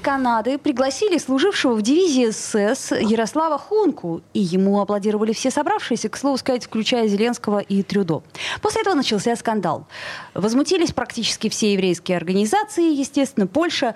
Канады 0.00 0.58
пригласили 0.58 1.18
служившего 1.18 1.74
в 1.74 1.82
дивизии 1.82 2.30
СС 2.30 2.92
Ярослава 2.92 3.58
Хунку, 3.58 4.22
и 4.32 4.40
ему 4.40 4.80
аплодировали 4.80 5.32
все 5.32 5.50
собравшиеся, 5.50 6.08
к 6.08 6.16
слову 6.16 6.36
сказать, 6.38 6.64
включая 6.64 7.06
Зеленского 7.06 7.58
и 7.60 7.82
Трюдо. 7.82 8.22
После 8.62 8.80
этого 8.82 8.94
начался 8.94 9.36
скандал. 9.36 9.86
Возмутились 10.34 10.92
практически 10.92 11.48
все 11.48 11.72
еврейские 11.74 12.16
организации, 12.16 12.92
естественно, 12.92 13.46
Польша. 13.46 13.94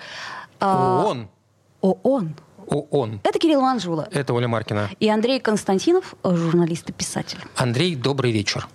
а, 0.60 1.04
ООН. 1.06 1.28
ООН. 1.80 2.34
ООН. 2.66 3.20
Это 3.24 3.38
Кирилл 3.38 3.60
Манжула. 3.60 4.08
Это 4.10 4.32
Оля 4.32 4.48
Маркина. 4.48 4.88
И 5.00 5.08
Андрей 5.08 5.40
Константинов, 5.40 6.14
журналист 6.24 6.88
и 6.90 6.92
писатель. 6.92 7.38
Андрей, 7.56 7.94
добрый 7.94 8.32
вечер. 8.32 8.68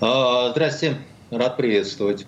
А, 0.00 0.50
Здрасте, 0.50 0.96
рад 1.30 1.56
приветствовать. 1.56 2.26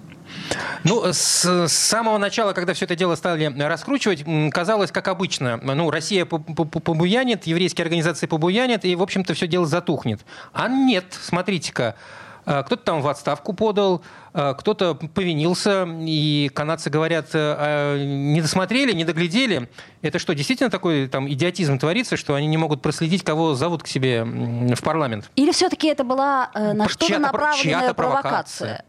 Ну, 0.85 1.05
с, 1.13 1.45
с 1.45 1.73
самого 1.73 2.19
начала, 2.19 2.53
когда 2.53 2.73
все 2.73 2.85
это 2.85 2.97
дело 2.97 3.15
стали 3.15 3.53
раскручивать, 3.61 4.25
казалось, 4.53 4.91
как 4.91 5.09
обычно, 5.09 5.59
ну, 5.59 5.91
Россия 5.91 6.25
побуянит, 6.25 7.47
еврейские 7.47 7.85
организации 7.85 8.27
побуянят, 8.27 8.85
и, 8.85 8.95
в 8.95 9.03
общем-то, 9.03 9.35
все 9.35 9.47
дело 9.47 9.67
затухнет. 9.67 10.21
А 10.53 10.69
нет, 10.69 11.05
смотрите-ка, 11.21 11.97
а, 12.45 12.63
кто-то 12.63 12.83
там 12.83 13.03
в 13.03 13.09
отставку 13.09 13.53
подал, 13.53 14.03
а, 14.33 14.55
кто-то 14.55 14.95
повинился, 14.95 15.87
и 16.01 16.51
канадцы 16.55 16.91
говорят, 16.91 17.29
а, 17.35 17.97
не 17.99 18.41
досмотрели, 18.41 18.93
не 18.93 19.05
доглядели. 19.05 19.69
Это 20.03 20.19
что, 20.19 20.35
действительно 20.35 20.71
такой 20.71 21.09
там 21.09 21.31
идиотизм 21.31 21.79
творится, 21.79 22.17
что 22.17 22.35
они 22.35 22.47
не 22.47 22.57
могут 22.57 22.83
проследить, 22.83 23.25
кого 23.25 23.55
зовут 23.55 23.83
к 23.83 23.87
себе 23.87 24.25
в 24.25 24.83
парламент? 24.83 25.31
Или 25.37 25.53
все-таки 25.53 25.89
это 25.89 26.05
была 26.05 26.51
э, 26.55 26.73
на 26.73 26.89
что-то 26.89 27.19
направленная 27.19 27.93
провокация? 27.93 27.95
провокация? 27.95 28.85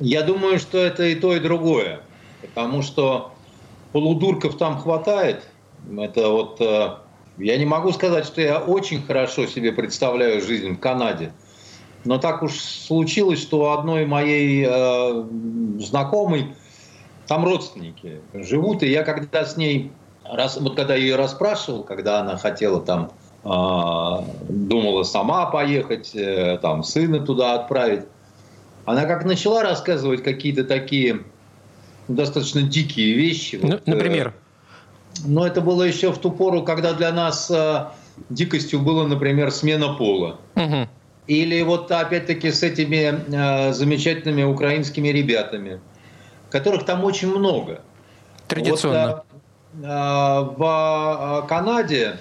Я 0.00 0.22
думаю, 0.22 0.58
что 0.58 0.78
это 0.78 1.04
и 1.04 1.14
то, 1.14 1.34
и 1.34 1.40
другое. 1.40 2.00
Потому 2.42 2.82
что 2.82 3.32
полудурков 3.92 4.56
там 4.56 4.78
хватает. 4.78 5.44
Это 5.96 6.28
вот... 6.28 6.60
Э, 6.60 6.96
я 7.38 7.56
не 7.56 7.64
могу 7.64 7.92
сказать, 7.92 8.26
что 8.26 8.40
я 8.40 8.58
очень 8.58 9.02
хорошо 9.02 9.46
себе 9.46 9.72
представляю 9.72 10.40
жизнь 10.40 10.74
в 10.74 10.80
Канаде. 10.80 11.32
Но 12.04 12.18
так 12.18 12.42
уж 12.42 12.52
случилось, 12.54 13.40
что 13.40 13.60
у 13.60 13.66
одной 13.66 14.06
моей 14.06 14.66
э, 14.68 15.24
знакомой 15.78 16.54
там 17.26 17.44
родственники 17.44 18.20
живут, 18.32 18.82
и 18.82 18.90
я 18.90 19.02
когда 19.02 19.44
с 19.44 19.56
ней, 19.56 19.92
раз, 20.24 20.58
вот 20.58 20.76
когда 20.76 20.94
ее 20.94 21.16
расспрашивал, 21.16 21.82
когда 21.82 22.20
она 22.20 22.36
хотела 22.38 22.80
там, 22.80 23.10
э, 23.44 24.24
думала 24.48 25.02
сама 25.02 25.46
поехать, 25.46 26.14
э, 26.14 26.58
там 26.62 26.82
сына 26.82 27.20
туда 27.20 27.54
отправить, 27.54 28.04
она 28.88 29.04
как 29.04 29.24
начала 29.24 29.62
рассказывать 29.62 30.22
какие-то 30.22 30.64
такие 30.64 31.24
достаточно 32.08 32.62
дикие 32.62 33.14
вещи. 33.14 33.58
Ну, 33.62 33.72
вот, 33.72 33.86
например? 33.86 34.28
Э, 34.28 35.20
но 35.26 35.46
это 35.46 35.60
было 35.60 35.82
еще 35.82 36.10
в 36.12 36.18
ту 36.18 36.30
пору, 36.30 36.62
когда 36.62 36.94
для 36.94 37.12
нас 37.12 37.50
э, 37.50 37.86
дикостью 38.30 38.80
было, 38.80 39.06
например, 39.06 39.50
смена 39.50 39.94
пола. 39.94 40.40
Угу. 40.56 40.88
Или 41.26 41.60
вот 41.62 41.92
опять-таки 41.92 42.50
с 42.50 42.62
этими 42.62 43.14
э, 43.28 43.72
замечательными 43.72 44.44
украинскими 44.44 45.08
ребятами, 45.08 45.80
которых 46.50 46.86
там 46.86 47.04
очень 47.04 47.28
много. 47.28 47.82
Традиционно. 48.46 49.06
Вот, 49.06 49.24
э, 49.82 49.86
э, 49.86 50.40
в 50.56 51.46
Канаде 51.46 52.16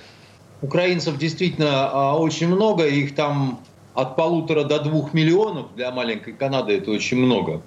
украинцев 0.61 1.17
действительно 1.17 2.16
очень 2.16 2.47
много, 2.47 2.85
их 2.85 3.16
там 3.16 3.61
от 3.97 4.15
полутора 4.15 4.63
до 4.63 4.79
двух 4.79 5.15
миллионов 5.15 5.73
для 5.75 5.89
маленькой 5.89 6.33
Канады 6.33 6.77
это 6.77 6.91
очень 6.91 7.17
много. 7.17 7.63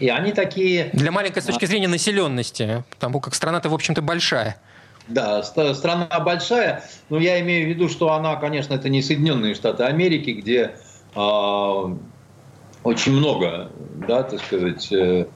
И 0.00 0.08
они 0.08 0.32
такие... 0.32 0.90
Для 0.92 1.12
маленькой 1.12 1.40
с 1.40 1.44
точки 1.44 1.66
зрения 1.66 1.86
населенности, 1.86 2.82
потому 2.90 3.20
как 3.20 3.32
страна-то, 3.32 3.68
в 3.68 3.74
общем-то, 3.74 4.02
большая. 4.02 4.60
Да, 5.06 5.44
страна 5.44 6.08
большая, 6.18 6.82
но 7.10 7.20
я 7.20 7.40
имею 7.40 7.66
в 7.66 7.68
виду, 7.68 7.88
что 7.88 8.12
она, 8.12 8.34
конечно, 8.34 8.74
это 8.74 8.88
не 8.88 9.02
Соединенные 9.02 9.54
Штаты 9.54 9.84
Америки, 9.84 10.30
где 10.30 10.74
э, 11.14 11.96
очень 12.82 13.12
много, 13.12 13.70
да, 14.08 14.24
так 14.24 14.44
сказать, 14.44 14.90
э, 14.90 15.26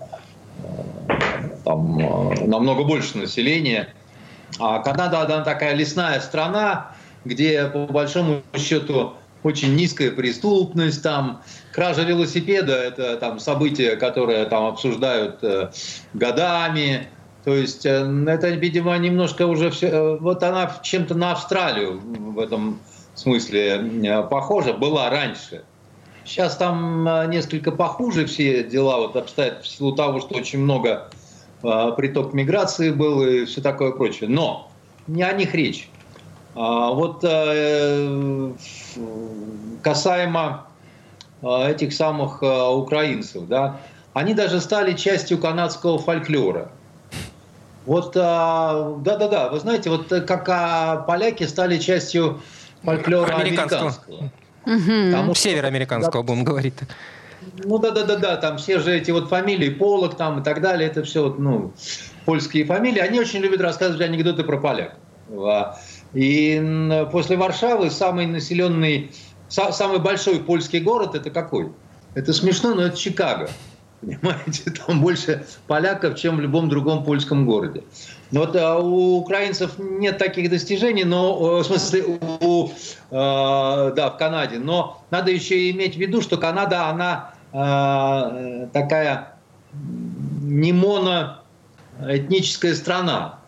там 1.65 2.01
э, 2.01 2.47
намного 2.47 2.83
больше 2.83 3.17
населения. 3.17 3.95
А 4.59 4.81
Канада, 4.81 5.21
она 5.21 5.45
такая 5.45 5.75
лесная 5.75 6.19
страна, 6.19 6.97
где, 7.25 7.67
по 7.67 7.87
большому 7.87 8.43
счету, 8.57 9.15
очень 9.43 9.75
низкая 9.75 10.11
преступность, 10.11 11.03
там 11.03 11.43
кража 11.73 12.03
велосипеда– 12.03 12.73
это 12.75 13.17
там 13.17 13.39
событие, 13.39 13.97
которое 13.97 14.45
там 14.47 14.67
обсуждают 14.67 15.43
э, 15.43 15.71
годами. 16.15 17.09
То 17.45 17.55
есть 17.55 17.87
э, 17.87 18.25
это, 18.29 18.51
видимо, 18.51 18.97
немножко 18.99 19.47
уже 19.47 19.71
все. 19.71 19.89
Э, 19.89 20.19
вот 20.19 20.43
она 20.43 20.71
чем-то 20.83 21.15
на 21.15 21.33
Австралию 21.33 22.01
в 22.01 22.39
этом 22.39 22.81
смысле 23.15 23.91
э, 24.05 24.23
похожа 24.25 24.73
была 24.75 25.11
раньше. 25.11 25.63
Сейчас 26.25 26.57
там 26.57 27.09
э, 27.09 27.27
несколько 27.29 27.73
похуже 27.73 28.27
все 28.27 28.63
дела 28.63 28.99
вот 28.99 29.17
обстоят 29.17 29.63
в 29.65 29.69
силу 29.69 29.95
того, 29.95 30.21
что 30.21 30.37
очень 30.37 30.61
много 30.61 31.09
э, 31.63 31.93
приток 31.97 32.35
миграции 32.35 32.91
был 32.91 33.23
и 33.23 33.47
все 33.47 33.61
такое 33.61 33.93
прочее. 33.93 34.29
Но 34.29 34.71
не 35.07 35.23
о 35.23 35.33
них 35.33 35.55
речь. 35.55 35.89
А 36.55 36.91
вот 36.91 37.21
э, 37.23 38.53
касаемо 39.83 40.67
э, 41.43 41.71
этих 41.71 41.93
самых 41.93 42.43
э, 42.43 42.69
украинцев, 42.69 43.47
да, 43.47 43.81
они 44.15 44.35
даже 44.35 44.61
стали 44.61 44.95
частью 44.95 45.39
канадского 45.39 45.99
фольклора. 45.99 46.73
Вот, 47.87 48.13
да-да-да, 48.13 49.49
вы 49.49 49.59
знаете, 49.59 49.89
вот 49.89 50.09
как 50.09 51.07
поляки 51.07 51.45
стали 51.45 51.79
частью 51.79 52.41
фольклора 52.85 53.37
американского. 53.37 53.95
американского. 54.67 55.27
Угу. 55.27 55.35
Североамериканского, 55.35 56.23
да, 56.23 56.27
будем 56.27 56.45
говорить. 56.45 56.75
Ну 57.65 57.79
да-да-да-да, 57.79 58.37
там 58.37 58.59
все 58.59 58.81
же 58.81 58.95
эти 58.95 59.11
вот 59.11 59.29
фамилии, 59.29 59.71
Полок 59.71 60.17
там 60.17 60.41
и 60.41 60.45
так 60.45 60.61
далее, 60.61 60.89
это 60.91 61.03
все 61.05 61.23
вот, 61.23 61.39
ну, 61.39 61.73
польские 62.27 62.65
фамилии. 62.67 63.01
Они 63.01 63.19
очень 63.19 63.41
любят 63.41 63.63
рассказывать 63.63 64.03
анекдоты 64.03 64.45
про 64.45 64.59
поляков. 64.59 64.99
И 66.13 67.07
после 67.13 67.37
Варшавы 67.37 67.91
самый 67.91 68.27
населенный, 68.27 69.13
самый 69.49 70.01
большой 70.01 70.41
польский 70.41 70.81
город 70.81 71.15
это 71.15 71.31
какой? 71.31 71.71
Это 72.15 72.33
смешно, 72.33 72.75
но 72.75 72.83
это 72.83 72.97
Чикаго. 72.97 73.49
Понимаете, 74.01 74.71
там 74.71 75.03
больше 75.03 75.45
поляков, 75.67 76.19
чем 76.19 76.39
в 76.39 76.41
любом 76.41 76.69
другом 76.69 77.05
польском 77.05 77.47
городе. 77.47 77.85
Вот 78.33 78.57
а 78.57 78.79
у 78.79 79.19
украинцев 79.19 79.79
нет 79.79 80.19
таких 80.19 80.51
достижений, 80.51 81.05
но 81.05 81.59
в 81.59 81.65
смысле 81.65 82.19
у, 82.41 82.69
э, 82.69 82.71
да, 83.11 84.11
в 84.11 84.17
Канаде. 84.17 84.59
Но 84.59 85.05
надо 85.11 85.31
еще 85.31 85.71
иметь 85.71 85.97
в 85.97 85.99
виду, 85.99 86.23
что 86.23 86.39
Канада, 86.39 86.89
она 86.89 87.35
э, 87.53 88.69
такая 88.73 89.35
не 90.43 90.73
моноэтническая 90.73 92.75
страна. 92.75 93.39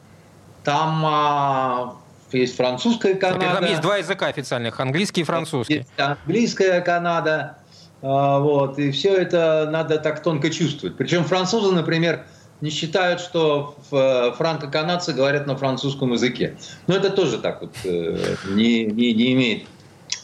Там 0.65 1.97
есть 2.35 2.57
французская 2.57 3.15
Канада. 3.15 3.55
Там 3.55 3.65
есть 3.65 3.81
два 3.81 3.99
языка 3.99 4.27
официальных, 4.27 4.79
английский 4.81 5.23
и 5.23 5.25
французский. 5.25 5.75
Есть 5.75 5.91
английская 5.97 6.81
Канада. 6.81 7.59
А, 8.03 8.41
вот, 8.41 8.79
и 8.79 8.91
все 8.91 9.15
это 9.15 9.69
надо 9.71 9.99
так 9.99 10.23
тонко 10.23 10.51
чувствовать. 10.51 10.97
Причем 10.97 11.25
французы, 11.25 11.73
например, 11.73 12.25
не 12.61 12.71
считают, 12.71 13.21
что 13.21 13.77
э, 13.91 14.33
франко-канадцы 14.37 15.13
говорят 15.13 15.47
на 15.47 15.57
французском 15.57 16.13
языке. 16.13 16.57
Но 16.87 16.97
это 16.97 17.11
тоже 17.11 17.39
так 17.39 17.61
вот 17.61 17.75
э, 17.85 18.37
не, 18.51 18.85
не, 18.85 19.13
не 19.15 19.33
имеет 19.33 19.67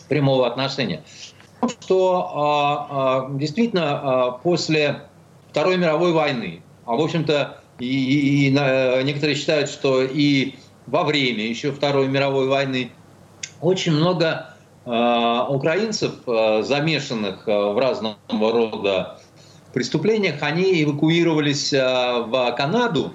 прямого 0.08 0.46
отношения. 0.46 1.02
Что 1.80 2.32
а, 2.34 2.86
а, 2.90 3.30
действительно 3.32 4.38
после 4.44 5.02
Второй 5.50 5.76
мировой 5.76 6.12
войны, 6.12 6.62
а 6.86 6.94
в 6.94 7.00
общем-то 7.00 7.60
и, 7.80 7.86
и, 7.86 8.46
и 8.46 8.50
некоторые 9.04 9.34
считают, 9.34 9.68
что 9.68 10.02
и 10.02 10.54
во 10.90 11.04
время 11.04 11.46
еще 11.46 11.72
Второй 11.72 12.08
мировой 12.08 12.48
войны 12.48 12.92
очень 13.60 13.92
много 13.92 14.54
э, 14.84 15.44
украинцев, 15.48 16.14
э, 16.26 16.62
замешанных 16.62 17.46
э, 17.46 17.52
в 17.52 17.78
разного 17.78 18.16
рода 18.28 19.18
преступлениях, 19.72 20.42
они 20.42 20.82
эвакуировались 20.82 21.72
э, 21.72 22.22
в 22.22 22.52
Канаду. 22.56 23.12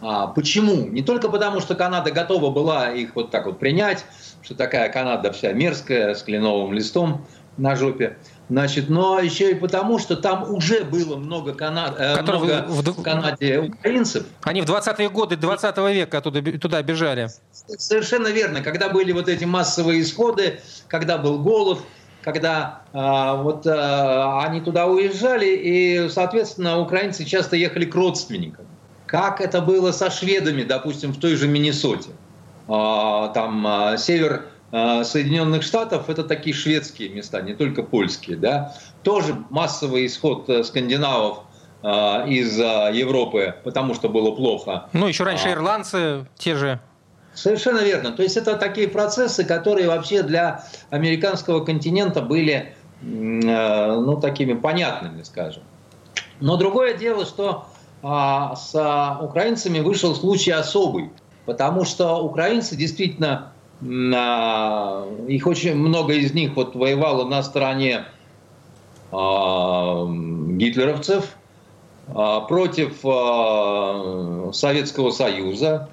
А, 0.00 0.28
почему? 0.28 0.86
Не 0.86 1.02
только 1.02 1.28
потому, 1.28 1.60
что 1.60 1.74
Канада 1.74 2.10
готова 2.10 2.50
была 2.50 2.90
их 2.90 3.16
вот 3.16 3.30
так 3.30 3.46
вот 3.46 3.58
принять, 3.58 4.04
что 4.42 4.54
такая 4.54 4.90
Канада 4.90 5.32
вся 5.32 5.52
мерзкая, 5.52 6.14
с 6.14 6.22
кленовым 6.22 6.72
листом 6.74 7.26
на 7.56 7.74
жопе, 7.74 8.18
Значит, 8.50 8.90
но 8.90 9.20
еще 9.20 9.52
и 9.52 9.54
потому, 9.54 9.98
что 9.98 10.16
там 10.16 10.52
уже 10.52 10.84
было 10.84 11.16
много, 11.16 11.54
кана... 11.54 11.94
Э, 11.96 12.22
много 12.22 12.66
в, 12.68 12.82
в, 12.82 13.02
Канаде 13.02 13.58
украинцев. 13.58 14.26
Они 14.42 14.60
в 14.60 14.66
20-е 14.66 15.08
годы 15.08 15.36
20 15.36 15.76
века 15.94 16.20
туда, 16.20 16.42
туда 16.58 16.82
бежали. 16.82 17.28
Совершенно 17.52 18.28
верно. 18.28 18.60
Когда 18.60 18.90
были 18.90 19.12
вот 19.12 19.28
эти 19.28 19.44
массовые 19.44 20.02
исходы, 20.02 20.60
когда 20.88 21.16
был 21.16 21.38
голод, 21.38 21.78
когда 22.20 22.82
э, 22.92 23.42
вот 23.42 23.66
э, 23.66 24.40
они 24.42 24.60
туда 24.60 24.86
уезжали, 24.86 25.46
и, 25.46 26.08
соответственно, 26.10 26.78
украинцы 26.80 27.24
часто 27.24 27.56
ехали 27.56 27.86
к 27.86 27.94
родственникам. 27.94 28.66
Как 29.06 29.40
это 29.40 29.62
было 29.62 29.92
со 29.92 30.10
шведами, 30.10 30.64
допустим, 30.64 31.12
в 31.12 31.18
той 31.18 31.36
же 31.36 31.48
Миннесоте. 31.48 32.10
Э, 32.68 33.30
там 33.32 33.66
э, 33.66 33.98
север 33.98 34.46
Соединенных 35.04 35.62
Штатов 35.62 36.10
это 36.10 36.24
такие 36.24 36.54
шведские 36.54 37.08
места, 37.10 37.40
не 37.42 37.54
только 37.54 37.84
польские, 37.84 38.36
да. 38.36 38.74
Тоже 39.04 39.36
массовый 39.50 40.06
исход 40.06 40.48
э, 40.48 40.64
скандинавов 40.64 41.44
э, 41.82 41.86
из 42.28 42.58
Европы, 42.58 43.54
потому 43.62 43.94
что 43.94 44.08
было 44.08 44.32
плохо. 44.32 44.88
Ну, 44.92 45.06
еще 45.06 45.22
раньше 45.22 45.48
а. 45.48 45.52
ирландцы 45.52 46.26
те 46.36 46.56
же. 46.56 46.80
Совершенно 47.34 47.80
верно. 47.80 48.12
То 48.12 48.22
есть 48.22 48.36
это 48.36 48.56
такие 48.56 48.88
процессы, 48.88 49.44
которые 49.44 49.88
вообще 49.88 50.22
для 50.22 50.64
американского 50.90 51.64
континента 51.64 52.20
были 52.20 52.74
ну, 53.02 54.16
такими 54.20 54.54
понятными, 54.54 55.22
скажем. 55.22 55.62
Но 56.40 56.56
другое 56.56 56.94
дело, 56.94 57.26
что 57.26 57.66
а, 58.02 58.54
с 58.54 58.74
украинцами 59.22 59.80
вышел 59.80 60.14
случай 60.14 60.50
особый, 60.50 61.10
потому 61.46 61.84
что 61.84 62.22
украинцы 62.22 62.76
действительно 62.76 63.53
их 63.84 65.46
очень 65.46 65.74
много 65.74 66.14
из 66.14 66.32
них 66.32 66.56
вот 66.56 66.74
воевало 66.74 67.28
на 67.28 67.42
стороне 67.42 68.06
а, 69.12 70.06
гитлеровцев 70.08 71.36
а, 72.08 72.40
против 72.40 72.98
а, 73.04 74.50
Советского 74.52 75.10
Союза, 75.10 75.88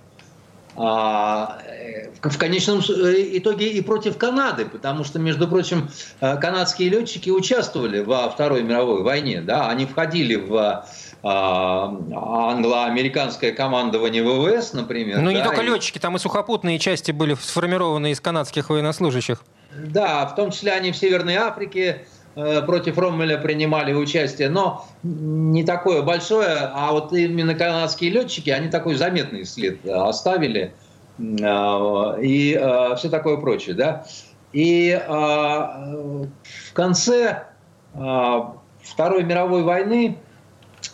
в 0.73 2.37
конечном 2.37 2.79
итоге 2.79 3.71
и 3.71 3.81
против 3.81 4.17
Канады, 4.17 4.65
потому 4.65 5.03
что, 5.03 5.19
между 5.19 5.49
прочим, 5.49 5.89
канадские 6.21 6.87
летчики 6.87 7.29
участвовали 7.29 7.99
во 7.99 8.29
Второй 8.29 8.63
мировой 8.63 9.03
войне, 9.03 9.41
да, 9.41 9.67
они 9.67 9.85
входили 9.85 10.35
в 10.35 10.85
англо-американское 11.23 13.51
командование 13.51 14.23
ВВС, 14.23 14.73
например. 14.73 15.19
Ну, 15.19 15.31
да, 15.31 15.37
не 15.37 15.43
только 15.43 15.61
летчики, 15.61 15.99
там 15.99 16.15
и 16.15 16.19
сухопутные 16.19 16.79
части 16.79 17.11
были 17.11 17.35
сформированы 17.35 18.11
из 18.11 18.19
канадских 18.19 18.69
военнослужащих. 18.69 19.43
Да, 19.75 20.25
в 20.25 20.33
том 20.35 20.51
числе 20.51 20.73
они 20.73 20.91
в 20.91 20.97
Северной 20.97 21.35
Африке 21.35 22.05
э, 22.35 22.61
против 22.63 22.97
Роммеля 22.97 23.37
принимали 23.37 23.93
участие, 23.93 24.49
но 24.49 24.85
не 25.03 25.63
такое 25.63 26.01
большое, 26.01 26.57
а 26.73 26.91
вот 26.91 27.13
именно 27.13 27.53
канадские 27.53 28.09
летчики, 28.11 28.49
они 28.49 28.69
такой 28.69 28.95
заметный 28.95 29.45
след 29.45 29.87
оставили 29.87 30.73
э, 31.19 32.21
и 32.21 32.57
э, 32.59 32.95
все 32.97 33.09
такое 33.09 33.37
прочее, 33.37 33.75
да. 33.75 34.05
И 34.53 34.99
в 35.07 36.27
конце 36.73 37.45
Второй 37.93 39.23
мировой 39.23 39.63
войны 39.63 40.17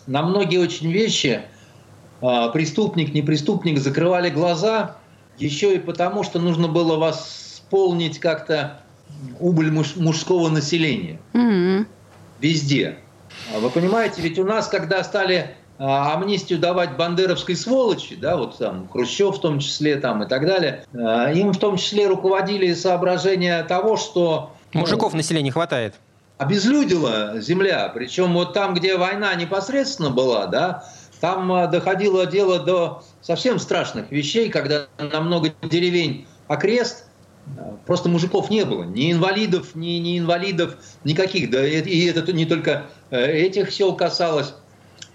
на 0.08 0.24
многие 0.24 0.58
очень 0.58 0.92
вещи 0.92 1.42
а, 2.22 2.50
преступник, 2.50 3.14
не 3.14 3.22
преступник 3.22 3.78
закрывали 3.80 4.30
глаза, 4.30 4.96
еще 5.38 5.76
и 5.76 5.80
потому, 5.80 6.24
что 6.24 6.40
нужно 6.40 6.68
было 6.68 6.98
восполнить 6.98 8.20
как-то 8.20 8.82
убыль 9.40 9.72
муж, 9.72 9.96
мужского 9.96 10.50
населения. 10.50 11.20
Mm-hmm. 11.34 11.86
Везде. 12.40 12.98
А 13.54 13.60
вы 13.60 13.70
понимаете, 13.70 14.22
ведь 14.22 14.40
у 14.40 14.46
нас, 14.46 14.68
когда 14.68 15.04
стали 15.04 15.56
а, 15.78 16.14
амнистию 16.16 16.58
давать 16.58 16.96
бандеровской 16.96 17.56
сволочи, 17.56 18.16
да, 18.16 18.38
вот 18.38 18.58
там 18.58 18.88
Хрущев 18.88 19.38
в 19.38 19.42
том 19.42 19.60
числе 19.60 19.98
там 19.98 20.24
и 20.24 20.28
так 20.28 20.46
далее, 20.46 20.86
им 20.94 21.52
в 21.52 21.58
том 21.60 21.78
числе 21.78 22.08
руководили 22.08 22.74
соображения 22.74 23.62
того, 23.64 23.98
что... 23.98 24.54
Мужиков 24.74 25.14
ну, 25.14 25.18
населения 25.18 25.52
хватает 25.52 25.96
обезлюдила 26.38 27.40
земля. 27.40 27.90
Причем 27.94 28.34
вот 28.34 28.54
там, 28.54 28.74
где 28.74 28.98
война 28.98 29.34
непосредственно 29.36 30.10
была, 30.10 30.48
да, 30.48 30.84
там 31.20 31.52
а, 31.52 31.68
доходило 31.68 32.26
дело 32.26 32.60
до 32.60 33.04
совсем 33.22 33.60
страшных 33.60 34.12
вещей, 34.12 34.50
когда 34.50 34.88
на 34.98 35.22
много 35.22 35.52
деревень 35.64 36.28
окрест 36.48 37.06
а, 37.58 37.78
просто 37.86 38.10
мужиков 38.10 38.50
не 38.50 38.66
было, 38.66 38.84
ни 38.84 39.12
инвалидов, 39.12 39.76
ни, 39.76 39.98
ни 39.98 40.20
инвалидов 40.20 40.76
никаких. 41.04 41.50
Да, 41.50 41.66
и 41.66 42.06
это 42.06 42.32
не 42.34 42.46
только 42.46 42.86
э, 43.10 43.26
этих 43.26 43.72
сел 43.72 43.96
касалось. 43.96 44.54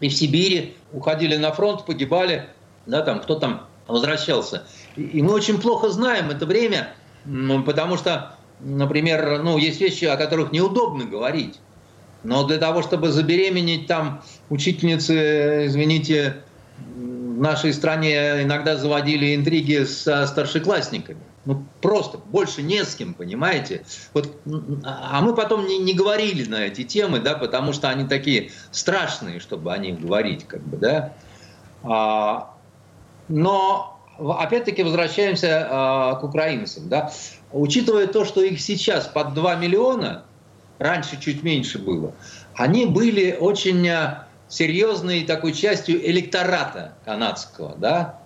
И 0.01 0.09
в 0.09 0.15
Сибири 0.15 0.77
уходили 0.93 1.37
на 1.37 1.53
фронт, 1.53 1.87
погибали, 1.87 2.49
да, 2.87 3.03
там 3.03 3.21
кто 3.21 3.37
там 3.37 3.69
возвращался. 3.87 4.65
И 4.97 5.23
мы 5.23 5.33
очень 5.33 5.61
плохо 5.61 5.91
знаем 5.91 6.31
это 6.31 6.47
время, 6.47 6.93
потому 7.65 7.97
что 7.97 8.35
например, 8.63 9.43
ну, 9.43 9.59
есть 9.59 9.81
вещи, 9.81 10.05
о 10.05 10.17
которых 10.17 10.53
неудобно 10.53 11.05
говорить. 11.05 11.59
Но 12.25 12.47
для 12.47 12.59
того, 12.59 12.83
чтобы 12.83 13.11
забеременеть 13.11 13.87
там 13.87 14.23
учительницы, 14.49 15.67
извините, 15.67 16.37
в 16.79 17.41
нашей 17.41 17.73
стране 17.73 18.43
иногда 18.43 18.77
заводили 18.77 19.35
интриги 19.35 19.85
со 19.85 20.27
старшеклассниками. 20.27 21.21
Ну, 21.45 21.65
просто 21.81 22.19
больше 22.19 22.63
не 22.63 22.85
с 22.85 22.95
кем, 22.95 23.15
понимаете? 23.15 23.85
Вот, 24.15 24.37
а 24.85 25.21
мы 25.23 25.35
потом 25.35 25.67
не, 25.67 25.79
не 25.79 25.93
говорили 25.93 26.49
на 26.49 26.67
эти 26.67 26.85
темы, 26.85 27.19
да, 27.19 27.35
потому 27.35 27.73
что 27.73 27.89
они 27.89 28.05
такие 28.05 28.53
страшные, 28.71 29.41
чтобы 29.41 29.73
о 29.73 29.79
них 29.79 30.01
говорить, 30.01 30.47
как 30.47 30.63
бы, 30.63 30.77
да. 30.77 31.15
А, 31.83 32.55
но 33.27 34.01
опять-таки 34.21 34.85
возвращаемся 34.85 35.67
а, 35.69 36.15
к 36.15 36.23
украинцам, 36.23 36.89
да 36.89 37.13
учитывая 37.53 38.07
то, 38.07 38.25
что 38.25 38.43
их 38.43 38.61
сейчас 38.61 39.07
под 39.07 39.35
2 39.35 39.57
миллиона, 39.57 40.25
раньше 40.79 41.21
чуть 41.21 41.43
меньше 41.43 41.79
было, 41.79 42.15
они 42.55 42.87
были 42.87 43.37
очень 43.39 43.87
э, 43.87 44.25
серьезной 44.49 45.25
такой 45.25 45.53
частью 45.53 46.05
электората 46.09 46.95
канадского, 47.05 47.75
да, 47.77 48.19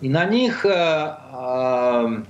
и 0.00 0.08
на 0.08 0.24
них 0.24 0.64
э, 0.64 0.70
э, 0.70 2.22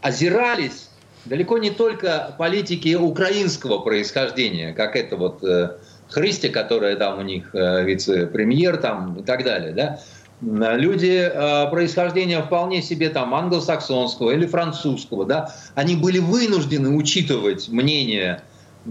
озирались 0.00 0.90
далеко 1.24 1.58
не 1.58 1.70
только 1.70 2.34
политики 2.38 2.94
украинского 2.94 3.78
происхождения, 3.80 4.72
как 4.72 4.96
это 4.96 5.16
вот 5.16 5.44
э, 5.44 5.76
Христи, 6.08 6.48
которая 6.48 6.96
там 6.96 7.18
у 7.18 7.22
них 7.22 7.54
э, 7.54 7.84
вице-премьер 7.84 8.78
там 8.78 9.20
и 9.20 9.22
так 9.22 9.44
далее, 9.44 9.72
да, 9.72 10.00
люди 10.40 11.30
э, 11.32 11.70
происхождения 11.70 12.42
вполне 12.42 12.82
себе 12.82 13.08
там 13.10 13.34
англосаксонского 13.34 14.30
или 14.30 14.46
французского, 14.46 15.24
да, 15.24 15.54
они 15.74 15.96
были 15.96 16.18
вынуждены 16.18 16.90
учитывать 16.90 17.68
мнение 17.68 18.42
э, 18.86 18.90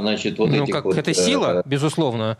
значит, 0.00 0.38
вот 0.38 0.50
ну, 0.50 0.64
этих 0.64 0.74
как, 0.74 0.84
вот... 0.84 0.96
Это 0.96 1.14
сила, 1.14 1.60
э, 1.60 1.68
безусловно. 1.68 2.38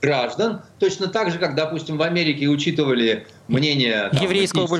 граждан, 0.00 0.62
точно 0.78 1.08
так 1.08 1.30
же, 1.30 1.38
как, 1.38 1.54
допустим, 1.54 1.98
в 1.98 2.02
Америке 2.02 2.46
учитывали 2.46 3.26
мнение 3.48 4.08
там, 4.10 4.22
еврейского 4.22 4.78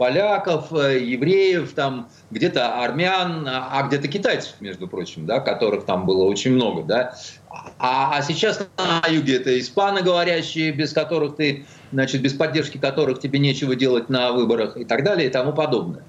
поляков, 0.00 0.72
евреев, 0.72 1.74
там 1.74 2.08
где-то 2.30 2.82
армян, 2.82 3.46
а 3.46 3.82
где-то 3.86 4.08
китайцев, 4.08 4.54
между 4.60 4.88
прочим, 4.88 5.26
да, 5.26 5.40
которых 5.40 5.84
там 5.84 6.06
было 6.06 6.24
очень 6.24 6.52
много, 6.52 6.84
да. 6.84 7.14
А, 7.78 8.16
а 8.16 8.22
сейчас 8.22 8.66
на 8.78 9.06
юге 9.08 9.36
это 9.36 9.60
испаноговорящие, 9.60 10.72
без 10.72 10.94
которых 10.94 11.36
ты 11.36 11.66
значит, 11.92 12.22
без 12.22 12.32
поддержки 12.32 12.78
которых 12.78 13.20
тебе 13.20 13.38
нечего 13.38 13.76
делать 13.76 14.08
на 14.08 14.32
выборах 14.32 14.78
и 14.78 14.86
так 14.86 15.04
далее 15.04 15.28
и 15.28 15.30
тому 15.30 15.52
подобное. 15.52 16.02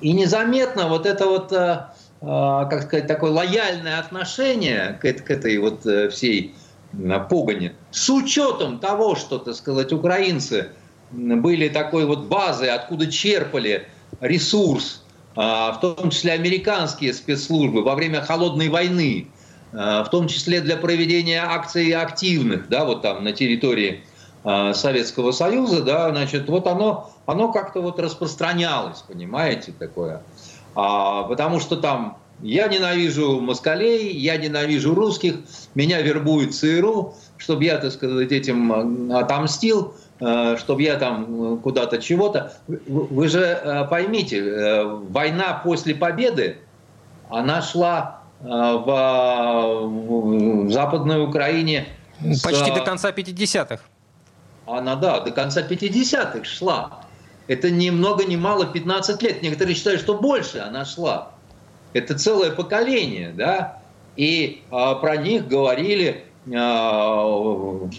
И 0.00 0.12
незаметно 0.12 0.88
вот 0.88 1.04
это 1.04 1.26
вот, 1.26 1.52
э, 1.52 1.84
э, 2.22 2.24
как 2.24 2.84
сказать, 2.84 3.06
такое 3.06 3.30
лояльное 3.30 3.98
отношение 3.98 4.98
к, 5.02 5.04
этой 5.04 5.58
вот 5.58 5.84
э, 5.84 6.08
всей 6.08 6.54
погоне, 7.28 7.74
с 7.90 8.08
учетом 8.08 8.78
того, 8.78 9.16
что, 9.16 9.36
так 9.36 9.54
сказать, 9.54 9.92
украинцы 9.92 10.70
были 11.10 11.68
такой 11.68 12.06
вот 12.06 12.26
базой, 12.26 12.70
откуда 12.70 13.10
черпали 13.10 13.88
ресурс, 14.20 15.02
в 15.34 15.78
том 15.80 16.10
числе 16.10 16.32
американские 16.32 17.14
спецслужбы 17.14 17.82
во 17.82 17.94
время 17.94 18.20
холодной 18.22 18.68
войны, 18.68 19.28
в 19.70 20.06
том 20.10 20.26
числе 20.26 20.60
для 20.60 20.76
проведения 20.76 21.42
акций 21.44 21.92
активных, 21.92 22.68
да, 22.68 22.84
вот 22.84 23.02
там 23.02 23.22
на 23.22 23.32
территории 23.32 24.02
Э, 24.44 24.72
Советского 24.72 25.32
Союза, 25.32 25.82
да, 25.82 26.10
значит, 26.10 26.48
вот 26.48 26.66
оно, 26.66 27.10
оно 27.26 27.52
как-то 27.52 27.80
вот 27.80 27.98
распространялось, 27.98 29.00
понимаете, 29.00 29.72
такое. 29.76 30.22
А, 30.74 31.24
потому 31.24 31.58
что 31.58 31.76
там 31.76 32.16
я 32.40 32.68
ненавижу 32.68 33.40
москалей, 33.40 34.16
я 34.16 34.36
ненавижу 34.36 34.94
русских, 34.94 35.34
меня 35.74 36.00
вербует 36.02 36.54
ЦРУ, 36.54 37.14
чтобы 37.36 37.64
я, 37.64 37.78
так 37.78 37.92
сказать, 37.92 38.30
этим 38.30 39.12
отомстил, 39.12 39.94
чтобы 40.18 40.82
я 40.82 40.96
там 40.96 41.58
куда-то 41.58 41.98
чего-то. 41.98 42.52
Вы 42.66 43.28
же 43.28 43.86
поймите, 43.88 44.82
война 44.84 45.60
после 45.64 45.94
победы, 45.94 46.58
она 47.30 47.62
шла 47.62 48.22
в, 48.40 48.86
в 49.86 50.70
Западной 50.72 51.24
Украине. 51.24 51.86
Почти 52.42 52.72
с, 52.72 52.74
до 52.74 52.80
конца 52.80 53.10
50-х. 53.10 53.80
Она, 54.66 54.96
да, 54.96 55.20
до 55.20 55.30
конца 55.30 55.62
50-х 55.62 56.44
шла. 56.44 57.04
Это 57.48 57.70
ни 57.70 57.88
много 57.90 58.24
ни 58.24 58.36
мало 58.36 58.66
15 58.66 59.22
лет. 59.22 59.42
Некоторые 59.42 59.74
считают, 59.74 60.00
что 60.00 60.14
больше 60.18 60.58
она 60.58 60.84
шла. 60.84 61.30
Это 61.94 62.16
целое 62.16 62.50
поколение, 62.50 63.32
да. 63.34 63.80
И 64.16 64.62
а, 64.70 64.96
про 64.96 65.16
них 65.16 65.48
говорили 65.48 66.24
а, 66.54 67.24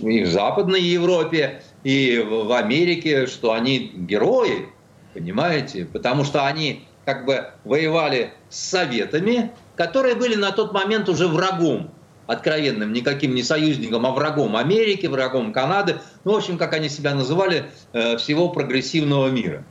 и 0.02 0.24
в 0.24 0.28
Западной 0.28 0.82
Европе, 0.82 1.64
и 1.84 2.18
в 2.20 2.52
Америке, 2.52 3.28
что 3.28 3.54
они 3.54 3.92
герои, 3.96 4.70
понимаете? 5.14 5.86
Потому 5.86 6.24
что 6.24 6.46
они 6.46 6.86
как 7.06 7.26
бы 7.26 7.52
воевали 7.64 8.34
с 8.50 8.60
Советами, 8.60 9.52
которые 9.76 10.16
были 10.16 10.36
на 10.36 10.52
тот 10.52 10.74
момент 10.74 11.10
уже 11.10 11.28
врагом 11.28 11.92
откровенным, 12.28 12.94
никаким 12.94 13.34
не 13.34 13.42
союзником, 13.42 14.06
а 14.06 14.12
врагом 14.12 14.56
Америки, 14.56 15.08
врагом 15.08 15.52
Канады, 15.52 16.00
ну, 16.26 16.34
в 16.34 16.36
общем, 16.36 16.60
как 16.60 16.74
они 16.74 16.88
себя 16.88 17.16
называли, 17.16 17.72
э, 17.94 18.18
всего 18.18 18.50
прогрессивного 18.50 19.30
мира. 19.30 19.64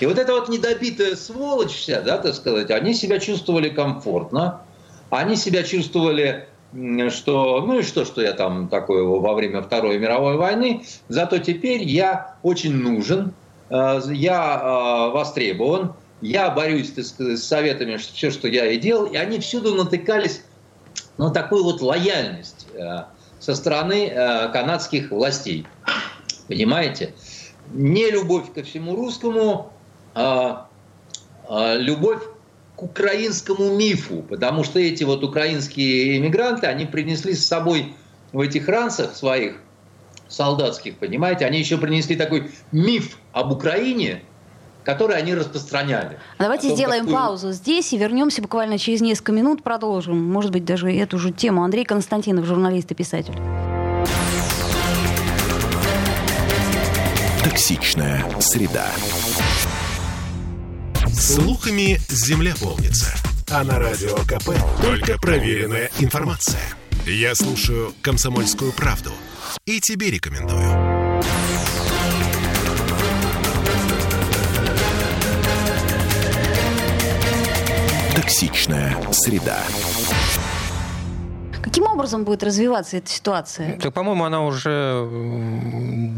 И 0.00 0.04
вот 0.04 0.18
эта 0.18 0.32
вот 0.32 0.50
недобитая 0.50 1.16
сволочь 1.16 1.70
вся, 1.70 2.02
да, 2.02 2.18
так 2.18 2.34
сказать, 2.34 2.70
они 2.70 2.92
себя 2.92 3.18
чувствовали 3.18 3.70
комфортно, 3.70 4.60
они 5.08 5.36
себя 5.36 5.62
чувствовали 5.62 6.46
что, 7.10 7.60
ну 7.66 7.78
и 7.78 7.82
что, 7.82 8.04
что 8.04 8.20
я 8.22 8.32
там 8.32 8.68
такое 8.68 9.02
во 9.02 9.34
время 9.34 9.62
Второй 9.62 9.98
мировой 9.98 10.36
войны, 10.36 10.84
зато 11.08 11.38
теперь 11.38 11.82
я 11.82 12.36
очень 12.42 12.74
нужен, 12.74 13.32
э, 13.70 14.00
я 14.10 14.60
э, 14.60 15.12
востребован, 15.12 15.94
я 16.20 16.50
борюсь 16.50 16.92
с 16.96 17.42
советами, 17.42 17.96
все, 17.96 18.30
что 18.30 18.48
я 18.48 18.66
и 18.66 18.78
делал, 18.78 19.06
и 19.06 19.16
они 19.16 19.38
всюду 19.38 19.74
натыкались 19.74 20.42
на 21.18 21.30
такую 21.30 21.64
вот 21.64 21.80
лояльность 21.80 22.66
э, 22.74 23.04
со 23.38 23.54
стороны 23.54 24.10
канадских 24.52 25.10
властей. 25.10 25.66
Понимаете? 26.48 27.14
Не 27.72 28.10
любовь 28.10 28.52
ко 28.54 28.62
всему 28.62 28.96
русскому, 28.96 29.72
а, 30.14 30.68
а 31.48 31.74
любовь 31.74 32.22
к 32.76 32.82
украинскому 32.82 33.74
мифу, 33.74 34.22
потому 34.28 34.62
что 34.62 34.78
эти 34.78 35.02
вот 35.02 35.24
украинские 35.24 36.18
иммигранты, 36.18 36.66
они 36.66 36.84
принесли 36.84 37.34
с 37.34 37.46
собой 37.46 37.94
в 38.32 38.40
этих 38.40 38.68
ранцах 38.68 39.16
своих 39.16 39.56
солдатских, 40.28 40.98
понимаете, 40.98 41.46
они 41.46 41.58
еще 41.58 41.78
принесли 41.78 42.16
такой 42.16 42.50
миф 42.72 43.18
об 43.32 43.52
Украине, 43.52 44.22
который 44.84 45.16
они 45.16 45.34
распространяли. 45.34 46.18
А 46.36 46.42
давайте 46.42 46.68
том, 46.68 46.76
сделаем 46.76 47.04
какую... 47.06 47.16
паузу 47.16 47.52
здесь 47.52 47.92
и 47.92 47.98
вернемся 47.98 48.42
буквально 48.42 48.78
через 48.78 49.00
несколько 49.00 49.32
минут, 49.32 49.62
продолжим, 49.62 50.22
может 50.22 50.52
быть, 50.52 50.64
даже 50.64 50.92
эту 50.92 51.18
же 51.18 51.32
тему. 51.32 51.64
Андрей 51.64 51.84
Константинов, 51.84 52.44
журналист 52.44 52.90
и 52.92 52.94
писатель. 52.94 53.34
Токсичная 57.42 58.22
среда. 58.40 58.86
Слухами 61.18 61.98
земля 62.08 62.54
полнится. 62.60 63.14
А 63.50 63.64
на 63.64 63.78
радио 63.78 64.14
КП 64.26 64.50
только 64.82 65.18
проверенная 65.18 65.90
информация. 65.98 66.60
Я 67.06 67.34
слушаю 67.34 67.94
«Комсомольскую 68.02 68.72
правду» 68.72 69.12
и 69.64 69.80
тебе 69.80 70.10
рекомендую. 70.10 70.60
Токсичная 78.14 78.96
среда. 79.12 79.62
Каким 81.62 81.84
образом 81.84 82.24
будет 82.24 82.42
развиваться 82.42 82.98
эта 82.98 83.08
ситуация? 83.08 83.78
Так, 83.78 83.94
по-моему, 83.94 84.24
она 84.24 84.44
уже 84.44 85.08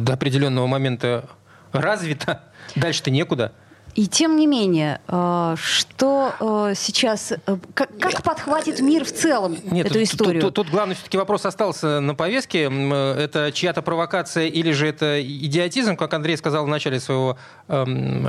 до 0.01 0.15
определенного 0.15 0.67
момента 0.67 1.29
развита. 1.73 2.43
Дальше-то 2.75 3.11
некуда. 3.11 3.53
И 3.95 4.07
тем 4.07 4.37
не 4.37 4.47
менее, 4.47 5.01
э, 5.09 5.57
что 5.61 6.33
э, 6.39 6.75
сейчас, 6.77 7.33
э, 7.33 7.57
как, 7.75 7.91
как 7.99 8.23
подхватит 8.23 8.81
мир 8.81 9.05
в 9.05 9.13
целом 9.13 9.57
Нет, 9.65 9.87
эту 9.87 10.03
историю? 10.03 10.41
Тут, 10.41 10.55
тут, 10.55 10.67
тут 10.67 10.73
главный 10.73 10.95
все-таки 10.95 11.19
вопрос 11.19 11.45
остался 11.47 12.01
на 12.01 12.15
повестке. 12.15 12.65
Это 12.65 13.51
чья-то 13.53 13.83
провокация 13.83 14.47
или 14.47 14.71
же 14.71 14.87
это 14.87 15.21
идиотизм, 15.21 15.97
как 15.97 16.15
Андрей 16.15 16.37
сказал 16.37 16.65
в 16.65 16.69
начале 16.69 17.01
своего 17.01 17.39
эм, 17.67 18.29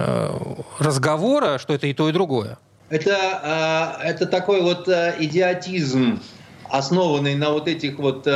разговора, 0.80 1.60
что 1.60 1.74
это 1.74 1.88
и 1.88 1.94
то, 1.94 2.10
и 2.10 2.12
другое? 2.12 2.58
Это, 2.89 4.00
это 4.04 4.25
такой 4.25 4.62
вот 4.62 4.88
идиотизм, 4.88 6.20
основанный 6.68 7.36
на 7.36 7.51
вот 7.51 7.68
этих 7.68 8.00
вот 8.00 8.28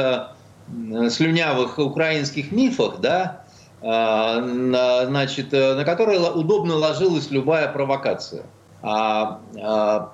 слюнявых 1.10 1.80
украинских 1.80 2.51
мифах, 2.51 3.00
да, 3.00 3.42
значит, 3.83 5.53
э, 5.53 5.75
на 5.75 5.83
которые 5.83 6.19
удобно 6.19 6.75
ложилась 6.75 7.29
любая 7.31 7.71
провокация. 7.71 8.45
А, 8.81 9.41
а, 9.61 10.13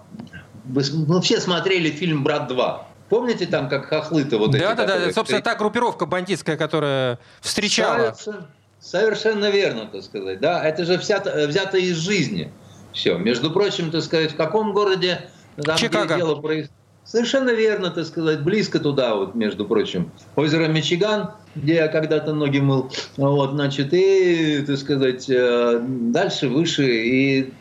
мы 0.65 1.21
все 1.21 1.39
смотрели 1.39 1.91
фильм 1.91 2.23
«Брат 2.23 2.51
2». 2.51 2.79
Помните 3.09 3.47
там, 3.47 3.69
как 3.69 3.85
хохлы-то 3.85 4.37
вот 4.37 4.53
эти? 4.53 4.61
Да, 4.61 4.75
да, 4.75 4.85
да. 4.85 5.11
Собственно, 5.11 5.41
та 5.41 5.55
группировка 5.55 6.05
бандитская, 6.05 6.57
которая 6.57 7.19
встречала. 7.41 8.13
Совершенно, 8.13 8.47
совершенно 8.79 9.49
верно, 9.49 9.87
так 9.87 10.03
сказать. 10.03 10.39
Да, 10.39 10.63
это 10.63 10.85
же 10.85 10.97
взято, 10.97 11.47
взято 11.47 11.77
из 11.77 11.97
жизни. 11.97 12.51
Все. 12.93 13.17
Между 13.17 13.51
прочим, 13.51 13.91
так 13.91 14.03
сказать, 14.03 14.33
в 14.33 14.35
каком 14.35 14.73
городе 14.73 15.29
там, 15.63 15.77
Чикаго. 15.77 16.15
дело 16.15 16.35
происходит? 16.35 16.71
Совершенно 17.03 17.49
верно, 17.49 17.89
так 17.89 18.05
сказать, 18.05 18.43
близко 18.43 18.79
туда, 18.79 19.15
вот, 19.15 19.33
между 19.33 19.65
прочим. 19.65 20.11
Озеро 20.35 20.67
Мичиган, 20.67 21.31
где 21.55 21.75
я 21.75 21.87
когда-то 21.87 22.33
ноги 22.33 22.59
мыл, 22.59 22.91
вот, 23.17 23.51
значит, 23.51 23.93
и, 23.93 24.63
так 24.65 24.77
сказать, 24.77 25.29
э, 25.29 25.81
дальше, 25.81 26.47
выше 26.47 26.85
и 26.85 27.53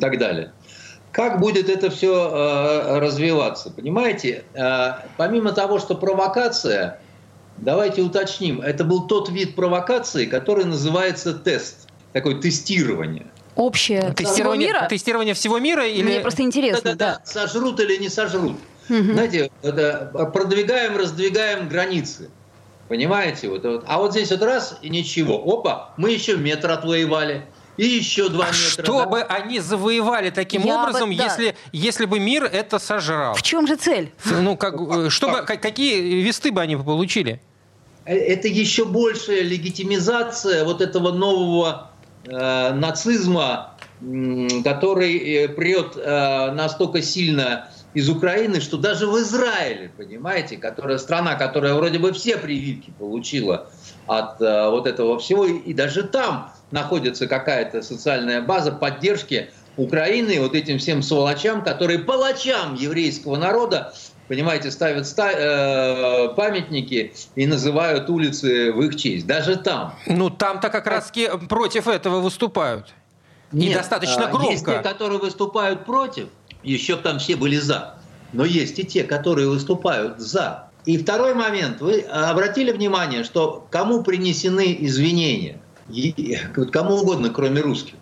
так 0.00 0.18
далее. 0.18 0.52
Как 1.10 1.40
будет 1.40 1.68
это 1.68 1.90
все 1.90 2.14
э, 2.14 2.98
развиваться? 2.98 3.70
Понимаете, 3.70 4.44
э, 4.54 4.92
помимо 5.16 5.52
того, 5.52 5.78
что 5.78 5.94
провокация, 5.94 7.00
давайте 7.58 8.02
уточним, 8.02 8.60
это 8.60 8.84
был 8.84 9.06
тот 9.06 9.28
вид 9.28 9.54
провокации, 9.54 10.26
который 10.26 10.64
называется 10.64 11.34
тест, 11.34 11.88
такое 12.12 12.36
тестирование 12.36 13.26
общее 13.54 14.12
тестирование, 14.12 14.34
всего 14.34 14.54
мира? 14.54 14.88
Тестирование 14.88 15.34
всего 15.34 15.58
мира? 15.58 15.86
Или... 15.86 16.02
Мне 16.02 16.20
просто 16.20 16.42
интересно, 16.42 16.94
да, 16.94 16.94
да. 16.94 17.18
да. 17.18 17.22
Сожрут 17.24 17.80
или 17.80 17.96
не 17.96 18.08
сожрут. 18.08 18.56
Угу. 18.88 19.12
Знаете, 19.12 19.50
это, 19.62 20.30
продвигаем, 20.32 20.96
раздвигаем 20.96 21.68
границы. 21.68 22.30
Понимаете? 22.92 23.48
Вот, 23.48 23.64
вот. 23.64 23.84
А 23.86 23.96
вот 23.96 24.10
здесь 24.12 24.30
вот 24.32 24.42
раз 24.42 24.78
и 24.82 24.90
ничего. 24.90 25.36
Опа, 25.36 25.94
мы 25.96 26.10
еще 26.10 26.36
метр 26.36 26.72
отвоевали. 26.72 27.46
И 27.78 27.86
еще 27.86 28.28
два 28.28 28.44
метра. 28.48 28.84
Чтобы 28.84 29.20
да? 29.20 29.26
они 29.28 29.60
завоевали 29.60 30.28
таким 30.28 30.62
Я 30.62 30.82
образом, 30.82 31.08
бы, 31.08 31.16
да. 31.16 31.24
если, 31.24 31.56
если 31.72 32.04
бы 32.04 32.20
мир 32.20 32.44
это 32.44 32.78
сожрал. 32.78 33.34
В 33.34 33.40
чем 33.40 33.66
же 33.66 33.76
цель? 33.76 34.12
Ну, 34.26 34.58
как, 34.58 34.74
э, 34.74 35.08
чтобы, 35.08 35.40
какие 35.46 36.20
весты 36.20 36.52
бы 36.52 36.60
они 36.60 36.76
получили? 36.76 37.40
Э, 38.04 38.14
это 38.14 38.48
еще 38.48 38.84
большая 38.84 39.40
легитимизация 39.40 40.66
вот 40.66 40.82
этого 40.82 41.12
нового 41.12 41.92
э, 42.26 42.74
нацизма, 42.74 43.78
который 44.64 45.16
э, 45.16 45.48
прет 45.48 45.96
э, 45.96 46.50
настолько 46.50 47.00
сильно 47.00 47.70
из 47.94 48.08
Украины, 48.08 48.60
что 48.60 48.76
даже 48.78 49.06
в 49.06 49.18
Израиле, 49.18 49.90
понимаете, 49.96 50.56
которая 50.56 50.98
страна, 50.98 51.34
которая 51.34 51.74
вроде 51.74 51.98
бы 51.98 52.12
все 52.12 52.36
прививки 52.36 52.92
получила 52.98 53.70
от 54.06 54.40
э, 54.40 54.70
вот 54.70 54.86
этого 54.86 55.18
всего, 55.18 55.44
и 55.44 55.74
даже 55.74 56.02
там 56.04 56.52
находится 56.70 57.26
какая-то 57.26 57.82
социальная 57.82 58.40
база 58.40 58.72
поддержки 58.72 59.50
Украины 59.76 60.40
вот 60.40 60.54
этим 60.54 60.78
всем 60.78 61.02
сволочам, 61.02 61.62
которые 61.62 61.98
палачам 61.98 62.74
еврейского 62.74 63.36
народа, 63.36 63.94
понимаете, 64.28 64.70
ставят 64.70 65.06
ста- 65.06 65.32
э, 65.32 66.34
памятники 66.34 67.12
и 67.34 67.46
называют 67.46 68.08
улицы 68.08 68.72
в 68.72 68.80
их 68.82 68.96
честь. 68.96 69.26
Даже 69.26 69.56
там. 69.56 69.94
Ну, 70.06 70.30
там-то 70.30 70.70
как 70.70 70.86
раз 70.86 71.12
против 71.48 71.88
этого 71.88 72.20
выступают. 72.20 72.92
Нет, 73.52 73.72
и 73.72 73.74
достаточно 73.74 74.28
громко. 74.28 74.50
Есть 74.50 74.64
те, 74.64 74.78
которые 74.78 75.18
выступают 75.18 75.84
против, 75.84 76.28
еще 76.62 76.96
там 76.96 77.18
все 77.18 77.36
были 77.36 77.56
за. 77.56 77.96
Но 78.32 78.44
есть 78.44 78.78
и 78.78 78.84
те, 78.84 79.04
которые 79.04 79.48
выступают 79.48 80.18
за. 80.18 80.68
И 80.84 80.98
второй 80.98 81.34
момент. 81.34 81.80
Вы 81.80 82.00
обратили 82.00 82.72
внимание, 82.72 83.24
что 83.24 83.66
кому 83.70 84.02
принесены 84.02 84.76
извинения? 84.80 85.60
Кому 86.72 86.96
угодно, 86.96 87.30
кроме 87.30 87.60
русских. 87.60 87.94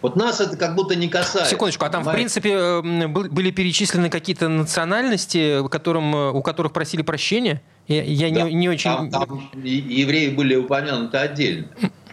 Вот 0.00 0.14
нас 0.14 0.40
это 0.40 0.56
как 0.56 0.76
будто 0.76 0.94
не 0.94 1.08
касается. 1.08 1.50
Секундочку, 1.50 1.84
а 1.84 1.90
там, 1.90 2.04
понимаете? 2.04 2.38
в 2.38 2.42
принципе, 2.42 2.52
э, 2.54 3.08
были 3.08 3.50
перечислены 3.50 4.10
какие-то 4.10 4.48
национальности, 4.48 5.66
которым, 5.68 6.14
э, 6.14 6.30
у 6.30 6.42
которых 6.42 6.72
просили 6.72 7.02
прощения? 7.02 7.62
Я, 7.88 8.04
я 8.04 8.30
да, 8.30 8.42
не, 8.42 8.54
не 8.54 8.68
очень... 8.68 8.90
Там, 8.90 9.10
там 9.10 9.50
евреи 9.54 10.28
были 10.28 10.54
упомянуты 10.54 11.16
отдельно. 11.16 11.68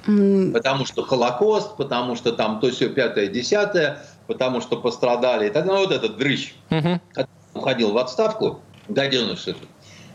Потому 0.06 0.86
что 0.86 1.04
Холокост, 1.04 1.78
потому 1.78 2.16
что 2.16 2.32
там 2.32 2.60
то 2.60 2.70
все 2.72 2.90
пятое, 2.90 3.28
десятое, 3.28 4.04
потому 4.28 4.62
что 4.62 4.78
пострадали. 4.78 5.48
И 5.48 5.50
так, 5.50 5.66
ну, 5.66 5.78
вот 5.78 5.92
этот 5.92 6.18
дрыщ. 6.18 6.54
Угу. 6.72 7.00
уходил 7.54 7.92
в 7.92 7.98
отставку, 7.98 8.60
гаденыш 8.88 9.48
этот, 9.48 9.68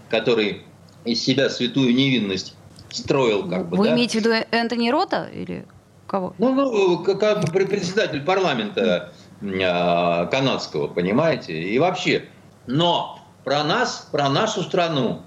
который 0.09 0.63
из 1.05 1.23
себя 1.23 1.49
святую 1.49 1.95
невинность 1.95 2.55
строил. 2.91 3.49
Как 3.49 3.69
бы, 3.69 3.77
Вы 3.77 3.87
да? 3.87 3.95
имеете 3.95 4.21
в 4.21 4.25
виду 4.25 4.35
Энтони 4.51 4.91
Рота 4.91 5.29
или 5.33 5.67
кого? 6.07 6.35
Ну, 6.39 6.55
ну 6.55 6.99
как 6.99 7.51
председатель 7.53 8.23
парламента 8.23 9.13
э, 9.41 10.27
канадского, 10.27 10.89
понимаете? 10.89 11.61
И 11.63 11.79
вообще. 11.79 12.27
Но 12.67 13.19
про 13.45 13.65
нас, 13.65 14.09
про 14.13 14.29
нашу 14.29 14.63
страну 14.63 15.23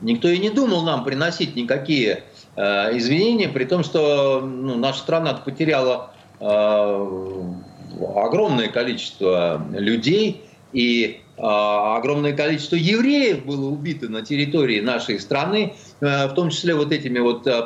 никто 0.00 0.28
и 0.28 0.38
не 0.38 0.50
думал 0.50 0.82
нам 0.82 1.04
приносить 1.04 1.56
никакие 1.56 2.24
э, 2.56 2.96
извинения, 2.96 3.48
при 3.48 3.64
том, 3.64 3.82
что 3.82 4.40
ну, 4.40 4.76
наша 4.76 5.00
страна 5.00 5.34
потеряла 5.34 6.12
э, 6.40 7.52
огромное 8.00 8.68
количество 8.68 9.62
людей, 9.72 10.42
и 10.72 11.20
а, 11.40 11.96
огромное 11.96 12.32
количество 12.32 12.76
евреев 12.76 13.44
было 13.44 13.66
убито 13.66 14.08
на 14.08 14.22
территории 14.22 14.80
нашей 14.80 15.20
страны, 15.20 15.74
э, 16.00 16.26
в 16.26 16.34
том 16.34 16.50
числе 16.50 16.74
вот 16.74 16.90
этими 16.90 17.20
вот 17.20 17.46
э, 17.46 17.62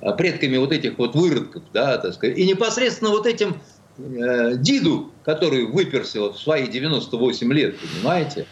э, 0.00 0.16
предками 0.16 0.56
вот 0.56 0.72
этих 0.72 0.98
вот 0.98 1.14
выродков, 1.14 1.62
да, 1.74 1.98
так 1.98 2.14
сказать, 2.14 2.38
и 2.38 2.46
непосредственно 2.46 3.10
вот 3.10 3.26
этим 3.26 3.56
Диду, 3.98 5.10
который 5.22 5.66
выперся 5.66 6.30
в 6.30 6.38
свои 6.38 6.66
98 6.66 7.52
лет, 7.52 7.76
понимаете, 7.78 8.46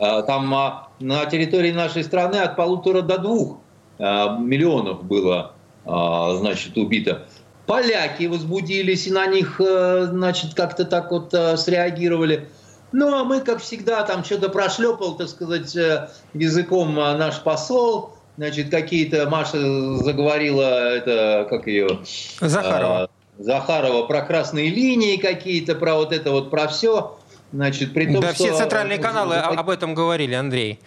а, 0.00 0.22
там 0.22 0.52
а, 0.52 0.88
на 0.98 1.24
территории 1.26 1.70
нашей 1.70 2.02
страны 2.02 2.36
от 2.36 2.56
полутора 2.56 3.02
до 3.02 3.18
двух 3.18 3.58
миллионов 3.98 5.04
было, 5.04 5.54
значит, 5.84 6.76
убито. 6.76 7.28
Поляки 7.72 8.26
возбудились 8.26 9.06
и 9.06 9.10
на 9.10 9.26
них, 9.26 9.58
значит, 9.58 10.52
как-то 10.54 10.84
так 10.84 11.10
вот 11.10 11.30
среагировали. 11.30 12.48
Ну, 12.92 13.14
а 13.14 13.24
мы, 13.24 13.40
как 13.40 13.60
всегда, 13.60 14.02
там 14.02 14.22
что-то 14.24 14.50
прошлепал, 14.50 15.16
так 15.16 15.28
сказать, 15.28 15.74
э, 15.74 16.10
языком 16.34 16.98
э, 16.98 17.16
наш 17.16 17.40
посол, 17.40 18.14
значит, 18.36 18.70
какие-то, 18.70 19.28
Маша 19.28 19.58
заговорила, 19.96 20.94
это, 20.94 21.46
как 21.48 21.66
ее... 21.66 22.00
Захарова. 22.40 23.08
Захарова 23.38 24.06
про 24.06 24.20
красные 24.20 24.68
линии 24.68 25.16
какие-то, 25.16 25.74
про 25.74 25.94
вот 25.94 26.12
это 26.12 26.30
вот, 26.30 26.50
про 26.50 26.68
все. 26.68 27.18
Значит, 27.50 27.94
при 27.94 28.12
том, 28.12 28.20
да, 28.20 28.34
что... 28.34 28.44
все 28.44 28.56
центральные 28.56 28.98
каналы 28.98 29.36
об 29.36 29.70
этом 29.70 29.94
говорили, 29.94 30.34
Андрей. 30.34 30.78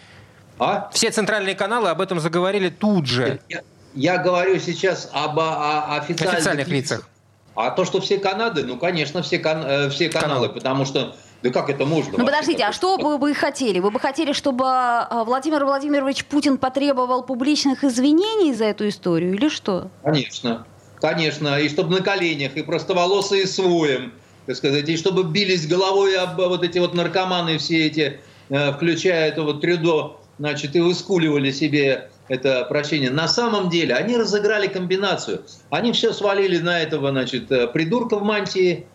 А? 0.59 0.89
Все 0.93 1.09
центральные 1.09 1.55
каналы 1.55 1.89
об 1.89 2.01
этом 2.01 2.19
заговорили 2.19 2.69
тут 2.69 3.07
же. 3.07 3.39
Я, 3.49 3.61
я 3.95 4.17
говорю 4.17 4.59
сейчас 4.59 5.09
об 5.11 5.39
о, 5.39 5.95
официальных, 5.97 6.35
официальных 6.35 6.67
лицах. 6.67 7.09
А 7.55 7.71
то, 7.71 7.85
что 7.85 8.01
все 8.01 8.17
Канады, 8.17 8.63
ну, 8.63 8.77
конечно, 8.77 9.21
все, 9.23 9.39
кан, 9.39 9.89
все 9.89 10.09
каналы, 10.09 10.29
каналы, 10.29 10.49
потому 10.49 10.85
что 10.85 11.15
да 11.45 11.51
как 11.51 11.69
это 11.69 11.85
можно? 11.85 12.17
Ну 12.17 12.25
подождите, 12.25 12.63
а 12.63 12.73
что 12.73 12.97
бы 12.97 13.17
вы 13.17 13.35
хотели? 13.35 13.79
Вы 13.79 13.91
бы 13.91 13.99
хотели, 13.99 14.33
чтобы 14.33 14.65
а, 14.67 15.23
Владимир 15.25 15.63
Владимирович 15.63 16.25
Путин 16.25 16.57
потребовал 16.57 17.23
публичных 17.23 17.83
извинений 17.83 18.51
за 18.51 18.65
эту 18.65 18.89
историю 18.89 19.35
или 19.35 19.47
что? 19.49 19.91
Конечно, 20.03 20.65
конечно. 20.99 21.59
И 21.59 21.69
чтобы 21.69 21.97
на 21.97 22.03
коленях, 22.03 22.55
и 22.55 22.63
просто 22.63 22.95
волосы 22.95 23.45
с 23.45 23.59
воем, 23.59 24.13
так 24.47 24.55
сказать, 24.55 24.89
и 24.89 24.97
чтобы 24.97 25.23
бились 25.23 25.67
головой 25.67 26.17
об 26.17 26.37
вот 26.37 26.63
эти 26.63 26.79
вот 26.79 26.95
наркоманы 26.95 27.59
все 27.59 27.85
эти, 27.85 28.19
э, 28.49 28.73
включая 28.73 29.29
это 29.29 29.43
вот 29.43 29.61
Трюдо, 29.61 30.17
значит, 30.39 30.75
и 30.75 30.79
выскуливали 30.79 31.51
себе 31.51 32.09
это 32.27 32.65
прощение. 32.65 33.11
На 33.11 33.27
самом 33.27 33.69
деле 33.69 33.95
они 33.95 34.17
разыграли 34.17 34.67
комбинацию. 34.67 35.43
Они 35.69 35.91
все 35.91 36.13
свалили 36.13 36.57
на 36.57 36.81
этого, 36.81 37.11
значит, 37.11 37.51
э, 37.51 37.67
придурка 37.67 38.17
в 38.17 38.23
мантии, 38.23 38.85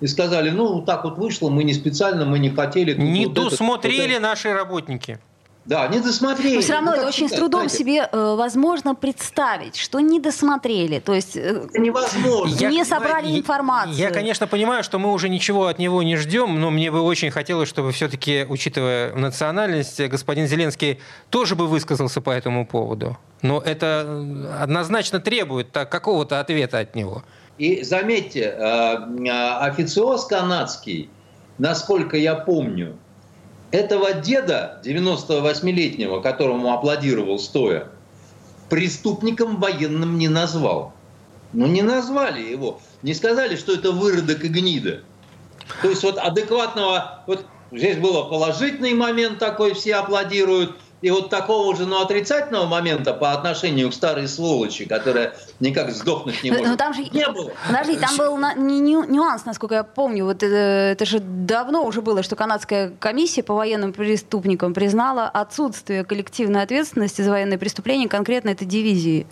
и 0.00 0.06
сказали, 0.06 0.50
ну, 0.50 0.82
так 0.82 1.04
вот 1.04 1.18
вышло, 1.18 1.50
мы 1.50 1.64
не 1.64 1.74
специально, 1.74 2.24
мы 2.24 2.38
не 2.38 2.50
хотели. 2.50 2.94
Не 2.94 3.26
вот 3.26 3.34
досмотрели 3.34 4.04
это, 4.04 4.14
вот 4.14 4.22
наши 4.22 4.52
работники. 4.52 5.18
Да, 5.68 5.86
не 5.88 6.00
досмотрели. 6.00 6.54
Но 6.54 6.60
все 6.62 6.72
равно 6.72 6.92
ну, 6.92 6.96
это 6.96 7.06
очень 7.08 7.28
с 7.28 7.32
трудом 7.32 7.68
знаете. 7.68 7.76
себе 7.76 8.08
э, 8.10 8.34
возможно 8.36 8.94
представить, 8.94 9.76
что 9.76 10.00
не 10.00 10.18
досмотрели. 10.18 10.98
То 10.98 11.12
есть 11.12 11.36
э, 11.36 11.40
это 11.40 11.78
невозможно. 11.78 12.56
Я, 12.58 12.70
не 12.70 12.84
собрали 12.86 13.28
я, 13.28 13.38
информацию. 13.40 13.94
Я, 13.94 14.10
конечно, 14.10 14.46
понимаю, 14.46 14.82
что 14.82 14.98
мы 14.98 15.12
уже 15.12 15.28
ничего 15.28 15.66
от 15.66 15.78
него 15.78 16.02
не 16.02 16.16
ждем, 16.16 16.58
но 16.58 16.70
мне 16.70 16.90
бы 16.90 17.02
очень 17.02 17.30
хотелось, 17.30 17.68
чтобы 17.68 17.92
все-таки, 17.92 18.46
учитывая 18.48 19.14
национальность, 19.14 20.00
господин 20.08 20.46
Зеленский 20.46 21.00
тоже 21.28 21.54
бы 21.54 21.66
высказался 21.66 22.22
по 22.22 22.30
этому 22.30 22.66
поводу. 22.66 23.18
Но 23.42 23.60
это 23.60 24.06
э, 24.06 24.62
однозначно 24.62 25.20
требует 25.20 25.70
какого-то 25.72 26.40
ответа 26.40 26.78
от 26.78 26.94
него. 26.94 27.24
И 27.58 27.82
заметьте, 27.82 28.40
э, 28.40 28.58
э, 28.58 29.58
официоз 29.60 30.24
канадский, 30.24 31.10
насколько 31.58 32.16
я 32.16 32.36
помню, 32.36 32.96
этого 33.70 34.14
деда 34.14 34.80
98-летнего, 34.84 36.20
которому 36.20 36.72
аплодировал 36.72 37.38
стоя, 37.38 37.88
преступником 38.68 39.60
военным 39.60 40.18
не 40.18 40.28
назвал. 40.28 40.92
Ну, 41.52 41.66
не 41.66 41.82
назвали 41.82 42.42
его. 42.42 42.80
Не 43.02 43.14
сказали, 43.14 43.56
что 43.56 43.72
это 43.72 43.92
выродок 43.92 44.44
и 44.44 44.48
гнида. 44.48 45.02
То 45.82 45.90
есть 45.90 46.02
вот 46.02 46.18
адекватного... 46.18 47.24
Вот 47.26 47.44
здесь 47.72 47.96
был 47.96 48.28
положительный 48.28 48.94
момент 48.94 49.38
такой, 49.38 49.74
все 49.74 49.96
аплодируют– 49.96 50.76
и 51.00 51.10
вот 51.10 51.30
такого 51.30 51.76
же, 51.76 51.86
но 51.86 52.02
отрицательного 52.02 52.66
момента 52.66 53.12
по 53.12 53.32
отношению 53.32 53.90
к 53.90 53.94
старой 53.94 54.26
сволочи, 54.26 54.84
которая 54.84 55.34
никак 55.60 55.90
сдохнуть 55.90 56.42
не 56.42 56.50
может, 56.50 56.66
но 56.66 56.76
там 56.76 56.92
же, 56.92 57.02
не 57.02 57.28
было. 57.28 57.52
Подожди, 57.66 57.96
там 57.96 58.16
был 58.16 58.36
на, 58.36 58.54
не, 58.54 58.80
не, 58.80 58.94
нюанс, 58.94 59.44
насколько 59.44 59.76
я 59.76 59.84
помню. 59.84 60.24
Вот 60.24 60.42
это, 60.42 60.56
это 60.56 61.04
же 61.04 61.20
давно 61.20 61.84
уже 61.84 62.02
было, 62.02 62.22
что 62.22 62.34
канадская 62.34 62.92
комиссия 62.98 63.42
по 63.42 63.54
военным 63.54 63.92
преступникам 63.92 64.74
признала 64.74 65.28
отсутствие 65.28 66.04
коллективной 66.04 66.62
ответственности 66.62 67.22
за 67.22 67.30
военные 67.30 67.58
преступления 67.58 68.08
конкретно 68.08 68.50
этой 68.50 68.66
дивизии. 68.66 69.26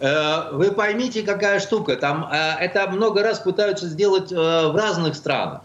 Э, 0.00 0.50
вы 0.52 0.72
поймите, 0.72 1.22
какая 1.22 1.60
штука. 1.60 1.96
Там 1.96 2.28
э, 2.30 2.36
это 2.60 2.88
много 2.88 3.22
раз 3.22 3.38
пытаются 3.38 3.86
сделать 3.86 4.32
э, 4.32 4.34
в 4.34 4.76
разных 4.76 5.14
странах. 5.14 5.62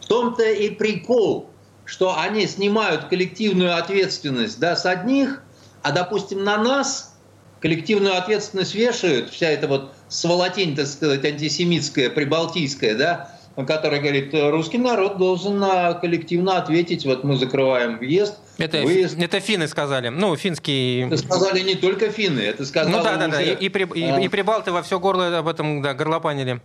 В 0.00 0.06
том-то 0.06 0.44
и 0.44 0.70
прикол, 0.70 1.49
что 1.90 2.16
они 2.16 2.46
снимают 2.46 3.06
коллективную 3.06 3.76
ответственность 3.76 4.60
да, 4.60 4.76
с 4.76 4.86
одних, 4.86 5.42
а, 5.82 5.90
допустим, 5.90 6.44
на 6.44 6.56
нас 6.56 7.16
коллективную 7.58 8.16
ответственность 8.16 8.76
вешают, 8.76 9.30
вся 9.30 9.48
эта 9.48 9.66
вот 9.66 9.92
сволотень, 10.08 10.76
так 10.76 10.86
сказать, 10.86 11.24
антисемитская, 11.24 12.08
прибалтийская, 12.08 12.94
да, 12.94 13.36
которая 13.66 14.00
говорит, 14.00 14.32
русский 14.32 14.78
народ 14.78 15.18
должен 15.18 15.60
коллективно 16.00 16.58
ответить, 16.58 17.04
вот 17.04 17.24
мы 17.24 17.36
закрываем 17.36 17.98
въезд, 17.98 18.36
это, 18.56 18.82
выезд. 18.82 19.18
это 19.18 19.40
финны 19.40 19.66
сказали, 19.66 20.10
ну, 20.10 20.36
финские... 20.36 21.08
Это 21.08 21.16
сказали 21.16 21.60
не 21.60 21.74
только 21.74 22.12
финны, 22.12 22.38
это 22.38 22.64
сказали... 22.66 22.94
Ну 22.94 23.02
да, 23.02 23.16
да, 23.16 23.26
да, 23.26 23.42
и, 23.42 23.56
и, 23.56 23.66
и, 23.66 24.24
и 24.24 24.28
прибалты 24.28 24.70
во 24.70 24.82
все 24.82 25.00
горло 25.00 25.38
об 25.38 25.48
этом 25.48 25.82
да, 25.82 25.92
горлопанили. 25.94 26.60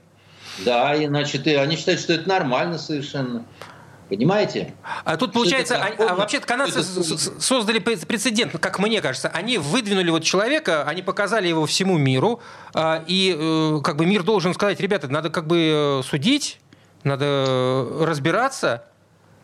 Да, 0.60 0.94
и, 0.94 1.08
значит, 1.08 1.48
и 1.48 1.56
они 1.56 1.78
считают, 1.78 2.00
что 2.00 2.14
это 2.14 2.30
нормально 2.30 2.78
совершенно. 2.78 3.44
Понимаете? 4.10 4.74
А 5.04 5.18
тут 5.18 5.34
получается, 5.34 5.78
а, 5.78 6.12
а 6.12 6.16
вообще-то 6.16 6.46
канадцы 6.46 6.84
создали 6.84 7.80
прецедент, 7.80 8.52
как 8.60 8.78
мне 8.80 9.02
кажется. 9.02 9.30
Они 9.30 9.58
выдвинули 9.58 10.12
вот 10.12 10.24
человека, 10.24 10.84
они 10.84 11.02
показали 11.02 11.48
его 11.48 11.66
всему 11.66 11.98
миру, 11.98 12.40
а, 12.76 13.04
и 13.08 13.36
э, 13.38 13.80
как 13.84 13.96
бы 13.96 14.06
мир 14.06 14.22
должен 14.22 14.54
сказать, 14.54 14.80
ребята, 14.80 15.08
надо 15.08 15.32
как 15.32 15.48
бы 15.48 16.02
э, 16.02 16.02
судить, 16.08 16.60
надо 17.04 17.26
э, 17.26 18.04
разбираться. 18.06 18.84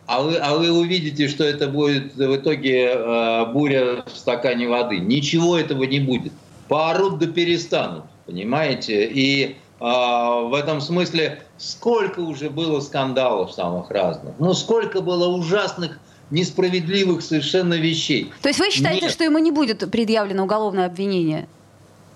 А 0.05 0.21
вы, 0.21 0.35
а 0.35 0.55
вы 0.55 0.71
увидите, 0.71 1.27
что 1.27 1.43
это 1.43 1.67
будет 1.67 2.15
в 2.15 2.35
итоге 2.35 3.45
буря 3.53 4.03
в 4.03 4.17
стакане 4.17 4.67
воды. 4.67 4.97
Ничего 4.97 5.57
этого 5.57 5.83
не 5.83 5.99
будет. 5.99 6.33
Поорут 6.67 7.17
да 7.19 7.27
перестанут, 7.27 8.05
понимаете? 8.25 9.09
И 9.09 9.55
в 9.81 10.53
этом 10.53 10.79
смысле 10.79 11.41
сколько 11.57 12.19
уже 12.19 12.49
было 12.51 12.79
скандалов 12.81 13.51
самых 13.51 13.89
разных, 13.89 14.35
ну 14.37 14.53
сколько 14.53 15.01
было 15.01 15.27
ужасных 15.27 15.99
несправедливых 16.29 17.21
совершенно 17.21 17.73
вещей. 17.73 18.31
То 18.41 18.49
есть 18.49 18.59
вы 18.59 18.69
считаете, 18.69 19.05
Нет. 19.05 19.11
что 19.11 19.23
ему 19.23 19.37
не 19.39 19.51
будет 19.51 19.89
предъявлено 19.91 20.43
уголовное 20.43 20.85
обвинение? 20.85 21.47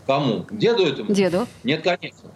Кому? 0.08 0.46
Деду 0.52 0.86
этому? 0.86 1.14
Деду. 1.14 1.48
Нет, 1.64 1.84
конечно. 1.84 2.30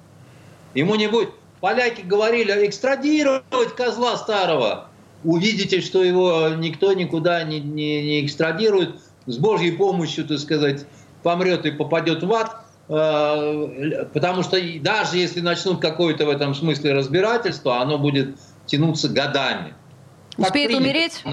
Ему 0.73 0.95
не 0.95 1.07
будет. 1.07 1.29
Поляки 1.61 2.01
говорили 2.01 2.67
экстрадировать 2.67 3.75
козла 3.75 4.17
старого. 4.17 4.87
Увидите, 5.23 5.81
что 5.81 6.03
его 6.03 6.49
никто 6.57 6.93
никуда 6.93 7.43
не, 7.43 7.59
не, 7.59 8.01
не 8.01 8.25
экстрадирует. 8.25 8.95
С 9.25 9.37
Божьей 9.37 9.71
помощью, 9.71 10.25
так 10.25 10.39
сказать, 10.39 10.85
помрет 11.21 11.65
и 11.65 11.71
попадет 11.71 12.23
в 12.23 12.33
ад. 12.33 12.65
Э, 12.89 14.05
потому 14.13 14.41
что 14.41 14.57
даже 14.81 15.17
если 15.17 15.41
начнут 15.41 15.79
какое-то 15.79 16.25
в 16.25 16.29
этом 16.29 16.55
смысле 16.55 16.93
разбирательство, 16.93 17.81
оно 17.81 17.99
будет 17.99 18.35
тянуться 18.65 19.09
годами. 19.09 19.75
Успеет 20.37 20.73
умереть? 20.73 21.23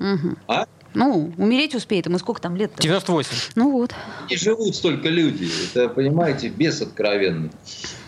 Угу. 0.00 0.36
А? 0.48 0.66
Ну, 0.94 1.32
умереть 1.36 1.74
успеет. 1.74 2.06
Ему 2.06 2.18
сколько 2.18 2.40
там 2.40 2.56
лет? 2.56 2.72
-то? 2.72 2.80
98. 2.82 3.30
Ну 3.56 3.72
вот. 3.72 3.92
Не 4.30 4.36
живут 4.36 4.74
столько 4.76 5.08
люди. 5.08 5.48
Это, 5.66 5.88
понимаете, 5.88 6.48
без 6.48 6.80
откровенный. 6.80 7.50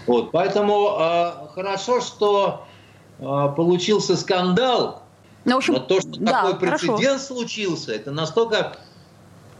Вот, 0.07 0.31
поэтому 0.31 0.97
э, 0.99 1.33
хорошо, 1.55 2.01
что 2.01 2.67
э, 3.19 3.23
получился 3.57 4.17
скандал, 4.17 5.03
Ну, 5.45 5.55
в 5.55 5.57
общем, 5.59 5.75
Но 5.75 5.81
то, 5.81 6.01
что 6.01 6.11
да, 6.21 6.33
такой 6.33 6.57
прецедент 6.59 7.01
хорошо. 7.01 7.19
случился, 7.19 7.93
это 7.93 8.13
настолько 8.13 8.77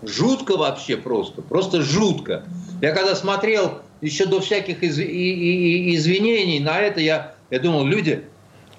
жутко 0.03 0.57
вообще 0.57 0.97
просто, 0.97 1.43
просто 1.43 1.83
жутко. 1.83 2.45
Я 2.81 2.93
когда 2.93 3.15
смотрел 3.15 3.79
еще 4.01 4.27
до 4.27 4.41
всяких 4.41 4.83
из, 4.83 4.99
и, 4.99 5.05
и, 5.05 5.91
и 5.91 5.97
извинений 5.97 6.61
на 6.61 6.79
это, 6.79 7.01
я, 7.01 7.35
я 7.51 7.59
думал, 7.59 7.85
люди, 7.85 8.25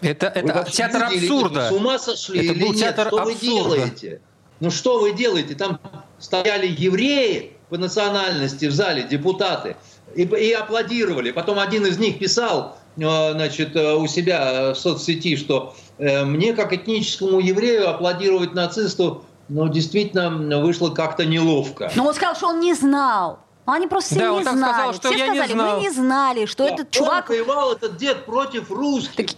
это, 0.01 0.27
это 0.27 0.67
театр 0.71 1.03
абсурда. 1.05 1.69
С 1.69 1.71
ума 1.71 1.97
сошли 1.97 2.39
это 2.39 2.53
или 2.53 2.63
был 2.63 2.73
нет? 2.73 2.93
Что 2.93 3.01
абсурда. 3.01 3.25
вы 3.25 3.35
делаете? 3.35 4.21
Ну 4.59 4.71
что 4.71 4.99
вы 4.99 5.13
делаете? 5.13 5.55
Там 5.55 5.79
стояли 6.19 6.67
евреи 6.67 7.53
по 7.69 7.77
национальности 7.77 8.65
в 8.65 8.71
зале, 8.71 9.03
депутаты, 9.03 9.75
и, 10.15 10.23
и 10.23 10.51
аплодировали. 10.51 11.31
Потом 11.31 11.59
один 11.59 11.85
из 11.85 11.97
них 11.97 12.19
писал 12.19 12.77
э, 12.97 13.31
значит, 13.33 13.75
э, 13.75 13.93
у 13.95 14.07
себя 14.07 14.73
в 14.73 14.75
соцсети, 14.75 15.35
что 15.35 15.75
э, 15.97 16.23
мне, 16.23 16.53
как 16.53 16.73
этническому 16.73 17.39
еврею, 17.39 17.89
аплодировать 17.89 18.53
нацисту, 18.53 19.25
ну, 19.49 19.67
действительно, 19.69 20.59
вышло 20.59 20.89
как-то 20.89 21.25
неловко. 21.25 21.91
Но 21.95 22.05
он 22.05 22.13
сказал, 22.13 22.35
что 22.35 22.47
он 22.47 22.59
не 22.59 22.73
знал. 22.73 23.39
Они 23.65 23.87
просто 23.87 24.15
да, 24.15 24.31
не 24.31 24.43
знали. 24.43 24.59
Сказал, 24.59 24.93
что 24.93 25.09
все 25.09 25.17
я 25.17 25.25
сказали, 25.25 25.47
не 25.47 25.53
знал. 25.53 25.75
мы 25.75 25.81
не 25.81 25.89
знали, 25.89 26.45
что 26.45 26.65
да, 26.65 26.73
этот 26.73 26.91
чувак... 26.91 27.29
Он 27.29 27.35
воевал, 27.35 27.73
этот 27.73 27.97
дед, 27.97 28.25
против 28.25 28.71
русских. 28.71 29.27
Так... 29.27 29.35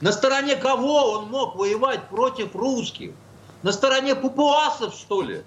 На 0.00 0.12
стороне 0.12 0.54
кого 0.54 1.12
он 1.12 1.28
мог 1.28 1.56
воевать 1.56 2.08
против 2.08 2.54
русских? 2.54 3.10
На 3.62 3.72
стороне 3.72 4.14
папуасов, 4.14 4.94
что 4.94 5.22
ли? 5.22 5.42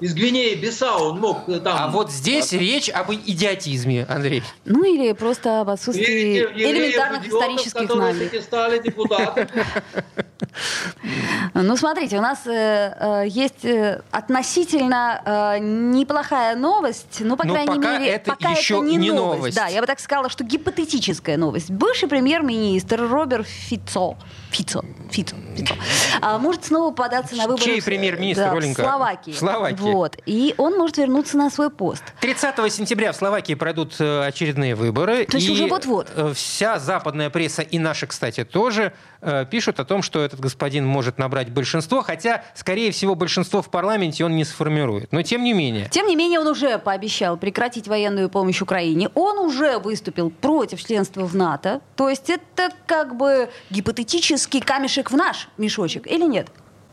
из 0.00 0.12
Гвинеи 0.14 0.54
Бисау 0.54 1.10
он 1.10 1.20
мог 1.20 1.48
э, 1.48 1.60
там... 1.60 1.76
А 1.78 1.88
вот 1.88 2.10
здесь 2.10 2.52
а, 2.52 2.56
речь 2.58 2.90
об 2.90 3.12
идиотизме, 3.12 4.04
Андрей. 4.08 4.42
Ну 4.64 4.82
или 4.84 5.12
просто 5.12 5.60
об 5.60 5.70
отсутствии 5.70 6.40
элементарных 6.40 7.26
исторических 7.26 7.90
знаний. 7.90 8.40
стали 8.42 8.78
депутатами. 8.78 9.48
Ну, 11.54 11.76
смотрите, 11.76 12.18
у 12.18 12.20
нас 12.20 12.46
э, 12.46 12.52
э, 12.52 13.28
есть 13.28 13.64
э, 13.64 14.02
относительно 14.10 15.22
э, 15.24 15.58
неплохая 15.60 16.56
новость, 16.56 17.18
ну, 17.20 17.36
по 17.36 17.46
Но 17.46 17.54
крайней 17.54 17.76
пока 17.76 17.98
мере, 17.98 18.12
это 18.12 18.32
пока 18.32 18.50
еще 18.50 18.74
это 18.74 18.84
не, 18.84 18.96
не 18.96 19.10
новость. 19.12 19.36
новость. 19.36 19.56
Да, 19.56 19.66
я 19.68 19.80
бы 19.80 19.86
так 19.86 20.00
сказала, 20.00 20.28
что 20.28 20.44
гипотетическая 20.44 21.36
новость. 21.36 21.70
Бывший 21.70 22.08
премьер-министр 22.08 23.08
Роберт 23.08 23.46
Фицо, 23.46 24.16
Фицо, 24.50 24.84
Фицо, 25.10 25.36
Фицо 25.56 25.74
а, 26.20 26.38
может 26.38 26.64
снова 26.64 26.92
податься 26.92 27.36
на 27.36 27.44
выборы 27.46 27.64
Чей 27.64 27.82
премьер-министр, 27.82 28.44
да, 28.44 28.52
Оленька? 28.52 28.82
Словакии. 28.82 29.32
Словакии. 29.32 29.76
Вот. 29.80 30.18
И 30.26 30.54
он 30.58 30.76
может 30.76 30.96
вернуться 30.98 31.36
на 31.36 31.50
свой 31.50 31.70
пост. 31.70 32.02
30 32.20 32.72
сентября 32.72 33.12
в 33.12 33.16
Словакии 33.16 33.54
пройдут 33.54 33.94
э, 34.00 34.26
очередные 34.26 34.74
выборы. 34.74 35.24
То 35.26 35.36
есть 35.36 35.48
уже 35.48 35.66
вот-вот. 35.66 36.10
Вся 36.34 36.78
западная 36.78 37.30
пресса 37.30 37.62
и 37.62 37.78
наша, 37.78 38.06
кстати, 38.06 38.44
тоже 38.44 38.92
пишут 39.50 39.80
о 39.80 39.84
том, 39.84 40.02
что 40.02 40.22
этот 40.22 40.40
господин 40.40 40.86
может 40.86 41.18
набрать 41.18 41.50
большинство, 41.50 42.02
хотя, 42.02 42.44
скорее 42.54 42.90
всего, 42.92 43.14
большинство 43.14 43.62
в 43.62 43.70
парламенте 43.70 44.24
он 44.24 44.36
не 44.36 44.44
сформирует. 44.44 45.12
Но 45.12 45.22
тем 45.22 45.44
не 45.44 45.52
менее. 45.52 45.88
Тем 45.90 46.06
не 46.06 46.16
менее, 46.16 46.40
он 46.40 46.46
уже 46.46 46.78
пообещал 46.78 47.36
прекратить 47.36 47.88
военную 47.88 48.28
помощь 48.28 48.60
Украине. 48.60 49.10
Он 49.14 49.38
уже 49.38 49.78
выступил 49.78 50.30
против 50.30 50.84
членства 50.84 51.24
в 51.24 51.34
НАТО. 51.34 51.80
То 51.96 52.08
есть 52.08 52.30
это 52.30 52.70
как 52.86 53.16
бы 53.16 53.48
гипотетический 53.70 54.60
камешек 54.60 55.10
в 55.10 55.16
наш 55.16 55.48
мешочек, 55.56 56.06
или 56.06 56.24
нет? 56.24 56.48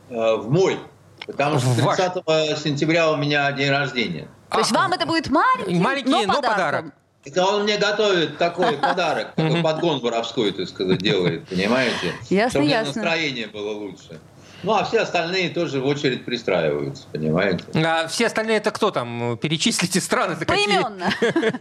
Э, 0.09 0.35
в 0.35 0.49
мой. 0.51 0.79
Потому 1.25 1.59
что 1.59 1.75
30 1.75 2.59
сентября 2.59 3.11
у 3.11 3.15
меня 3.15 3.51
день 3.51 3.69
рождения. 3.69 4.27
То 4.49 4.59
есть 4.59 4.71
вам 4.71 4.91
это 4.91 5.05
будет 5.05 5.29
маленький, 5.29 5.79
маленький 5.79 6.09
но, 6.09 6.23
но 6.23 6.41
подарок. 6.41 6.93
Это 7.23 7.45
он 7.45 7.63
мне 7.63 7.77
готовит 7.77 8.37
такой 8.37 8.73
подарок, 8.77 9.33
такой 9.35 9.61
подгон 9.61 9.99
воровской, 9.99 10.51
так 10.51 10.67
сказать, 10.67 10.99
делает, 10.99 11.47
понимаете? 11.47 12.13
Ясно, 12.29 12.49
Чтобы 12.59 12.65
ясно. 12.65 12.93
настроение 13.01 13.47
было 13.47 13.71
лучше. 13.71 14.19
Ну, 14.63 14.73
а 14.73 14.83
все 14.85 14.99
остальные 15.01 15.49
тоже 15.49 15.79
в 15.81 15.87
очередь 15.87 16.23
пристраиваются, 16.23 17.07
понимаете? 17.11 17.63
А 17.73 18.07
все 18.07 18.27
остальные 18.27 18.57
это 18.57 18.69
кто 18.71 18.91
там? 18.91 19.37
Перечислите 19.41 19.99
страны-то 19.99 20.45
какие? 20.45 20.79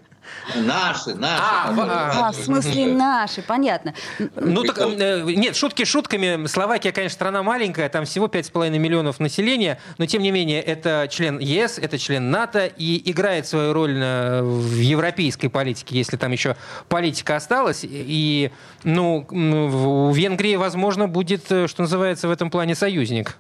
Наши, 0.57 1.15
наши. 1.15 1.43
А, 1.43 2.29
а, 2.29 2.33
в 2.33 2.37
смысле 2.37 2.87
наши, 2.87 3.43
понятно. 3.43 3.95
Ну 4.37 4.65
так, 4.65 4.79
э, 4.79 5.23
нет, 5.23 5.57
шутки 5.57 5.85
шутками. 5.85 6.47
Словакия, 6.47 6.93
конечно, 6.93 7.15
страна 7.15 7.43
маленькая, 7.43 7.89
там 7.89 8.05
всего 8.05 8.27
5,5 8.27 8.79
миллионов 8.79 9.21
населения, 9.21 9.79
но 9.99 10.07
тем 10.07 10.23
не 10.23 10.31
менее 10.31 10.61
это 10.63 11.07
член 11.11 11.39
ЕС, 11.39 11.79
это 11.79 11.99
член 11.99 12.31
НАТО 12.31 12.67
и 12.67 13.11
играет 13.11 13.47
свою 13.47 13.73
роль 13.73 13.95
в 13.95 14.77
европейской 14.77 15.49
политике, 15.49 15.97
если 15.97 16.17
там 16.17 16.33
еще 16.33 16.57
политика 16.89 17.37
осталась. 17.37 17.81
И, 17.83 18.51
ну, 18.85 19.27
у 19.31 20.13
Венгрии, 20.13 20.57
возможно, 20.57 21.09
будет, 21.09 21.51
э, 21.51 21.67
что 21.67 21.83
называется, 21.83 22.29
в 22.29 22.31
этом 22.31 22.51
плане 22.51 22.75
союзник. 22.75 23.37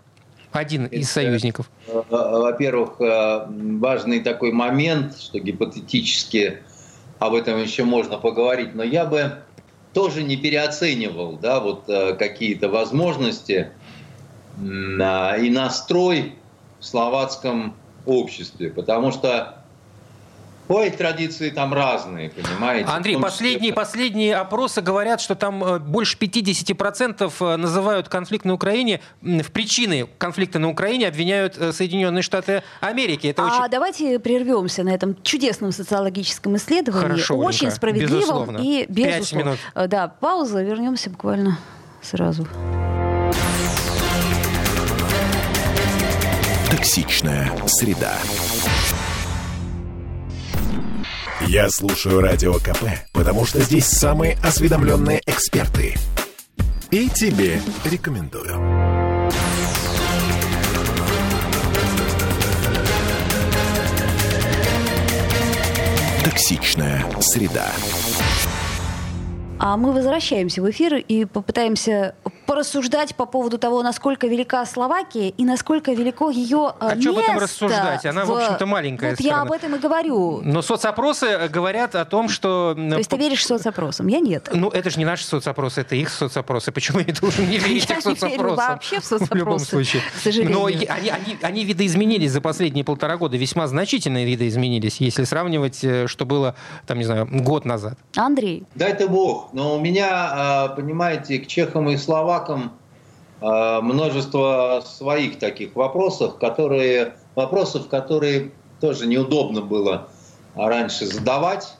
Один 0.52 0.86
из 0.86 1.10
союзников. 1.10 1.70
Э, 1.86 2.02
во-первых, 2.10 2.96
важный 2.98 4.20
такой 4.20 4.52
момент, 4.52 5.16
что 5.18 5.38
гипотетически 5.38 6.58
об 7.20 7.34
этом 7.34 7.62
еще 7.62 7.84
можно 7.84 8.18
поговорить, 8.18 8.74
но 8.74 8.82
я 8.82 9.04
бы 9.04 9.42
тоже 9.92 10.22
не 10.22 10.36
переоценивал 10.36 11.36
да, 11.36 11.60
вот, 11.60 11.84
э, 11.88 12.14
какие-то 12.14 12.68
возможности 12.68 13.70
и 14.58 15.50
настрой 15.50 16.34
в 16.80 16.84
словацком 16.84 17.76
обществе, 18.04 18.70
потому 18.70 19.12
что 19.12 19.59
Ой, 20.70 20.90
традиции 20.90 21.50
там 21.50 21.74
разные, 21.74 22.30
понимаете? 22.30 22.88
Андрей, 22.88 23.18
последние, 23.18 23.72
последние 23.72 24.36
опросы 24.36 24.80
говорят, 24.80 25.20
что 25.20 25.34
там 25.34 25.64
э, 25.64 25.78
больше 25.80 26.16
50% 26.16 27.32
э, 27.40 27.56
называют 27.56 28.08
конфликт 28.08 28.44
на 28.44 28.54
Украине, 28.54 29.00
в 29.20 29.50
причины 29.50 30.06
конфликта 30.18 30.60
на 30.60 30.68
Украине 30.68 31.08
обвиняют 31.08 31.58
э, 31.58 31.72
Соединенные 31.72 32.22
Штаты 32.22 32.62
Америки. 32.80 33.26
Это 33.26 33.42
а 33.42 33.46
очень... 33.46 33.70
давайте 33.72 34.20
прервемся 34.20 34.84
на 34.84 34.90
этом 34.90 35.20
чудесном 35.24 35.72
социологическом 35.72 36.54
исследовании. 36.54 37.08
Хорошо, 37.08 37.36
очень 37.36 37.72
справедливом 37.72 38.20
безусловно. 38.20 38.58
и 38.58 38.86
безусловно. 38.88 39.18
Пять 39.18 39.32
минут. 39.32 39.90
Да, 39.90 40.06
пауза, 40.06 40.62
вернемся 40.62 41.10
буквально 41.10 41.58
сразу. 42.00 42.46
Токсичная 46.70 47.50
среда. 47.66 48.14
Я 51.46 51.70
слушаю 51.70 52.20
Радио 52.20 52.54
КП, 52.54 52.84
потому 53.12 53.44
что 53.46 53.60
здесь 53.60 53.86
самые 53.86 54.36
осведомленные 54.42 55.22
эксперты. 55.26 55.94
И 56.90 57.08
тебе 57.08 57.60
рекомендую. 57.84 58.60
Токсичная 66.24 67.04
среда. 67.20 67.72
А 69.58 69.76
мы 69.76 69.92
возвращаемся 69.92 70.62
в 70.62 70.70
эфир 70.70 70.96
и 70.96 71.24
попытаемся 71.24 72.14
порассуждать 72.50 73.14
по 73.14 73.26
поводу 73.26 73.58
того, 73.58 73.80
насколько 73.80 74.26
велика 74.26 74.66
Словакия 74.66 75.28
и 75.28 75.44
насколько 75.44 75.92
велико 75.92 76.30
ее 76.30 76.72
А 76.80 76.96
место 76.96 77.00
что 77.00 77.10
об 77.10 77.18
этом 77.18 77.38
рассуждать? 77.38 78.04
Она, 78.04 78.24
в, 78.24 78.28
в 78.28 78.32
общем-то, 78.32 78.66
маленькая 78.66 79.10
Вот 79.10 79.20
страна. 79.20 79.36
я 79.36 79.42
об 79.42 79.52
этом 79.52 79.76
и 79.76 79.78
говорю. 79.78 80.40
Но 80.42 80.60
соцопросы 80.60 81.48
говорят 81.48 81.94
о 81.94 82.04
том, 82.04 82.28
что... 82.28 82.74
То 82.74 82.98
есть 82.98 83.08
ты 83.08 83.18
веришь 83.18 83.46
соцопросам? 83.46 84.08
Я 84.08 84.18
нет. 84.18 84.48
Ну, 84.52 84.68
это 84.68 84.90
же 84.90 84.98
не 84.98 85.04
наши 85.04 85.24
соцопросы, 85.26 85.82
это 85.82 85.94
их 85.94 86.10
соцопросы. 86.10 86.72
Почему 86.72 86.98
я 86.98 87.14
должен 87.14 87.48
не 87.48 87.58
верить 87.58 87.88
их 87.88 88.00
соцопросам? 88.00 88.56
вообще 88.56 88.98
в 88.98 89.04
соцопросы, 89.04 89.32
в 89.32 89.36
любом 89.36 89.58
случае. 89.60 90.02
К 90.12 90.20
сожалению. 90.20 90.58
Но 90.58 90.64
они, 90.64 90.86
они, 90.86 91.38
они 91.42 91.64
видоизменились 91.64 92.32
за 92.32 92.40
последние 92.40 92.84
полтора 92.84 93.16
года. 93.16 93.36
Весьма 93.36 93.68
значительные 93.68 94.26
видоизменились, 94.26 94.96
если 95.00 95.22
сравнивать, 95.22 95.84
э, 95.84 96.08
что 96.08 96.26
было, 96.26 96.56
там, 96.88 96.98
не 96.98 97.04
знаю, 97.04 97.28
год 97.30 97.64
назад. 97.64 97.96
Андрей. 98.16 98.64
Дай-то 98.74 99.06
бог. 99.06 99.50
Но 99.52 99.76
у 99.76 99.80
меня, 99.80 100.08
а, 100.10 100.68
понимаете, 100.70 101.38
к 101.38 101.46
чехам 101.46 101.88
и 101.90 101.96
словакам 101.96 102.39
а, 103.40 103.80
множество 103.80 104.82
своих 104.84 105.38
таких 105.38 105.74
вопросов, 105.74 106.38
которые, 106.38 107.14
вопросов, 107.34 107.88
которые 107.88 108.52
тоже 108.80 109.06
неудобно 109.06 109.60
было 109.60 110.08
раньше 110.54 111.06
задавать. 111.06 111.74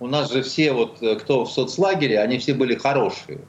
У 0.00 0.06
нас 0.06 0.32
же 0.32 0.42
все, 0.42 0.72
вот, 0.72 1.02
кто 1.20 1.44
в 1.44 1.50
соцлагере, 1.50 2.20
они 2.20 2.38
все 2.38 2.54
были 2.54 2.74
хорошие. 2.74 3.40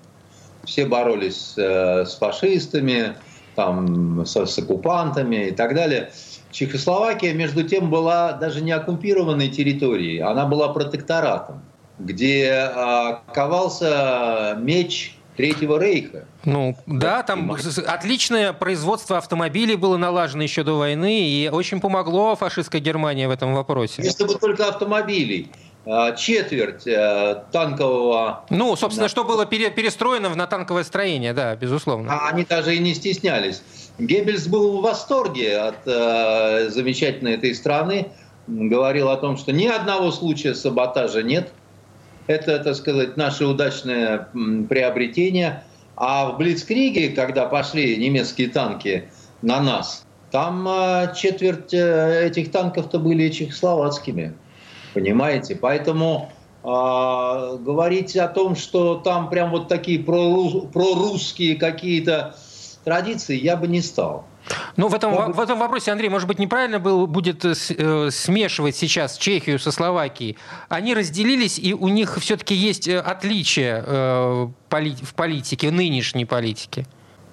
Все 0.63 0.85
боролись 0.85 1.53
э, 1.57 2.05
с 2.05 2.15
фашистами, 2.15 3.15
там, 3.55 4.25
с, 4.25 4.35
с 4.35 4.57
оккупантами 4.57 5.47
и 5.47 5.51
так 5.51 5.73
далее. 5.73 6.11
Чехословакия, 6.51 7.33
между 7.33 7.63
тем, 7.63 7.89
была 7.89 8.33
даже 8.33 8.61
не 8.61 8.71
оккупированной 8.71 9.49
территорией, 9.49 10.19
она 10.19 10.45
была 10.45 10.69
протекторатом 10.69 11.61
где 11.99 12.49
а, 12.51 13.21
ковался 13.33 14.57
меч 14.59 15.15
Третьего 15.39 15.79
Рейха. 15.79 16.25
Ну 16.43 16.75
да, 16.85 17.23
там 17.23 17.49
отличное 17.87 18.51
производство 18.51 19.17
автомобилей 19.17 19.77
было 19.77 19.95
налажено 19.95 20.43
еще 20.43 20.63
до 20.63 20.73
войны, 20.73 21.21
и 21.21 21.47
очень 21.49 21.79
помогло 21.79 22.35
фашистская 22.35 22.81
Германия 22.81 23.25
в 23.29 23.31
этом 23.31 23.55
вопросе. 23.55 24.01
Если 24.03 24.25
бы 24.25 24.35
только 24.35 24.67
автомобилей. 24.67 25.49
э, 25.85 26.17
четверть 26.17 26.85
э, 26.85 27.41
танкового... 27.53 28.43
Ну, 28.49 28.75
собственно, 28.75 29.05
да. 29.05 29.09
что 29.09 29.23
было 29.23 29.45
перестроено 29.45 30.27
на 30.35 30.45
танковое 30.45 30.83
строение, 30.83 31.31
да, 31.31 31.55
безусловно. 31.55 32.11
А 32.11 32.27
они 32.27 32.43
даже 32.43 32.75
и 32.75 32.79
не 32.79 32.93
стеснялись. 32.93 33.61
Геббельс 33.97 34.45
был 34.45 34.79
в 34.79 34.81
восторге 34.81 35.57
от 35.57 35.87
э, 35.87 36.67
замечательной 36.69 37.35
этой 37.35 37.55
страны, 37.55 38.09
говорил 38.45 39.07
о 39.07 39.15
том, 39.15 39.37
что 39.37 39.53
ни 39.53 39.67
одного 39.67 40.11
случая 40.11 40.53
саботажа 40.53 41.23
нет. 41.23 41.53
Это, 42.29 42.59
так 42.59 42.75
сказать, 42.75 43.17
наше 43.17 43.47
удачное 43.47 44.29
приобретение. 44.69 45.63
А 45.95 46.29
в 46.29 46.37
Блицкриге, 46.37 47.09
когда 47.09 47.47
пошли 47.47 47.97
немецкие 47.97 48.49
танки 48.49 49.09
на 49.41 49.59
нас, 49.59 50.05
там 50.29 50.67
э, 50.67 51.15
четверть 51.15 51.73
э, 51.73 52.27
этих 52.27 52.51
танков-то 52.51 52.99
были 52.99 53.29
чехословацкими. 53.29 54.35
Понимаете? 54.93 55.55
Поэтому 55.55 56.31
э, 56.63 56.67
говорить 56.67 58.15
о 58.15 58.27
том, 58.27 58.55
что 58.55 58.97
там 58.97 59.31
прям 59.31 59.49
вот 59.49 59.67
такие 59.67 59.97
прорусские 59.97 61.55
какие-то 61.55 62.35
традиции, 62.83 63.35
я 63.35 63.57
бы 63.57 63.67
не 63.67 63.81
стал. 63.81 64.25
Ну, 64.77 64.87
в 64.87 64.93
этом, 64.93 65.13
в, 65.13 65.35
в 65.35 65.39
этом 65.39 65.59
вопросе, 65.59 65.91
Андрей, 65.91 66.09
может 66.09 66.27
быть, 66.27 66.39
неправильно 66.39 66.79
было, 66.79 67.05
будет 67.05 67.45
э, 67.45 67.53
э, 67.69 68.09
смешивать 68.11 68.75
сейчас 68.75 69.17
Чехию 69.17 69.59
со 69.59 69.71
Словакией. 69.71 70.37
Они 70.69 70.93
разделились, 70.93 71.59
и 71.59 71.73
у 71.73 71.87
них 71.87 72.17
все-таки 72.19 72.55
есть 72.55 72.87
э, 72.87 72.99
отличия 72.99 73.83
э, 73.85 74.47
поли 74.69 74.95
в 74.95 75.13
политике, 75.13 75.69
в 75.69 75.73
нынешней 75.73 76.25
политике. 76.25 76.85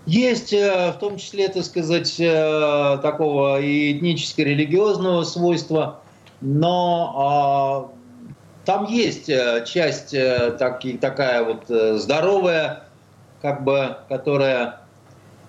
Есть, 0.06 0.52
э, 0.52 0.92
в 0.92 0.98
том 1.00 1.18
числе, 1.18 1.48
так 1.48 1.64
сказать, 1.64 2.14
э, 2.20 2.98
такого 3.02 3.60
и 3.60 3.98
этническо-религиозного 3.98 5.24
свойства, 5.24 6.00
но 6.40 7.90
э, 7.90 8.32
там 8.66 8.86
есть 8.86 9.26
часть 9.66 10.10
так, 10.10 10.82
такая 11.00 11.44
вот 11.44 11.64
здоровая, 12.00 12.84
как 13.42 13.64
бы, 13.64 13.98
которая 14.08 14.85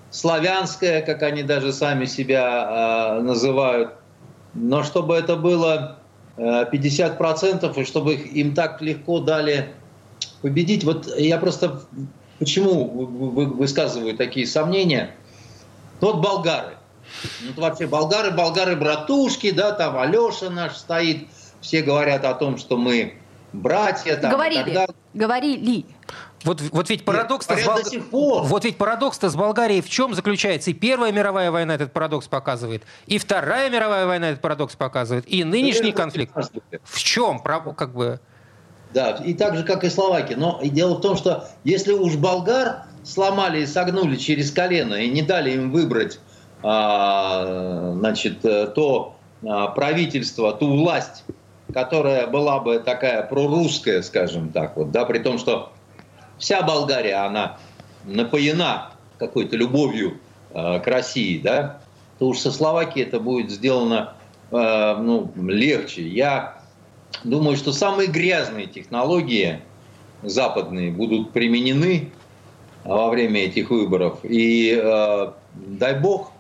славянская, 0.09 1.01
как 1.01 1.23
они 1.23 1.43
даже 1.43 1.73
сами 1.73 2.05
себя 2.05 3.17
э, 3.17 3.21
называют. 3.21 3.93
Но 4.53 4.83
чтобы 4.83 5.15
это 5.15 5.35
было 5.35 5.99
э, 6.37 6.65
50%, 6.71 7.79
и 7.79 7.85
чтобы 7.85 8.13
их, 8.15 8.33
им 8.33 8.53
так 8.53 8.81
легко 8.81 9.19
дали 9.19 9.73
победить, 10.41 10.83
вот 10.83 11.07
я 11.17 11.37
просто 11.37 11.81
почему 12.39 12.85
высказываю 12.87 14.15
такие 14.15 14.47
сомнения. 14.47 15.11
Ну, 16.01 16.13
вот 16.13 16.21
болгары. 16.21 16.77
Ну, 17.41 17.61
вообще 17.61 17.87
болгары, 17.87 18.31
болгары 18.31 18.75
братушки, 18.75 19.51
да, 19.51 19.71
там 19.71 19.97
Алеша 19.97 20.49
наш 20.49 20.75
стоит, 20.75 21.27
все 21.61 21.81
говорят 21.81 22.25
о 22.25 22.33
том, 22.33 22.57
что 22.57 22.77
мы 22.77 23.15
братья. 23.53 24.15
Там, 24.17 24.31
говорили, 24.31 24.87
говорили. 25.13 25.85
Вот, 26.43 26.61
вот 26.71 26.89
ведь 26.89 27.03
парадокс-то 27.03 27.57
с 27.57 27.95
Бол... 28.11 28.43
вот 28.43 28.63
ведь 28.63 28.77
парадокс-то 28.77 29.29
с 29.29 29.35
Болгарией 29.35 29.81
в 29.81 29.89
чем 29.89 30.13
заключается? 30.13 30.71
И 30.71 30.73
Первая 30.73 31.11
мировая 31.11 31.51
война 31.51 31.75
этот 31.75 31.91
парадокс 31.91 32.27
показывает, 32.27 32.83
и 33.07 33.17
Вторая 33.17 33.69
мировая 33.69 34.05
война 34.05 34.29
этот 34.29 34.41
парадокс 34.41 34.75
показывает, 34.75 35.25
и 35.27 35.43
нынешний 35.43 35.91
конфликт. 35.91 36.33
В 36.83 36.99
чем? 36.99 37.39
Как 37.39 37.93
бы... 37.93 38.19
Да, 38.93 39.11
и 39.11 39.33
так 39.33 39.57
же, 39.57 39.63
как 39.63 39.83
и 39.83 39.89
Словакия. 39.89 40.37
Но 40.37 40.59
дело 40.63 40.95
в 40.95 41.01
том, 41.01 41.17
что 41.17 41.47
если 41.63 41.91
уж 41.91 42.15
болгар 42.15 42.83
сломали 43.03 43.61
и 43.61 43.65
согнули 43.65 44.15
через 44.15 44.51
колено 44.51 44.95
и 44.95 45.09
не 45.09 45.21
дали 45.21 45.51
им 45.51 45.71
выбрать 45.71 46.19
а, 46.63 47.93
значит, 47.97 48.41
то 48.41 49.15
а, 49.45 49.67
правительство, 49.67 50.53
ту 50.53 50.75
власть, 50.75 51.23
которая 51.73 52.27
была 52.27 52.59
бы 52.59 52.79
такая 52.79 53.23
прорусская, 53.23 54.01
скажем 54.01 54.49
так, 54.49 54.75
вот, 54.77 54.91
да, 54.91 55.05
при 55.05 55.19
том, 55.19 55.37
что 55.37 55.71
вся 56.37 56.61
Болгария, 56.61 57.25
она 57.25 57.57
напоена 58.05 58.91
какой-то 59.17 59.55
любовью 59.55 60.19
э, 60.51 60.79
к 60.79 60.87
России, 60.87 61.39
да, 61.39 61.81
то 62.19 62.27
уж 62.27 62.39
со 62.39 62.51
Словакией 62.51 63.05
это 63.05 63.19
будет 63.19 63.51
сделано 63.51 64.13
э, 64.51 64.95
ну, 64.99 65.31
легче. 65.35 66.07
Я 66.07 66.61
думаю, 67.23 67.57
что 67.57 67.71
самые 67.71 68.07
грязные 68.07 68.67
технологии 68.67 69.61
западные 70.23 70.91
будут 70.91 71.31
применены 71.31 72.11
во 72.83 73.09
время 73.09 73.41
этих 73.41 73.69
выборов. 73.69 74.19
И 74.23 74.79
э, 74.81 75.31
дай 75.53 75.99
бог, 75.99 76.31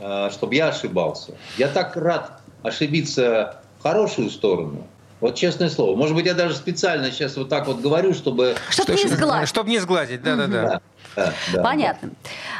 э, 0.00 0.30
чтобы 0.30 0.54
я 0.54 0.68
ошибался. 0.68 1.34
Я 1.56 1.68
так 1.68 1.96
рад 1.96 2.40
ошибиться 2.62 3.62
в 3.78 3.82
хорошую 3.82 4.30
сторону– 4.30 4.86
вот 5.20 5.34
честное 5.34 5.68
слово. 5.68 5.96
Может 5.96 6.14
быть, 6.14 6.26
я 6.26 6.34
даже 6.34 6.54
специально 6.54 7.10
сейчас 7.10 7.36
вот 7.36 7.48
так 7.48 7.66
вот 7.66 7.80
говорю, 7.80 8.14
чтобы... 8.14 8.56
Чтобы 8.70 8.94
не 8.94 9.06
сглазить. 9.06 9.48
Чтобы 9.48 9.70
не 9.70 9.78
сглазить, 9.78 10.22
да-да-да. 10.22 10.80
Да, 11.16 11.34
да, 11.52 11.62
Понятно. 11.62 12.10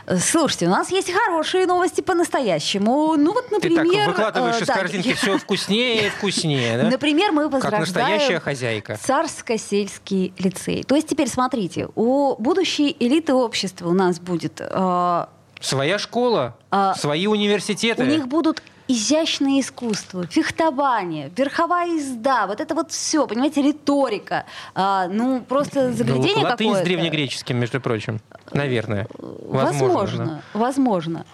Да. 0.06 0.18
Слушайте, 0.18 0.66
у 0.66 0.70
нас 0.70 0.90
есть 0.90 1.12
хорошие 1.12 1.66
новости 1.66 2.00
по-настоящему. 2.00 3.14
Ну 3.16 3.32
вот, 3.32 3.50
например... 3.50 3.86
Ты 3.86 3.96
так 3.96 4.08
выкладываешь 4.08 4.56
э, 4.56 4.62
из 4.62 4.66
да, 4.66 4.74
корзинки 4.74 5.12
все 5.14 5.38
вкуснее 5.38 6.06
и 6.06 6.10
вкуснее, 6.10 6.78
да? 6.82 6.90
Например, 6.90 7.32
мы 7.32 7.48
возрождаем... 7.48 7.70
Как 7.70 7.80
настоящая 7.80 8.40
хозяйка. 8.40 8.98
Царско-сельский 9.00 10.34
лицей. 10.38 10.82
То 10.82 10.96
есть 10.96 11.08
теперь 11.08 11.28
смотрите, 11.28 11.88
у 11.94 12.34
будущей 12.38 12.94
элиты 12.98 13.34
общества 13.34 13.88
у 13.88 13.94
нас 13.94 14.18
будет... 14.18 14.60
Э, 14.60 15.26
Своя 15.60 15.98
школа, 15.98 16.56
э, 16.70 16.92
свои 16.96 17.26
университеты. 17.26 18.02
У 18.02 18.06
них 18.06 18.28
будут 18.28 18.62
изящное 18.90 19.60
искусство, 19.60 20.26
фехтование, 20.26 21.30
верховая 21.36 21.94
езда, 21.94 22.46
вот 22.46 22.60
это 22.60 22.74
вот 22.74 22.90
все, 22.90 23.26
понимаете, 23.26 23.62
риторика. 23.62 24.46
А, 24.74 25.06
ну, 25.06 25.42
просто 25.42 25.88
ну, 25.88 25.92
заглядение 25.94 26.36
ну, 26.36 26.42
латынь 26.42 26.68
какое-то. 26.68 26.80
с 26.80 26.88
древнегреческим, 26.88 27.56
между 27.56 27.80
прочим. 27.80 28.20
Наверное. 28.52 29.06
Возможно. 29.18 29.88
Возможно. 29.88 30.42
возможно. 30.54 31.26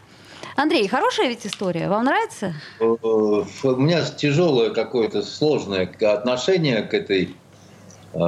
Андрей, 0.57 0.87
хорошая 0.89 1.29
ведь 1.29 1.47
история. 1.47 1.89
Вам 1.89 2.05
нравится? 2.05 2.55
Э, 2.81 2.85
у 2.85 3.77
меня 3.77 4.05
тяжелое 4.05 4.71
какое-то 4.71 5.23
сложное 5.23 5.87
отношение 5.87 6.83
к 6.83 6.93
этой 6.95 7.37
э, 8.13 8.19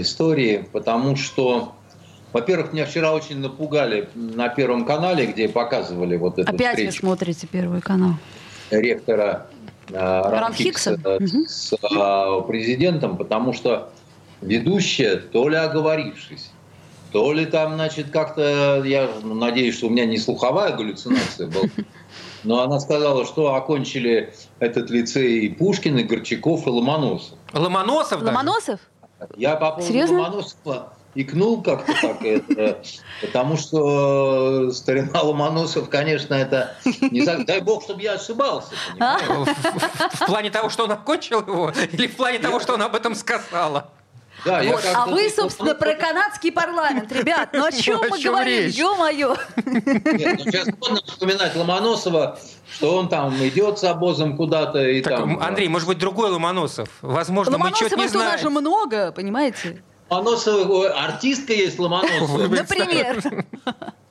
истории, 0.00 0.68
потому 0.72 1.16
что, 1.16 1.72
во-первых, 2.32 2.72
меня 2.72 2.86
вчера 2.86 3.12
очень 3.12 3.38
напугали 3.38 4.08
на 4.14 4.48
Первом 4.48 4.84
канале, 4.84 5.26
где 5.26 5.48
показывали 5.48 6.16
вот 6.16 6.38
эту 6.38 6.50
Опять 6.50 6.76
встречу. 6.76 6.92
вы 6.92 6.98
смотрите 6.98 7.46
Первый 7.46 7.80
канал 7.80 8.16
ректора 8.70 9.46
э, 9.90 9.94
Рамхикса 9.94 10.98
с 11.46 11.72
угу. 11.72 12.42
президентом, 12.42 13.16
потому 13.16 13.52
что 13.52 13.90
ведущая, 14.40 15.16
то 15.16 15.48
ли 15.48 15.56
оговорившись, 15.56 16.50
то 17.12 17.32
ли 17.32 17.46
там, 17.46 17.74
значит, 17.74 18.10
как-то, 18.10 18.82
я 18.84 19.08
надеюсь, 19.22 19.76
что 19.76 19.86
у 19.86 19.90
меня 19.90 20.06
не 20.06 20.18
слуховая 20.18 20.76
галлюцинация 20.76 21.46
была, 21.46 21.64
но 22.44 22.62
она 22.62 22.80
сказала, 22.80 23.24
что 23.24 23.54
окончили 23.54 24.34
этот 24.58 24.90
лицей 24.90 25.50
Пушкин, 25.50 25.98
и 25.98 26.02
Горчаков, 26.02 26.66
и 26.66 26.70
Ломоносов. 26.70 27.38
Ломоносов 27.52 28.22
Ломоносов? 28.22 28.80
Я 29.36 29.56
по 29.56 29.70
поводу 29.70 29.86
Серьезно? 29.86 30.20
Ломоносова 30.20 30.95
икнул 31.16 31.62
как-то 31.62 31.92
так, 32.00 32.22
это, 32.22 32.82
потому 33.20 33.56
что 33.56 34.70
старина 34.70 35.22
Ломоносов, 35.22 35.88
конечно, 35.88 36.34
это... 36.34 36.76
Не 37.00 37.24
так, 37.24 37.46
дай 37.46 37.60
бог, 37.60 37.82
чтобы 37.82 38.02
я 38.02 38.12
ошибался. 38.12 38.74
В 38.98 40.26
плане 40.26 40.50
того, 40.50 40.68
что 40.68 40.84
он 40.84 40.92
окончил 40.92 41.40
его, 41.40 41.72
или 41.92 42.06
в 42.06 42.16
плане 42.16 42.38
того, 42.38 42.60
что 42.60 42.74
он 42.74 42.82
об 42.82 42.94
этом 42.94 43.14
сказала? 43.14 43.90
Да, 44.44 44.62
вот. 44.62 44.84
А 44.94 45.06
вы, 45.06 45.30
собственно, 45.30 45.74
про 45.74 45.94
канадский 45.94 46.52
парламент, 46.52 47.10
ребят. 47.10 47.48
Ну 47.52 47.64
о 47.64 47.72
чем 47.72 48.00
мы 48.08 48.20
говорим? 48.20 48.68
Ё-моё! 48.68 49.34
Нет, 49.64 50.38
ну 50.38 50.44
сейчас 50.44 50.68
можно 50.78 51.00
вспоминать 51.04 51.56
Ломоносова, 51.56 52.38
что 52.70 52.96
он 52.96 53.08
там 53.08 53.34
идет 53.48 53.78
с 53.78 53.84
обозом 53.84 54.36
куда-то 54.36 54.86
и 54.86 55.00
так, 55.00 55.16
там... 55.18 55.40
Андрей, 55.40 55.68
может 55.68 55.88
быть, 55.88 55.98
другой 55.98 56.30
Ломоносов? 56.30 56.88
Возможно, 57.00 57.58
мы 57.58 57.70
что-то 57.74 57.96
не 57.96 58.06
знаем. 58.06 58.28
Ломоносова 58.28 58.38
тоже 58.38 58.50
много, 58.50 59.12
понимаете? 59.12 59.82
Ломоносова, 60.10 60.90
артистка 60.90 61.52
есть 61.52 61.78
Ломоносова. 61.78 62.46
Например. 62.48 63.22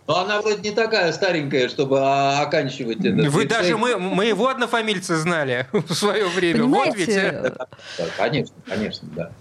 Но 0.08 0.20
она 0.20 0.40
вроде 0.40 0.70
не 0.70 0.76
такая 0.76 1.12
старенькая, 1.14 1.68
чтобы 1.68 2.00
оканчивать 2.00 3.04
это. 3.04 3.28
Вы 3.30 3.46
даже 3.46 3.76
мы, 3.76 3.98
мы 3.98 4.26
его 4.26 4.50
однофамильцы 4.50 5.16
знали 5.16 5.68
в 5.72 5.94
свое 5.94 6.28
время. 6.28 6.60
Понимаете? 6.60 6.96
Вот 6.96 7.44
ведь. 7.44 7.54
Да, 7.98 8.06
конечно, 8.16 8.56
конечно, 8.68 9.10
да. 9.16 9.32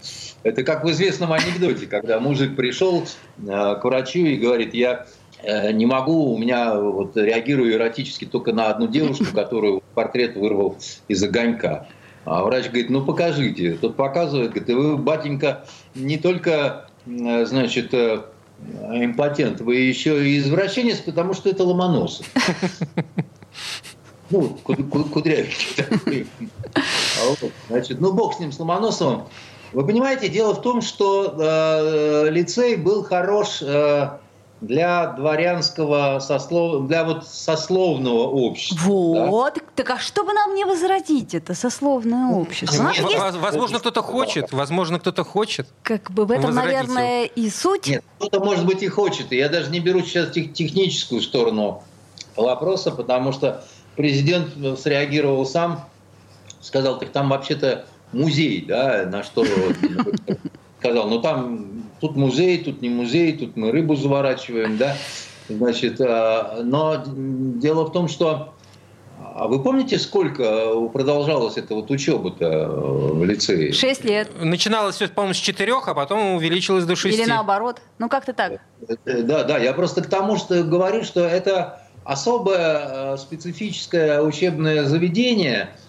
Это 0.41 0.63
как 0.63 0.83
в 0.83 0.89
известном 0.89 1.33
анекдоте, 1.33 1.85
когда 1.85 2.19
мужик 2.19 2.55
пришел 2.55 3.05
э, 3.37 3.45
к 3.45 3.81
врачу 3.83 4.19
и 4.19 4.37
говорит, 4.37 4.73
я 4.73 5.05
э, 5.43 5.71
не 5.71 5.85
могу, 5.85 6.33
у 6.33 6.37
меня 6.37 6.79
вот 6.79 7.15
реагирую 7.15 7.73
эротически 7.73 8.25
только 8.25 8.51
на 8.51 8.69
одну 8.69 8.87
девушку, 8.87 9.25
которую 9.35 9.83
портрет 9.93 10.35
вырвал 10.35 10.77
из 11.07 11.21
огонька. 11.21 11.87
А 12.25 12.43
врач 12.43 12.65
говорит, 12.65 12.89
ну 12.89 13.05
покажите. 13.05 13.77
Тот 13.79 13.95
показывает, 13.95 14.51
говорит, 14.51 14.75
вы, 14.75 14.97
батенька, 14.97 15.65
не 15.93 16.17
только, 16.17 16.89
значит, 17.05 17.93
э, 17.93 18.23
импотент, 18.59 19.61
вы 19.61 19.75
еще 19.75 20.27
и 20.27 20.39
извращенец, 20.39 20.97
потому 20.97 21.33
что 21.33 21.49
это 21.49 21.63
Ломоносов. 21.63 22.25
Ну, 24.31 24.57
кудрявенький 24.63 25.83
такой. 25.83 26.25
А 26.73 27.45
значит, 27.69 28.01
ну, 28.01 28.11
бог 28.11 28.33
с 28.33 28.39
ним, 28.39 28.51
с 28.51 28.59
Ломоносовым. 28.59 29.25
Вы 29.71 29.85
понимаете, 29.85 30.29
дело 30.29 30.55
в 30.55 30.61
том, 30.61 30.81
что 30.81 31.35
э, 31.37 32.29
лицей 32.31 32.75
был 32.75 33.03
хорош 33.03 33.61
э, 33.61 34.17
для 34.65 35.07
дворянского 35.07 36.19
сослов... 36.19 36.87
для 36.87 37.03
вот 37.03 37.27
сословного 37.27 38.27
общества. 38.27 38.89
Вот. 38.89 39.55
Да? 39.55 39.61
Так 39.75 39.89
а 39.91 39.99
что 39.99 40.23
бы 40.23 40.33
нам 40.33 40.55
не 40.55 40.65
возродить 40.65 41.33
это 41.33 41.53
сословное 41.53 42.33
общество? 42.33 42.83
Нет, 42.83 42.97
есть... 42.97 43.37
Возможно, 43.37 43.79
кто-то 43.79 44.01
хочет. 44.01 44.51
Возможно, 44.51 44.99
кто-то 44.99 45.23
хочет. 45.23 45.67
Как 45.83 46.11
бы 46.11 46.25
в 46.25 46.31
этом, 46.31 46.53
наверное, 46.53 47.23
его. 47.23 47.31
и 47.35 47.49
суть. 47.49 47.87
Нет, 47.87 48.03
кто-то, 48.17 48.39
может 48.39 48.65
быть, 48.65 48.83
и 48.83 48.87
хочет. 48.87 49.31
И 49.31 49.37
я 49.37 49.49
даже 49.49 49.69
не 49.71 49.79
беру 49.79 50.01
сейчас 50.01 50.31
тех, 50.31 50.53
техническую 50.53 51.21
сторону 51.21 51.83
вопроса, 52.35 52.91
потому 52.91 53.31
что 53.31 53.63
президент 53.95 54.79
среагировал 54.79 55.45
сам, 55.45 55.85
сказал, 56.61 56.99
так 56.99 57.09
там 57.09 57.29
вообще-то 57.29 57.85
музей, 58.11 58.65
да, 58.65 59.05
на 59.05 59.23
что 59.23 59.45
сказал, 60.79 61.07
ну 61.09 61.21
там, 61.21 61.74
тут 61.99 62.15
музей, 62.15 62.63
тут 62.63 62.81
не 62.81 62.89
музей, 62.89 63.37
тут 63.37 63.55
мы 63.55 63.71
рыбу 63.71 63.95
заворачиваем, 63.95 64.77
да, 64.77 64.95
значит, 65.49 65.99
а, 66.01 66.61
но 66.63 67.03
дело 67.05 67.85
в 67.85 67.91
том, 67.91 68.07
что 68.07 68.53
а 69.17 69.47
вы 69.47 69.61
помните, 69.61 69.97
сколько 69.97 70.87
продолжалась 70.93 71.57
эта 71.57 71.75
вот 71.75 71.91
учеба-то 71.91 72.69
в 72.69 73.23
лицее? 73.23 73.73
Шесть 73.73 74.05
лет. 74.05 74.29
Начиналось 74.41 74.95
все, 74.95 75.09
по-моему, 75.09 75.33
с 75.33 75.37
четырех, 75.37 75.87
а 75.87 75.93
потом 75.93 76.35
увеличилось 76.35 76.85
до 76.85 76.95
шести. 76.95 77.21
Или 77.21 77.29
наоборот. 77.29 77.81
Ну, 77.99 78.07
как-то 78.07 78.33
так. 78.33 78.61
Да, 79.05 79.43
да. 79.43 79.57
Я 79.57 79.73
просто 79.73 80.01
к 80.03 80.07
тому, 80.07 80.37
что 80.37 80.63
говорю, 80.63 81.03
что 81.03 81.21
это 81.21 81.81
особое 82.05 83.17
специфическое 83.17 84.21
учебное 84.21 84.85
заведение– 84.85 85.69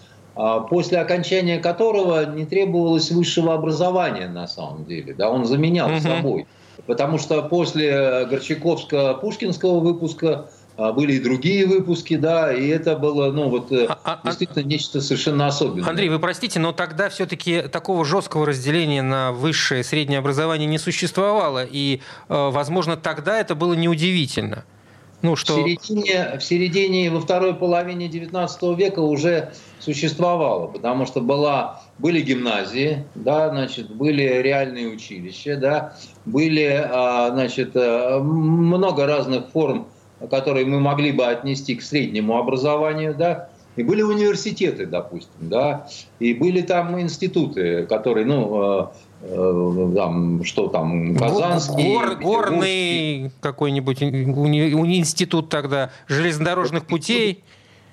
после 0.69 0.99
окончания 0.99 1.59
которого 1.59 2.25
не 2.25 2.45
требовалось 2.45 3.11
высшего 3.11 3.53
образования 3.53 4.27
на 4.27 4.47
самом 4.47 4.85
деле. 4.85 5.13
Да, 5.13 5.29
он 5.29 5.45
заменял 5.45 5.89
угу. 5.89 5.99
собой. 5.99 6.47
Потому 6.85 7.17
что 7.17 7.41
после 7.41 8.27
Горчаковско-Пушкинского 8.29 9.79
выпуска 9.79 10.49
а, 10.77 10.93
были 10.93 11.13
и 11.13 11.19
другие 11.19 11.65
выпуски, 11.65 12.17
да, 12.17 12.53
и 12.53 12.67
это 12.67 12.95
было, 12.95 13.31
ну, 13.31 13.49
вот 13.49 13.71
э, 13.71 13.87
а, 13.87 13.97
а, 14.03 14.19
действительно 14.23 14.63
нечто 14.63 15.01
совершенно 15.01 15.47
особенное. 15.47 15.89
Андрей, 15.89 16.07
вы 16.09 16.19
простите, 16.19 16.59
но 16.59 16.71
тогда 16.71 17.09
все-таки 17.09 17.63
такого 17.63 18.05
жесткого 18.05 18.45
разделения 18.45 19.01
на 19.01 19.31
высшее 19.31 19.81
и 19.81 19.83
среднее 19.83 20.19
образование 20.19 20.67
не 20.67 20.77
существовало, 20.77 21.65
и, 21.65 22.01
э, 22.29 22.49
возможно, 22.51 22.95
тогда 22.95 23.39
это 23.39 23.55
было 23.55 23.73
неудивительно. 23.73 24.65
Ну, 25.21 25.35
что... 25.35 25.53
в, 25.53 25.55
середине, 25.57 26.37
в 26.37 26.43
середине, 26.43 27.09
во 27.09 27.19
второй 27.19 27.55
половине 27.55 28.07
XIX 28.07 28.75
века 28.75 28.99
уже 28.99 29.51
существовало, 29.79 30.67
потому 30.67 31.07
что 31.07 31.21
была, 31.21 31.81
были 31.97 32.21
гимназии, 32.21 33.03
да, 33.15 33.49
значит, 33.49 33.89
были 33.89 34.21
реальные 34.21 34.89
училища, 34.89 35.57
да, 35.57 35.95
были 36.25 36.65
а, 36.65 37.31
значит, 37.31 37.71
э, 37.75 38.19
много 38.19 39.07
разных 39.07 39.49
форм, 39.49 39.87
которые 40.29 40.65
мы 40.65 40.79
могли 40.79 41.11
бы 41.11 41.25
отнести 41.25 41.75
к 41.75 41.81
среднему 41.81 42.37
образованию, 42.37 43.15
да, 43.15 43.49
и 43.75 43.83
были 43.83 44.03
университеты, 44.03 44.85
допустим, 44.85 45.49
да, 45.49 45.87
и 46.19 46.35
были 46.35 46.61
там 46.61 46.99
институты, 46.99 47.87
которые, 47.87 48.25
ну, 48.25 48.83
Э, 48.83 48.87
там, 49.21 50.43
что 50.43 50.67
там, 50.67 51.15
Казанский. 51.15 51.93
Гор, 51.93 52.15
горный 52.15 53.31
какой-нибудь 53.41 54.03
институт 54.03 55.49
тогда, 55.49 55.91
железнодорожных 56.07 56.85
путей. 56.85 57.43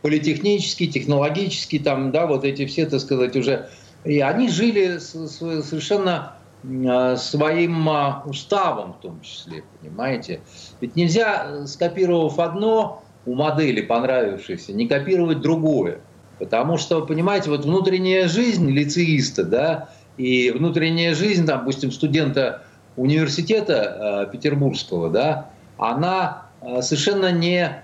Политехнический, 0.02 0.87
технологический, 0.87 1.78
там, 1.78 2.12
да, 2.12 2.26
вот 2.26 2.44
эти 2.44 2.66
все, 2.66 2.84
так 2.87 3.00
сказать, 3.00 3.37
уже. 3.37 3.70
И 4.04 4.20
они 4.20 4.50
жили 4.50 4.98
совершенно 4.98 6.37
э, 6.62 7.16
своим 7.16 7.88
а, 7.88 8.22
уставом 8.26 8.92
в 8.92 9.00
том 9.00 9.22
числе, 9.22 9.64
понимаете? 9.80 10.40
Ведь 10.82 10.94
нельзя, 10.94 11.66
скопировав 11.66 12.38
одно 12.38 13.02
у 13.24 13.34
модели 13.34 13.80
понравившейся, 13.80 14.74
не 14.74 14.87
копировать 14.87 15.40
другое. 15.40 16.00
Потому 16.38 16.76
что, 16.76 17.06
понимаете, 17.06 17.48
вот 17.48 17.64
внутренняя 17.64 18.28
жизнь 18.28 18.70
лицеиста, 18.70 19.44
да, 19.44 19.88
и 20.16 20.50
внутренняя 20.50 21.14
жизнь, 21.14 21.44
допустим, 21.44 21.90
студента 21.90 22.62
университета 22.96 24.27
э, 24.29 24.33
петербургского, 24.33 25.11
да, 25.11 25.50
она 25.79 26.46
э, 26.61 26.83
совершенно 26.83 27.33
не 27.33 27.84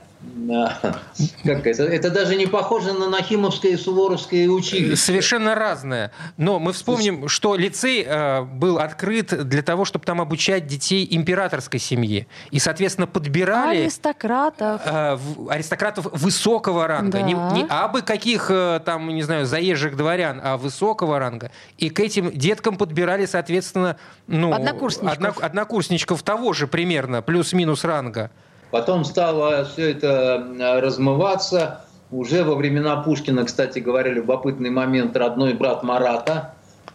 как 1.45 1.67
это, 1.67 1.85
это 1.85 2.11
даже 2.11 2.37
не 2.37 2.47
похоже 2.47 2.93
на 2.93 3.09
Нахимовское 3.09 3.73
и 3.73 3.77
Суворовское 3.77 4.49
училище. 4.49 4.97
Совершенно 4.97 5.55
разное. 5.55 6.13
Но 6.37 6.59
мы 6.59 6.73
вспомним, 6.73 7.29
что 7.29 7.57
лицей 7.57 8.05
э, 8.07 8.43
был 8.43 8.79
открыт 8.79 9.49
для 9.49 9.63
того, 9.63 9.85
чтобы 9.85 10.05
там 10.05 10.21
обучать 10.21 10.67
детей 10.67 11.07
императорской 11.11 11.81
семьи. 11.81 12.27
И, 12.51 12.59
соответственно, 12.59 13.07
подбирали... 13.07 13.83
Аристократов. 13.83 14.83
Э, 14.85 15.19
аристократов 15.49 16.09
высокого 16.13 16.87
ранга. 16.87 17.19
Да. 17.19 17.23
Не, 17.23 17.35
не 17.35 17.67
абы 17.69 18.03
каких 18.03 18.51
э, 18.51 18.81
там, 18.85 19.09
не 19.09 19.23
знаю, 19.23 19.47
заезжих 19.47 19.97
дворян, 19.97 20.41
а 20.43 20.57
высокого 20.57 21.19
ранга. 21.19 21.51
И 21.79 21.91
к 21.91 22.01
этим 22.01 22.31
деткам 22.33 22.77
подбирали, 22.77 23.27
соответственно... 23.27 23.97
Ну, 24.27 24.53
однокурсничков. 24.53 25.13
Одно, 25.13 25.33
однокурсничков 25.41 26.23
того 26.23 26.53
же 26.53 26.67
примерно, 26.67 27.23
плюс-минус 27.23 27.85
ранга. 27.85 28.31
Потом 28.71 29.05
стало 29.05 29.65
все 29.65 29.91
это 29.91 30.45
размываться. 30.81 31.81
Уже 32.11 32.43
во 32.43 32.55
времена 32.57 32.97
Пушкина, 32.97 33.45
кстати 33.45 33.79
говоря, 33.79 34.13
любопытный 34.13 34.71
момент, 34.71 35.17
родной 35.17 35.55
брат 35.55 35.85
Марата, 35.85 36.55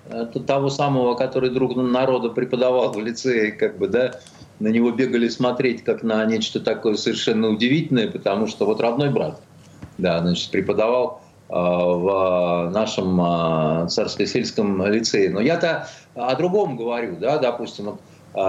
э, 0.10 0.26
того 0.46 0.70
самого, 0.70 1.16
который 1.16 1.50
друг 1.52 1.76
народа 1.78 2.30
преподавал 2.30 2.92
в 2.92 3.00
лицее, 3.00 3.54
как 3.54 3.78
бы, 3.78 3.88
да, 3.88 4.20
на 4.60 4.68
него 4.68 4.92
бегали 4.92 5.30
смотреть 5.30 5.84
как 5.84 6.04
на 6.04 6.24
нечто 6.26 6.60
такое 6.60 6.96
совершенно 6.96 7.48
удивительное, 7.50 8.10
потому 8.10 8.48
что 8.48 8.66
вот 8.66 8.82
родной 8.82 9.10
брат, 9.10 9.40
да, 9.98 10.20
значит, 10.20 10.52
преподавал 10.52 11.22
э, 11.48 11.54
в 11.54 12.70
нашем 12.74 13.20
э, 13.22 13.88
царско-сельском 13.88 14.86
лицее. 14.92 15.30
Но 15.30 15.40
я-то 15.40 15.88
о 16.14 16.36
другом 16.36 16.76
говорю, 16.76 17.16
да, 17.22 17.38
допустим, 17.38 17.86
вот 17.86 18.02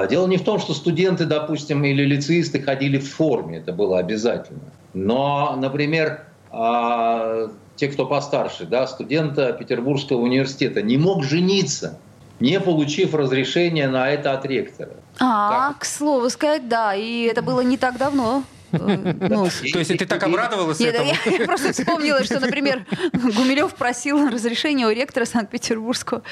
дело 0.08 0.26
не 0.26 0.36
в 0.36 0.44
том, 0.44 0.58
что 0.58 0.74
студенты, 0.74 1.26
допустим, 1.26 1.84
или 1.84 2.04
лицеисты 2.04 2.60
ходили 2.60 2.98
в 2.98 3.08
форме, 3.08 3.58
это 3.58 3.72
было 3.72 3.98
обязательно. 3.98 4.72
Но, 4.94 5.54
например, 5.56 6.24
а, 6.50 7.48
те, 7.76 7.88
кто 7.88 8.06
постарше, 8.06 8.64
да, 8.64 8.86
студента 8.86 9.52
Петербургского 9.52 10.18
университета, 10.18 10.82
не 10.82 10.96
мог 10.96 11.22
жениться, 11.22 11.98
не 12.40 12.58
получив 12.60 13.14
разрешения 13.14 13.88
на 13.88 14.10
это 14.10 14.32
от 14.32 14.44
ректора. 14.46 14.92
А, 15.20 15.68
как? 15.68 15.80
к 15.80 15.84
слову 15.84 16.28
сказать, 16.30 16.68
да, 16.68 16.94
и 16.94 17.22
это 17.22 17.42
было 17.42 17.60
не 17.60 17.76
так 17.76 17.98
давно. 17.98 18.42
Ну, 18.72 19.48
То 19.72 19.78
есть 19.78 19.96
ты 19.96 20.06
так 20.06 20.22
обрадовалась 20.22 20.80
этому? 20.80 21.12
Я 21.24 21.46
просто 21.46 21.72
вспомнила, 21.72 22.24
что, 22.24 22.40
например, 22.40 22.84
Гумилев 23.12 23.74
просил 23.74 24.28
разрешения 24.28 24.86
у 24.86 24.90
ректора 24.90 25.24
Санкт-Петербургского 25.24 26.22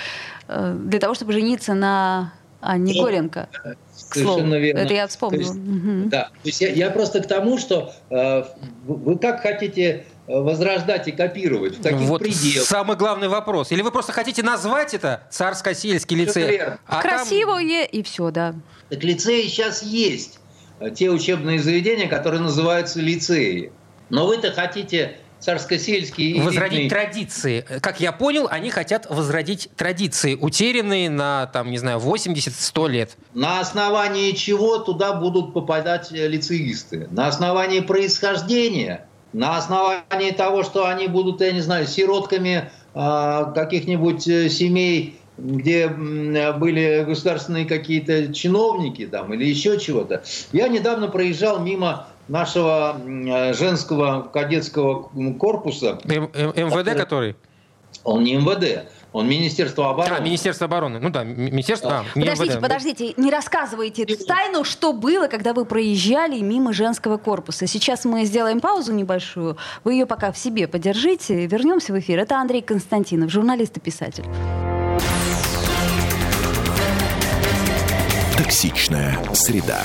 э, 0.49 0.77
для 0.85 0.99
того, 0.99 1.15
чтобы 1.15 1.33
жениться 1.33 1.75
на 1.75 2.33
а 2.65 2.79
не 2.79 3.01
Горенко. 3.01 3.49
Совершенно 3.95 4.55
верно. 4.55 4.81
Это 4.81 4.95
я 4.95 5.07
вспомнила. 5.07 5.53
То 5.53 5.59
есть, 5.59 5.69
угу. 5.69 6.09
Да. 6.09 6.23
То 6.25 6.49
есть 6.49 6.61
я, 6.61 6.71
я 6.71 6.91
просто 6.91 7.21
к 7.21 7.27
тому, 7.27 7.59
что 7.59 7.93
э, 8.11 8.45
вы 8.87 9.19
как 9.19 9.43
хотите 9.43 10.05
э, 10.27 10.39
возрождать 10.39 11.07
и 11.09 11.13
копировать 11.13 11.79
в 11.79 11.83
таких 11.83 12.09
вот 12.09 12.23
пределах. 12.23 12.67
Самый 12.67 12.97
главный 12.97 13.29
вопрос. 13.29 13.71
Или 13.71 13.83
вы 13.83 13.91
просто 13.91 14.13
хотите 14.13 14.43
назвать 14.43 14.95
это 14.95 15.25
царско-сельский 15.31 16.17
лицей? 16.17 16.61
А 16.87 17.03
Красивое 17.03 17.87
там... 17.87 17.89
и 17.93 18.03
все, 18.03 18.31
да. 18.31 18.55
Так 18.89 19.05
лицеи 19.05 19.47
сейчас 19.47 19.83
есть. 19.83 20.41
Э, 20.81 20.91
те 20.91 21.11
учебные 21.11 21.61
заведения, 21.61 22.09
которые 22.09 22.41
называются 22.41 23.01
лицеи. 23.01 23.73
Но 24.09 24.27
вы-то 24.27 24.53
хотите 24.53 25.19
царско-сельские... 25.45 26.43
Возродить 26.43 26.89
традиции. 26.89 27.65
Как 27.81 28.01
я 28.01 28.13
понял, 28.13 28.49
они 28.51 28.71
хотят 28.71 29.07
возродить 29.11 29.69
традиции, 29.77 30.35
утерянные 30.35 31.11
на, 31.11 31.47
там, 31.47 31.71
не 31.71 31.79
знаю, 31.79 31.99
80-100 31.99 32.89
лет. 32.89 33.17
На 33.35 33.61
основании 33.61 34.33
чего 34.33 34.79
туда 34.79 35.13
будут 35.13 35.53
попадать 35.53 36.11
лицеисты? 36.11 37.09
На 37.11 37.29
основании 37.29 37.81
происхождения? 37.81 39.07
На 39.33 39.59
основании 39.59 40.31
того, 40.31 40.63
что 40.63 40.87
они 40.87 41.09
будут, 41.09 41.41
я 41.41 41.53
не 41.53 41.61
знаю, 41.61 41.87
сиротками 41.87 42.71
э, 42.95 43.45
каких-нибудь 43.55 44.23
семей, 44.23 45.19
где 45.37 45.89
были 45.89 47.05
государственные 47.05 47.67
какие-то 47.67 48.33
чиновники 48.33 49.07
там, 49.07 49.35
или 49.35 49.45
еще 49.45 49.81
чего-то. 49.81 50.23
Я 50.53 50.69
недавно 50.69 51.09
проезжал 51.09 51.59
мимо 51.59 52.07
нашего 52.29 53.01
женского 53.55 54.23
кадетского 54.23 55.11
корпуса. 55.39 55.99
М- 56.05 56.31
МВД 56.33 56.97
который? 56.97 57.37
Он 58.03 58.25
не 58.25 58.37
МВД, 58.37 58.87
он 59.13 59.29
Министерство 59.29 59.91
обороны. 59.91 60.17
А, 60.17 60.21
Министерство 60.21 60.67
обороны. 60.67 60.99
Ну 60.99 61.09
да, 61.09 61.23
Министерство... 61.23 62.01
А, 62.01 62.19
не 62.19 62.25
подождите, 62.25 62.55
МВД. 62.55 62.61
подождите, 62.61 63.15
не 63.17 63.31
рассказывайте 63.31 64.03
эту 64.03 64.27
тайну, 64.27 64.65
что 64.65 64.93
было, 64.93 65.29
когда 65.29 65.53
вы 65.53 65.65
проезжали 65.65 66.41
мимо 66.41 66.73
женского 66.73 67.17
корпуса. 67.17 67.69
Сейчас 67.69 68.05
мы 68.05 68.25
сделаем 68.25 68.61
паузу 68.61 68.93
небольшую. 68.93 69.57
Вы 69.85 69.93
ее 69.93 70.07
пока 70.07 70.33
в 70.33 70.37
себе 70.37 70.67
подержите. 70.67 71.47
Вернемся 71.47 71.93
в 71.93 71.99
эфир. 72.01 72.19
Это 72.19 72.41
Андрей 72.41 72.61
Константинов, 72.61 73.31
журналист 73.31 73.77
и 73.77 73.81
писатель. 73.81 74.25
Токсичная 78.37 79.17
среда. 79.33 79.85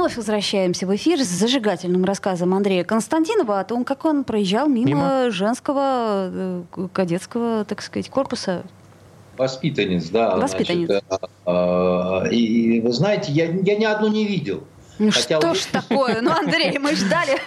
Вновь 0.00 0.16
возвращаемся 0.16 0.86
в 0.86 0.96
эфир 0.96 1.20
с 1.20 1.26
зажигательным 1.26 2.06
рассказом 2.06 2.54
Андрея 2.54 2.84
Константинова 2.84 3.60
о 3.60 3.64
том, 3.64 3.84
как 3.84 4.06
он 4.06 4.24
проезжал 4.24 4.66
мимо, 4.66 4.88
мимо? 4.88 5.30
женского 5.30 6.30
э, 6.32 6.62
кадетского, 6.94 7.66
так 7.66 7.82
сказать, 7.82 8.08
корпуса. 8.08 8.62
Воспитанниц, 9.36 10.08
да. 10.08 10.38
Воспитанниц. 10.38 10.86
Значит, 10.86 11.04
а, 11.44 12.22
а, 12.24 12.28
и 12.28 12.80
вы 12.80 12.90
знаете, 12.92 13.30
я, 13.32 13.50
я 13.50 13.76
ни 13.76 13.84
одну 13.84 14.08
не 14.08 14.24
видел. 14.24 14.64
Ну 15.00 15.10
Хотя 15.12 15.38
что 15.40 15.54
ж 15.54 15.60
такое? 15.72 16.20
Ну, 16.20 16.30
Андрей, 16.30 16.78
мы 16.78 16.94
ждали. 16.94 17.38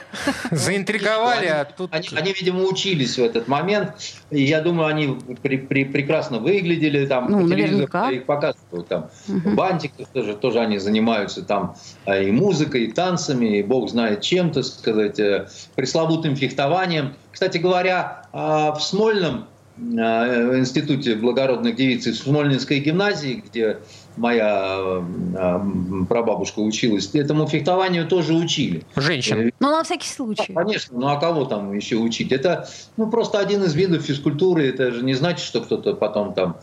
Заинтриговали, 0.50 1.46
а 1.46 1.66
тут... 1.66 1.94
Они, 1.94 2.08
они, 2.16 2.34
видимо, 2.34 2.64
учились 2.64 3.20
в 3.20 3.24
этот 3.24 3.48
момент. 3.48 3.94
И 4.32 4.42
я 4.42 4.60
думаю, 4.60 4.88
они 4.88 5.20
при, 5.44 5.58
при, 5.58 5.86
прекрасно 5.86 6.40
выглядели. 6.40 7.06
Там 7.06 7.30
ну, 7.30 7.44
по 7.44 7.48
телевизору 7.48 8.10
их 8.10 8.26
показывают. 8.26 8.88
Там, 8.88 9.12
угу. 9.28 9.52
Бантиков 9.52 10.08
тоже, 10.08 10.34
тоже 10.36 10.62
они 10.62 10.80
занимаются 10.80 11.44
там 11.44 11.76
а, 12.06 12.18
и 12.18 12.32
музыкой, 12.32 12.86
и 12.86 12.92
танцами, 12.92 13.60
и 13.60 13.62
бог 13.62 13.88
знает 13.88 14.22
чем, 14.22 14.50
то 14.52 14.64
сказать, 14.64 15.20
э, 15.20 15.48
пресловутым 15.76 16.36
фехтованием. 16.36 17.14
Кстати 17.32 17.60
говоря, 17.60 18.26
а, 18.34 18.72
в 18.72 18.82
Смольном 18.82 19.46
Э, 19.76 20.60
институте 20.60 21.16
благородных 21.16 21.76
девиц 21.76 22.06
в 22.06 22.16
Смольнинской 22.16 22.80
гимназии, 22.80 23.44
где 23.48 23.80
моя 24.18 25.02
э, 25.36 25.60
прабабушка 26.08 26.60
училась, 26.60 27.14
этому 27.14 27.48
фехтованию 27.48 28.08
тоже 28.08 28.34
учили. 28.34 28.84
Женщин. 28.96 29.48
Э, 29.48 29.52
ну, 29.60 29.72
на 29.72 29.84
всякий 29.84 30.08
случай. 30.08 30.54
Конечно, 30.54 30.98
ну 31.00 31.08
а 31.08 31.20
кого 31.20 31.46
там 31.46 31.74
еще 31.74 31.98
учить? 31.98 32.32
Это 32.32 32.68
ну, 32.98 33.10
просто 33.10 33.40
один 33.40 33.64
из 33.64 33.74
видов 33.74 34.04
физкультуры, 34.04 34.68
это 34.68 34.92
же 34.92 35.04
не 35.04 35.14
значит, 35.14 35.46
что 35.46 35.62
кто-то 35.62 35.94
потом 35.94 36.34
там 36.34 36.58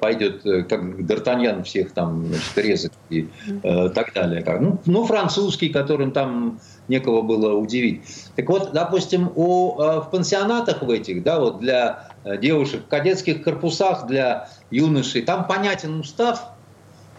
пойдет, 0.00 0.42
как 0.68 1.00
Д'Артаньян 1.00 1.64
всех 1.64 1.90
там 1.90 2.26
значит, 2.26 2.58
резать 2.58 2.92
и 3.10 3.26
э, 3.64 3.88
так 3.88 4.14
далее. 4.14 4.44
Ну, 4.60 4.78
ну, 4.86 5.04
французский, 5.04 5.70
которым 5.70 6.12
там 6.12 6.60
некого 6.86 7.22
было 7.22 7.54
удивить. 7.54 8.02
Так 8.36 8.48
вот, 8.48 8.70
допустим, 8.72 9.32
у, 9.34 9.72
в 9.72 10.08
пансионатах 10.12 10.82
в 10.82 10.90
этих, 10.90 11.24
да, 11.24 11.40
вот 11.40 11.58
для 11.58 12.08
Э, 12.28 12.36
девушек 12.36 12.84
в 12.84 12.88
кадетских 12.88 13.42
корпусах 13.42 14.06
для 14.06 14.48
юношей. 14.70 15.22
Там 15.22 15.46
понятен 15.46 16.00
устав, 16.00 16.52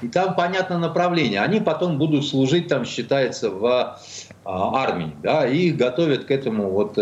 и 0.02 0.08
там 0.08 0.36
понятно 0.36 0.78
направление. 0.78 1.42
Они 1.42 1.60
потом 1.60 1.98
будут 1.98 2.28
служить, 2.28 2.68
там 2.68 2.86
считается, 2.86 3.50
в 3.50 4.00
а, 4.46 4.82
армии, 4.82 5.16
да, 5.22 5.48
и 5.48 5.68
их 5.68 5.78
готовят 5.78 6.26
к 6.26 6.32
этому 6.32 6.72
вот 6.72 6.98
э, 6.98 7.02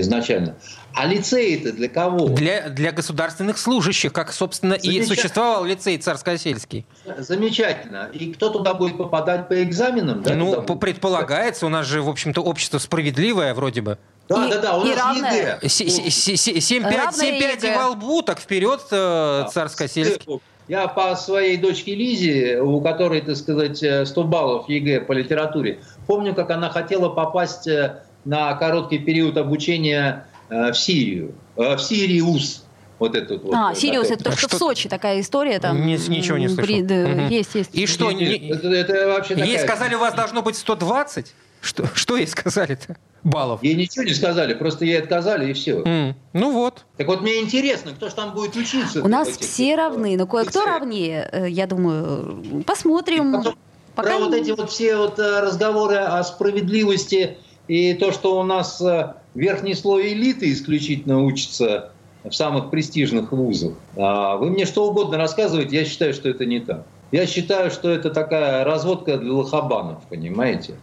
изначально. 0.00 0.56
А 0.94 1.06
лицей-то 1.06 1.72
для 1.72 1.88
кого? 1.88 2.26
Для, 2.28 2.68
для 2.68 2.90
государственных 2.90 3.58
служащих, 3.58 4.12
как, 4.12 4.32
собственно, 4.32 4.74
и 4.74 5.04
существовал 5.04 5.64
лицей 5.64 5.98
царско-сельский. 5.98 6.86
Замечательно. 7.18 8.08
И 8.12 8.32
кто 8.32 8.48
туда 8.48 8.74
будет 8.74 8.96
попадать 8.96 9.48
по 9.48 9.62
экзаменам? 9.62 10.22
Да, 10.22 10.34
ну, 10.34 10.62
предполагается, 10.62 11.66
у 11.66 11.68
нас 11.68 11.86
же, 11.86 12.02
в 12.02 12.08
общем-то, 12.08 12.40
общество 12.40 12.78
справедливое 12.78 13.54
вроде 13.54 13.82
бы. 13.82 13.98
Да, 14.28 14.46
и, 14.46 14.50
да, 14.50 14.58
да, 14.58 14.76
у 14.76 14.84
нас 14.84 14.96
равное... 14.96 15.58
ЕГЭ. 15.60 15.66
7-5 15.66 17.76
во 17.76 17.88
лбу, 17.90 18.22
так 18.22 18.40
вперед, 18.40 18.80
э, 18.90 19.44
царско-сельский. 19.52 20.40
Я 20.68 20.88
по 20.88 21.14
своей 21.16 21.56
дочке 21.56 21.94
Лизе, 21.94 22.60
у 22.60 22.80
которой, 22.80 23.20
так 23.20 23.36
сказать, 23.36 23.76
100 23.78 24.24
баллов 24.24 24.68
ЕГЭ 24.68 25.02
по 25.02 25.12
литературе, 25.12 25.80
помню, 26.06 26.34
как 26.34 26.50
она 26.50 26.70
хотела 26.70 27.10
попасть 27.10 27.66
э, 27.66 28.02
на 28.24 28.54
короткий 28.54 28.98
период 28.98 29.36
обучения 29.36 30.26
э, 30.48 30.72
в 30.72 30.74
Сирию, 30.74 31.34
в 31.56 31.78
Сириус. 31.78 32.64
Вот 32.98 33.16
этот 33.16 33.42
вот. 33.42 33.52
А, 33.54 33.74
Сириус, 33.74 34.10
это 34.10 34.24
то, 34.24 34.32
что, 34.32 34.48
что 34.48 34.56
в 34.56 34.58
Сочи 34.58 34.88
такая 34.88 35.20
история 35.20 35.58
там. 35.58 35.84
Не, 35.84 35.96
ничего 36.08 36.38
не 36.38 36.48
слышал. 36.48 36.64
При, 36.64 36.82
да, 36.82 36.94
угу. 36.94 37.20
Есть, 37.28 37.54
есть. 37.54 37.74
И 37.74 37.86
что? 37.86 38.12
Не, 38.12 38.50
это, 38.50 38.68
это 38.68 39.08
вообще 39.08 39.34
Ей 39.34 39.58
сказали, 39.58 39.94
у 39.94 39.98
вас 39.98 40.14
должно 40.14 40.42
быть 40.42 40.56
120? 40.56 41.34
Что, 41.64 41.86
что 41.94 42.16
ей 42.16 42.26
сказали-то? 42.26 42.96
Баллов. 43.22 43.62
Ей 43.62 43.74
ничего 43.74 44.04
не 44.04 44.12
сказали, 44.12 44.52
просто 44.52 44.84
ей 44.84 44.98
отказали 44.98 45.50
и 45.50 45.54
все. 45.54 45.80
Mm. 45.80 46.14
Ну 46.34 46.52
вот. 46.52 46.84
Так 46.98 47.06
вот 47.06 47.22
мне 47.22 47.40
интересно, 47.40 47.92
кто 47.92 48.10
же 48.10 48.14
там 48.14 48.34
будет 48.34 48.54
учиться. 48.54 49.02
У 49.02 49.08
нас 49.08 49.28
все 49.28 49.74
равны, 49.74 50.16
но 50.18 50.26
кое-кто 50.26 50.66
равнее, 50.66 51.28
э, 51.32 51.48
я 51.48 51.66
думаю. 51.66 52.62
Посмотрим. 52.66 53.32
Потом, 53.32 53.54
Пока... 53.94 54.10
Про 54.10 54.18
вот 54.26 54.34
эти 54.34 54.50
вот 54.50 54.70
все 54.70 54.96
вот 54.96 55.18
э, 55.18 55.40
разговоры 55.40 55.96
о 55.96 56.22
справедливости 56.22 57.38
и 57.66 57.94
то, 57.94 58.12
что 58.12 58.38
у 58.38 58.42
нас 58.42 58.80
э, 58.82 59.14
верхний 59.34 59.74
слой 59.74 60.12
элиты 60.12 60.52
исключительно 60.52 61.22
учится 61.22 61.92
в 62.24 62.32
самых 62.32 62.70
престижных 62.70 63.32
вузах. 63.32 63.72
А 63.96 64.36
вы 64.36 64.50
мне 64.50 64.66
что 64.66 64.86
угодно 64.86 65.16
рассказываете, 65.16 65.76
я 65.76 65.84
считаю, 65.86 66.12
что 66.12 66.28
это 66.28 66.44
не 66.44 66.60
так. 66.60 66.84
Я 67.10 67.26
считаю, 67.26 67.70
что 67.70 67.88
это 67.88 68.10
такая 68.10 68.64
разводка 68.64 69.16
для 69.16 69.32
лохабанов, 69.32 70.02
понимаете? 70.10 70.74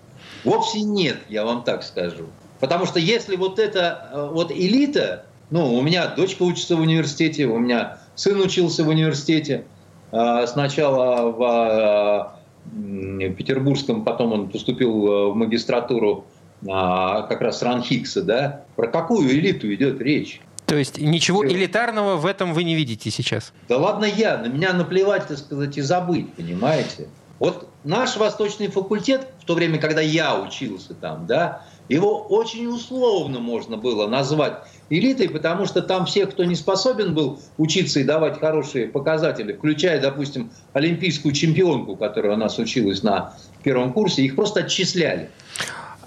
Вовсе 0.43 0.81
нет, 0.81 1.17
я 1.29 1.45
вам 1.45 1.63
так 1.63 1.83
скажу. 1.83 2.25
Потому 2.59 2.85
что 2.85 2.99
если 2.99 3.35
вот 3.35 3.59
эта 3.59 4.09
э, 4.11 4.29
вот 4.31 4.51
элита, 4.51 5.25
ну, 5.49 5.73
у 5.73 5.81
меня 5.81 6.07
дочка 6.07 6.43
учится 6.43 6.75
в 6.75 6.81
университете, 6.81 7.45
у 7.47 7.57
меня 7.57 7.97
сын 8.15 8.39
учился 8.39 8.83
в 8.83 8.87
университете, 8.87 9.65
э, 10.11 10.45
сначала 10.47 11.31
в 11.31 12.37
э, 12.71 13.29
Петербургском, 13.31 14.03
потом 14.03 14.33
он 14.33 14.49
поступил 14.49 15.31
в 15.31 15.35
магистратуру 15.35 16.25
как 16.63 17.41
раз 17.41 17.63
Ранхикса, 17.63 18.21
да? 18.21 18.65
Про 18.75 18.87
какую 18.87 19.31
элиту 19.31 19.73
идет 19.73 19.99
речь? 19.99 20.41
То 20.67 20.77
есть 20.77 21.01
ничего 21.01 21.43
элитарного 21.43 22.17
в 22.17 22.25
этом 22.27 22.53
вы 22.53 22.63
не 22.63 22.75
видите 22.75 23.09
сейчас? 23.09 23.51
Да 23.67 23.77
ладно 23.77 24.05
я, 24.05 24.37
на 24.37 24.45
меня 24.45 24.71
наплевать, 24.73 25.27
так 25.27 25.39
сказать, 25.39 25.75
и 25.77 25.81
забыть, 25.81 26.31
понимаете? 26.33 27.07
Вот 27.39 27.67
наш 27.83 28.17
восточный 28.17 28.67
факультет, 28.67 29.27
в 29.39 29.45
то 29.45 29.55
время, 29.55 29.79
когда 29.79 30.01
я 30.01 30.39
учился 30.39 30.93
там, 30.93 31.25
да, 31.25 31.63
его 31.89 32.19
очень 32.19 32.67
условно 32.67 33.39
можно 33.39 33.75
было 33.75 34.07
назвать 34.07 34.59
элитой, 34.89 35.29
потому 35.29 35.65
что 35.65 35.81
там 35.81 36.05
все, 36.05 36.25
кто 36.25 36.43
не 36.43 36.55
способен 36.55 37.13
был 37.13 37.39
учиться 37.57 37.99
и 37.99 38.03
давать 38.03 38.39
хорошие 38.39 38.87
показатели, 38.87 39.53
включая, 39.53 39.99
допустим, 39.99 40.51
олимпийскую 40.73 41.33
чемпионку, 41.33 41.95
которая 41.95 42.33
у 42.33 42.37
нас 42.37 42.57
училась 42.59 43.03
на 43.03 43.33
первом 43.63 43.93
курсе, 43.93 44.23
их 44.23 44.35
просто 44.35 44.61
отчисляли. 44.61 45.29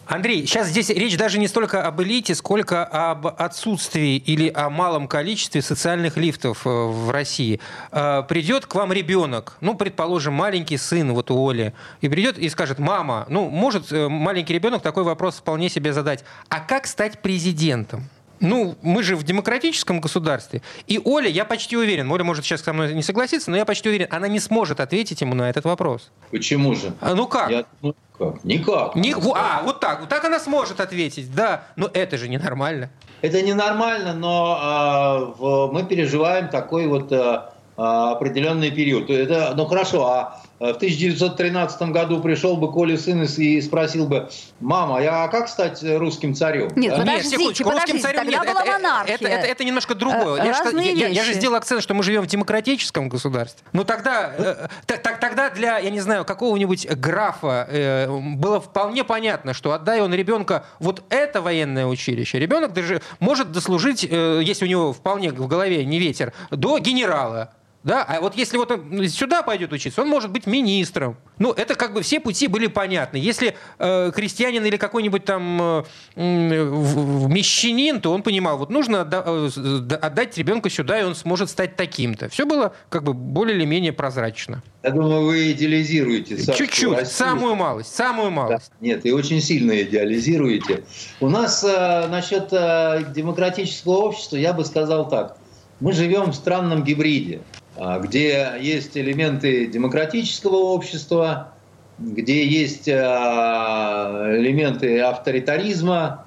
Андрей, 0.06 0.46
сейчас 0.46 0.68
здесь 0.68 0.90
речь 0.90 1.16
даже 1.16 1.38
не 1.38 1.48
столько 1.48 1.86
об 1.86 2.02
элите, 2.02 2.34
сколько 2.34 2.84
об 2.84 3.26
отсутствии 3.26 4.16
или 4.16 4.50
о 4.54 4.68
малом 4.68 5.08
количестве 5.08 5.62
социальных 5.62 6.16
лифтов 6.16 6.66
э, 6.66 6.70
в 6.70 7.10
России. 7.10 7.60
Э, 7.90 8.22
придет 8.28 8.66
к 8.66 8.74
вам 8.74 8.92
ребенок, 8.92 9.56
ну, 9.60 9.74
предположим, 9.74 10.34
маленький 10.34 10.76
сын 10.76 11.12
вот 11.12 11.30
у 11.30 11.48
Оли, 11.48 11.72
и 12.02 12.08
придет 12.08 12.38
и 12.38 12.48
скажет, 12.50 12.78
мама, 12.78 13.24
ну, 13.28 13.48
может 13.48 13.90
э, 13.92 14.08
маленький 14.08 14.52
ребенок 14.52 14.82
такой 14.82 15.04
вопрос 15.04 15.36
вполне 15.36 15.70
себе 15.70 15.92
задать, 15.92 16.24
а 16.48 16.60
как 16.60 16.86
стать 16.86 17.22
президентом? 17.22 18.08
Ну, 18.44 18.76
мы 18.82 19.02
же 19.02 19.16
в 19.16 19.22
демократическом 19.22 20.00
государстве. 20.00 20.60
И 20.86 21.00
Оля, 21.02 21.28
я 21.28 21.46
почти 21.46 21.76
уверен, 21.76 22.10
Оля 22.12 22.24
может 22.24 22.44
сейчас 22.44 22.62
со 22.62 22.72
мной 22.74 22.92
не 22.92 23.02
согласиться, 23.02 23.50
но 23.50 23.56
я 23.56 23.64
почти 23.64 23.88
уверен, 23.88 24.06
она 24.10 24.28
не 24.28 24.38
сможет 24.38 24.80
ответить 24.80 25.22
ему 25.22 25.34
на 25.34 25.48
этот 25.48 25.64
вопрос. 25.64 26.10
Почему 26.30 26.74
же? 26.74 26.92
А, 27.00 27.14
ну 27.14 27.26
как? 27.26 27.50
Я, 27.50 27.64
ну, 27.80 27.94
как? 28.18 28.44
Никак. 28.44 28.96
Не, 28.96 29.14
а, 29.34 29.62
вот 29.64 29.80
так. 29.80 30.00
Вот 30.00 30.10
так 30.10 30.24
она 30.24 30.38
сможет 30.38 30.80
ответить, 30.80 31.34
да. 31.34 31.64
Но 31.76 31.90
это 31.92 32.18
же 32.18 32.28
ненормально. 32.28 32.90
Это 33.22 33.40
ненормально, 33.40 34.12
но 34.12 34.58
а, 34.60 35.18
в, 35.38 35.72
мы 35.72 35.84
переживаем 35.84 36.48
такой 36.48 36.86
вот 36.86 37.10
а, 37.10 38.12
определенный 38.12 38.70
период. 38.70 39.08
Это, 39.08 39.54
ну 39.56 39.64
хорошо, 39.64 40.06
а 40.06 40.42
в 40.58 40.76
1913 40.76 41.82
году 41.90 42.20
пришел 42.20 42.56
бы 42.56 42.70
Коля 42.70 42.96
сын 42.96 43.22
и 43.22 43.60
спросил 43.60 44.06
бы, 44.06 44.28
мама, 44.60 45.02
я 45.02 45.24
а 45.24 45.28
как 45.28 45.48
стать 45.48 45.82
русским 45.82 46.34
царем? 46.34 46.70
Нет, 46.76 46.92
да? 46.92 46.98
подождите, 47.00 47.36
нет, 47.36 47.56
секундочку, 47.56 47.70
русским 47.70 48.00
царем 48.00 48.18
тогда 48.18 48.32
нет, 48.32 48.46
была 48.46 48.62
это, 48.62 48.72
монархия. 48.72 49.14
Это, 49.14 49.28
это, 49.28 49.46
это 49.46 49.64
немножко 49.64 49.94
другое. 49.94 50.42
Э, 50.42 50.46
я, 50.46 50.90
я, 50.90 51.08
я 51.08 51.24
же 51.24 51.34
сделал 51.34 51.56
акцент, 51.56 51.82
что 51.82 51.94
мы 51.94 52.02
живем 52.02 52.22
в 52.22 52.26
демократическом 52.26 53.08
государстве. 53.08 53.64
Ну 53.72 53.84
тогда, 53.84 54.32
э, 54.36 54.68
так, 54.86 55.20
тогда 55.20 55.50
для, 55.50 55.78
я 55.78 55.90
не 55.90 56.00
знаю, 56.00 56.24
какого-нибудь 56.24 56.88
графа 56.88 57.66
э, 57.68 58.08
было 58.08 58.60
вполне 58.60 59.04
понятно, 59.04 59.54
что 59.54 59.72
отдай 59.72 60.00
он 60.00 60.14
ребенка 60.14 60.66
вот 60.78 61.02
это 61.10 61.42
военное 61.42 61.86
училище, 61.86 62.38
ребенок 62.38 62.72
даже 62.72 63.02
может 63.18 63.52
дослужить, 63.52 64.06
э, 64.08 64.40
если 64.42 64.64
у 64.64 64.68
него 64.68 64.92
вполне 64.92 65.30
в 65.30 65.48
голове 65.48 65.84
не 65.84 65.98
ветер, 65.98 66.32
до 66.50 66.78
генерала. 66.78 67.52
Да? 67.84 68.02
А 68.02 68.20
вот 68.22 68.34
если 68.34 68.56
вот 68.56 68.70
он 68.70 69.06
сюда 69.08 69.42
пойдет 69.42 69.72
учиться, 69.72 70.00
он 70.00 70.08
может 70.08 70.30
быть 70.30 70.46
министром. 70.46 71.18
Ну, 71.38 71.52
это 71.52 71.74
как 71.74 71.92
бы 71.92 72.00
все 72.00 72.18
пути 72.18 72.48
были 72.48 72.66
понятны. 72.66 73.18
Если 73.18 73.56
э, 73.78 74.10
крестьянин 74.14 74.64
или 74.64 74.78
какой-нибудь 74.78 75.24
там 75.26 75.60
э, 75.60 75.84
мещанин, 76.16 78.00
то 78.00 78.12
он 78.12 78.22
понимал, 78.22 78.56
вот 78.56 78.70
нужно 78.70 79.02
отда- 79.02 79.22
э, 79.26 79.94
отдать 80.00 80.38
ребенка 80.38 80.70
сюда, 80.70 80.98
и 80.98 81.04
он 81.04 81.14
сможет 81.14 81.50
стать 81.50 81.76
таким-то. 81.76 82.30
Все 82.30 82.46
было 82.46 82.74
как 82.88 83.04
бы 83.04 83.12
более 83.12 83.54
или 83.56 83.66
менее 83.66 83.92
прозрачно. 83.92 84.62
Я 84.82 84.90
думаю, 84.90 85.24
вы 85.26 85.52
идеализируете. 85.52 86.36
Чуть-чуть, 86.36 86.90
Россию. 86.90 87.06
самую 87.06 87.54
малость, 87.54 87.94
самую 87.94 88.30
малость. 88.30 88.70
Да. 88.80 88.86
Нет, 88.86 89.04
и 89.04 89.12
очень 89.12 89.42
сильно 89.42 89.82
идеализируете. 89.82 90.84
У 91.20 91.28
нас 91.28 91.62
э, 91.62 92.06
насчет 92.08 92.48
э, 92.50 93.04
демократического 93.14 93.96
общества, 93.96 94.36
я 94.36 94.54
бы 94.54 94.64
сказал 94.64 95.08
так. 95.10 95.36
Мы 95.80 95.92
живем 95.92 96.30
в 96.30 96.34
странном 96.34 96.82
гибриде. 96.82 97.40
А, 97.76 97.98
где 97.98 98.52
есть 98.60 98.96
элементы 98.96 99.66
демократического 99.66 100.56
общества, 100.56 101.52
где 101.98 102.46
есть 102.46 102.88
а, 102.88 104.30
элементы 104.36 105.00
авторитаризма, 105.00 106.26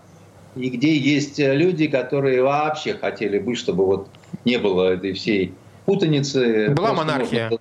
и 0.55 0.69
где 0.69 0.97
есть 0.97 1.37
люди, 1.37 1.87
которые 1.87 2.41
вообще 2.41 2.95
хотели 2.95 3.37
бы, 3.37 3.55
чтобы 3.55 3.85
вот 3.85 4.07
не 4.43 4.57
было 4.57 4.93
этой 4.93 5.13
всей 5.13 5.53
путаницы. 5.85 6.69
Была 6.69 6.93
монархия. 6.93 7.51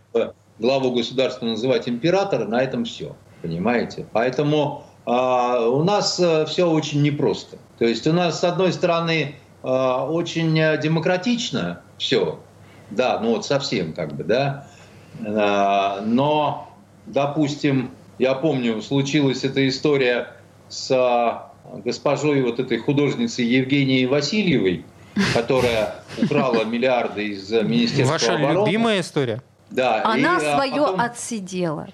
Главу 0.59 0.93
государства 0.93 1.45
называть 1.45 1.87
император, 1.87 2.49
на 2.49 2.63
этом 2.63 2.87
все. 2.87 3.15
Понимаете? 3.43 4.07
Поэтому 4.13 4.85
э, 5.05 5.11
у 5.11 5.85
нас 5.85 6.15
все 6.49 6.65
очень 6.65 7.03
непросто. 7.03 7.59
То 7.79 7.85
есть 7.85 8.07
у 8.07 8.15
нас, 8.15 8.41
с 8.41 8.45
одной 8.45 8.73
стороны, 8.73 9.35
э, 9.63 9.69
очень 9.69 10.55
демократично 10.81 11.83
все, 11.99 12.41
да, 12.91 13.19
ну 13.21 13.31
вот 13.31 13.47
совсем 13.47 13.93
как 13.93 14.15
бы, 14.15 14.25
да. 14.25 14.69
А, 15.25 16.01
но, 16.05 16.71
допустим, 17.07 17.91
я 18.19 18.35
помню, 18.35 18.81
случилась 18.83 19.45
эта 19.45 19.67
история 19.69 20.33
с 20.69 20.91
а, 20.91 21.53
госпожой 21.85 22.43
вот 22.43 22.61
этой 22.61 22.79
художницей 22.79 23.45
Евгенией 23.45 24.07
Васильевой, 24.07 24.85
которая 25.35 25.97
украла 26.19 26.65
миллиарды 26.65 27.29
из 27.29 27.51
Министерства 27.51 28.13
Ваша 28.13 28.35
обороны. 28.35 28.61
Ваша 28.61 28.67
любимая 28.67 29.01
история? 29.01 29.43
Да. 29.71 30.05
Она 30.05 30.37
и, 30.37 30.41
свое 30.41 30.73
потом, 30.73 31.01
отсидела. 31.01 31.89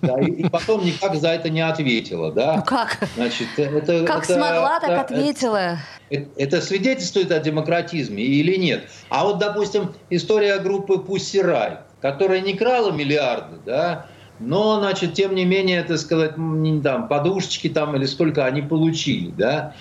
Да, 0.00 0.20
и, 0.20 0.26
и 0.26 0.48
потом 0.48 0.84
никак 0.84 1.16
за 1.16 1.28
это 1.28 1.50
не 1.50 1.60
ответила, 1.60 2.32
да? 2.32 2.56
Ну 2.56 2.62
как? 2.62 2.98
Значит, 3.16 3.48
это, 3.56 4.04
как 4.04 4.24
это, 4.24 4.34
смогла, 4.34 4.80
так 4.80 4.90
это, 4.90 5.00
ответила. 5.00 5.78
Это, 6.10 6.28
это 6.36 6.60
свидетельствует 6.60 7.30
о 7.32 7.38
демократизме 7.38 8.22
или 8.22 8.56
нет? 8.56 8.84
А 9.08 9.24
вот, 9.24 9.38
допустим, 9.38 9.92
история 10.10 10.58
группы 10.58 10.98
Пусси 10.98 11.40
Рай, 11.40 11.78
которая 12.00 12.40
не 12.40 12.54
крала 12.54 12.92
миллиарды, 12.92 13.56
да, 13.64 14.06
но, 14.38 14.80
значит, 14.80 15.14
тем 15.14 15.34
не 15.34 15.44
менее, 15.44 15.78
это 15.78 15.96
сказать, 15.96 16.34
там, 16.82 17.08
подушечки 17.08 17.68
там 17.68 17.94
или 17.96 18.06
сколько 18.06 18.44
они 18.44 18.62
получили, 18.62 19.30
да. 19.30 19.74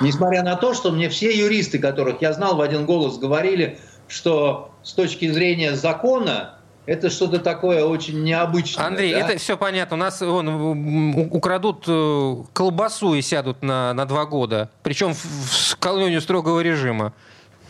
Несмотря 0.00 0.42
на 0.42 0.56
то, 0.56 0.74
что 0.74 0.90
мне 0.90 1.08
все 1.08 1.36
юристы, 1.36 1.78
которых 1.78 2.20
я 2.20 2.32
знал, 2.32 2.56
в 2.56 2.60
один 2.60 2.84
голос 2.84 3.18
говорили, 3.18 3.78
что 4.08 4.72
с 4.82 4.92
точки 4.92 5.30
зрения 5.30 5.74
закона 5.74 6.57
это 6.88 7.10
что-то 7.10 7.38
такое 7.38 7.84
очень 7.84 8.24
необычное. 8.24 8.86
Андрей, 8.86 9.12
да? 9.12 9.20
это 9.20 9.38
все 9.38 9.58
понятно. 9.58 9.96
У 9.96 10.00
нас 10.00 10.22
вон, 10.22 11.28
украдут 11.30 11.84
э, 11.86 12.36
колбасу 12.54 13.12
и 13.12 13.20
сядут 13.20 13.62
на, 13.62 13.92
на 13.92 14.06
два 14.06 14.24
года. 14.24 14.70
Причем 14.82 15.12
в, 15.12 15.22
в 15.22 15.76
колонию 15.76 16.22
строгого 16.22 16.60
режима. 16.60 17.12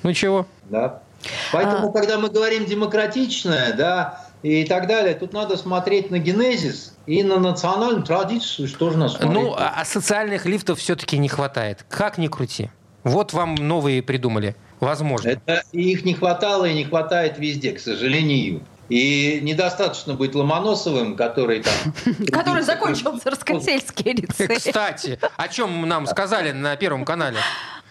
Ну 0.05 0.12
чего? 0.12 0.47
Да. 0.71 1.03
Поэтому, 1.53 1.89
а... 1.89 1.93
когда 1.93 2.16
мы 2.16 2.29
говорим 2.29 2.64
демократичное, 2.64 3.73
да, 3.73 4.25
и 4.45 4.64
так 4.64 4.87
далее, 4.87 5.14
тут 5.14 5.33
надо 5.33 5.57
смотреть 5.57 6.12
на 6.12 6.21
генезис 6.21 6.95
и 7.07 7.25
на 7.25 7.41
национальную 7.41 8.05
традицию, 8.05 8.69
что 8.69 8.91
же 8.91 8.99
нас 8.99 9.16
смотреть. 9.16 9.33
Ну, 9.33 9.53
а, 9.53 9.81
а 9.81 9.85
социальных 9.85 10.47
лифтов 10.47 10.79
все-таки 10.79 11.19
не 11.19 11.29
хватает. 11.29 11.85
Как 11.89 12.19
ни 12.19 12.29
крути. 12.29 12.71
Вот 13.03 13.33
вам 13.33 13.57
новые 13.57 14.01
придумали. 14.01 14.55
Возможно. 14.79 15.29
Это 15.29 15.64
их 15.73 16.05
не 16.05 16.14
хватало 16.14 16.66
и 16.66 16.75
не 16.75 16.85
хватает 16.85 17.37
везде, 17.39 17.73
к 17.73 17.81
сожалению. 17.81 18.62
И 18.89 19.41
недостаточно 19.43 20.14
быть 20.14 20.34
Ломоносовым, 20.34 21.16
который 21.16 21.62
там... 21.62 21.74
Который 22.32 22.62
закончил 22.62 23.18
Царскосельский 23.18 24.12
лицей. 24.12 24.49
Кстати, 24.57 25.18
о 25.36 25.49
чем 25.49 25.86
нам 25.86 26.07
сказали 26.07 26.53
на 26.53 26.76
Первом 26.76 27.05
канале? 27.05 27.39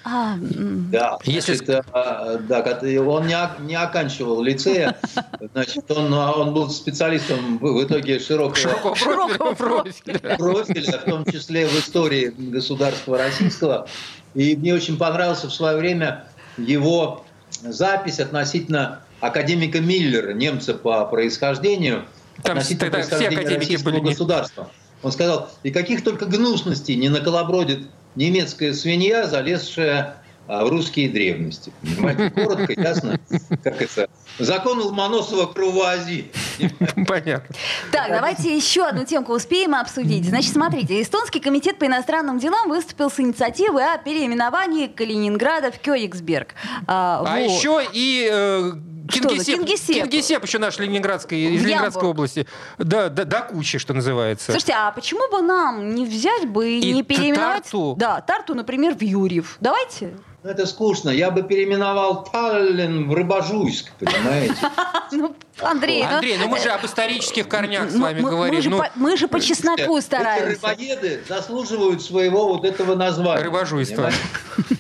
А, 0.10 0.36
да, 0.40 1.18
Если... 1.26 1.56
значит, 1.56 1.86
а, 1.92 2.38
да, 2.38 2.80
он 3.02 3.28
не, 3.28 3.38
не 3.60 3.76
оканчивал 3.76 4.42
лицея, 4.42 4.96
значит, 5.54 5.92
он, 5.92 6.14
он 6.14 6.54
был 6.54 6.70
специалистом 6.70 7.58
в 7.58 7.84
итоге 7.84 8.18
широкого, 8.20 8.56
широкого, 8.56 8.96
широкого 8.96 9.54
профиля. 9.54 10.38
профиля, 10.38 11.00
в 11.00 11.04
том 11.04 11.26
числе 11.26 11.68
в 11.68 11.74
истории 11.78 12.34
государства 12.38 13.18
российского. 13.18 13.88
И 14.34 14.56
мне 14.56 14.74
очень 14.74 14.98
понравился 14.98 15.48
в 15.48 15.54
свое 15.54 15.76
время 15.76 16.26
его 16.58 17.26
запись 17.62 18.22
относительно 18.22 19.02
академика 19.20 19.80
Миллера, 19.80 20.34
немца 20.34 20.74
по 20.74 21.06
происхождению, 21.06 22.06
Там 22.44 22.58
относительно 22.58 22.92
тогда 22.92 23.18
все 23.18 23.28
академики 23.28 23.82
были 23.84 24.00
государства. 24.00 24.70
Он 25.04 25.12
сказал, 25.12 25.50
и 25.64 25.72
каких 25.72 26.04
только 26.04 26.26
гнусностей 26.26 26.96
не 26.96 27.10
наколобродит 27.10 27.88
немецкая 28.16 28.74
свинья, 28.74 29.28
залезшая 29.28 30.18
а, 30.48 30.64
в 30.64 30.70
русские 30.70 31.10
древности. 31.10 31.74
Понимаете, 31.82 32.30
коротко, 32.36 32.74
ясно, 32.74 33.20
как 33.64 33.82
это. 33.82 34.10
Закон 34.40 34.80
Ломоносова 34.80 35.46
кровоази. 35.48 36.32
Понятно. 37.08 37.56
Так, 37.92 38.10
давайте 38.10 38.56
еще 38.56 38.86
одну 38.86 39.04
темку 39.04 39.34
успеем 39.34 39.76
обсудить. 39.76 40.26
Значит, 40.26 40.54
смотрите, 40.54 41.02
Эстонский 41.02 41.42
комитет 41.42 41.78
по 41.78 41.86
иностранным 41.86 42.40
делам 42.40 42.70
выступил 42.70 43.12
с 43.12 43.20
инициативой 43.20 43.94
о 43.94 43.98
переименовании 43.98 44.88
Калининграда 44.88 45.72
в 45.72 45.80
Кёнигсберг. 45.80 46.56
А, 46.88 47.24
а 47.26 47.40
вот. 47.40 47.52
еще 47.52 47.86
и 47.94 48.72
э, 49.10 49.20
Кингисепп, 49.20 49.60
Кингисепп. 49.60 50.04
Кингисепп 50.04 50.44
еще 50.44 50.60
наш 50.60 50.80
Ленинградской, 50.80 51.40
из 51.40 51.64
Ленинградской 51.64 52.08
области. 52.08 52.48
Да, 52.78 53.10
да, 53.10 53.26
до 53.26 53.42
кучи, 53.42 53.78
что 53.78 53.94
называется. 53.94 54.52
Слушайте, 54.52 54.74
а 54.74 54.92
почему 54.92 55.30
бы 55.32 55.42
нам 55.42 55.96
не 55.96 56.06
взять 56.06 56.48
бы 56.48 56.70
и, 56.70 56.80
и 56.80 56.94
не 56.94 57.04
переименовать... 57.04 57.64
Тарту. 57.64 57.96
Да, 57.98 58.22
Тарту, 58.22 58.56
например, 58.56 58.96
в 58.96 59.02
Юрьев. 59.02 59.58
Давайте. 59.60 60.18
Ну, 60.44 60.50
это 60.52 60.66
скучно. 60.66 61.10
Я 61.10 61.32
бы 61.32 61.44
переименовал 61.44 62.24
Таллин 62.24 63.10
в 63.10 63.14
Рыбожуйск, 63.14 63.92
понимаете? 64.00 64.56
Ну, 65.12 65.34
Андрей, 65.62 66.04
ну, 66.04 66.16
Андрей, 66.16 66.38
ну 66.38 66.48
мы 66.48 66.60
же 66.60 66.70
об 66.70 66.86
исторических 66.86 67.48
корнях 67.48 67.90
с 67.90 67.96
вами 67.96 68.22
говорим. 68.22 68.82
Мы 68.96 69.18
же 69.18 69.28
по 69.28 69.40
чесноку 69.40 70.00
стараемся. 70.02 70.52
Эти 70.52 70.56
рыбоеды 70.56 71.24
заслуживают 71.28 72.02
своего 72.02 72.48
вот 72.48 72.66
этого 72.66 72.96
названия. 72.96 73.44
Рыбожуйство. 73.44 74.12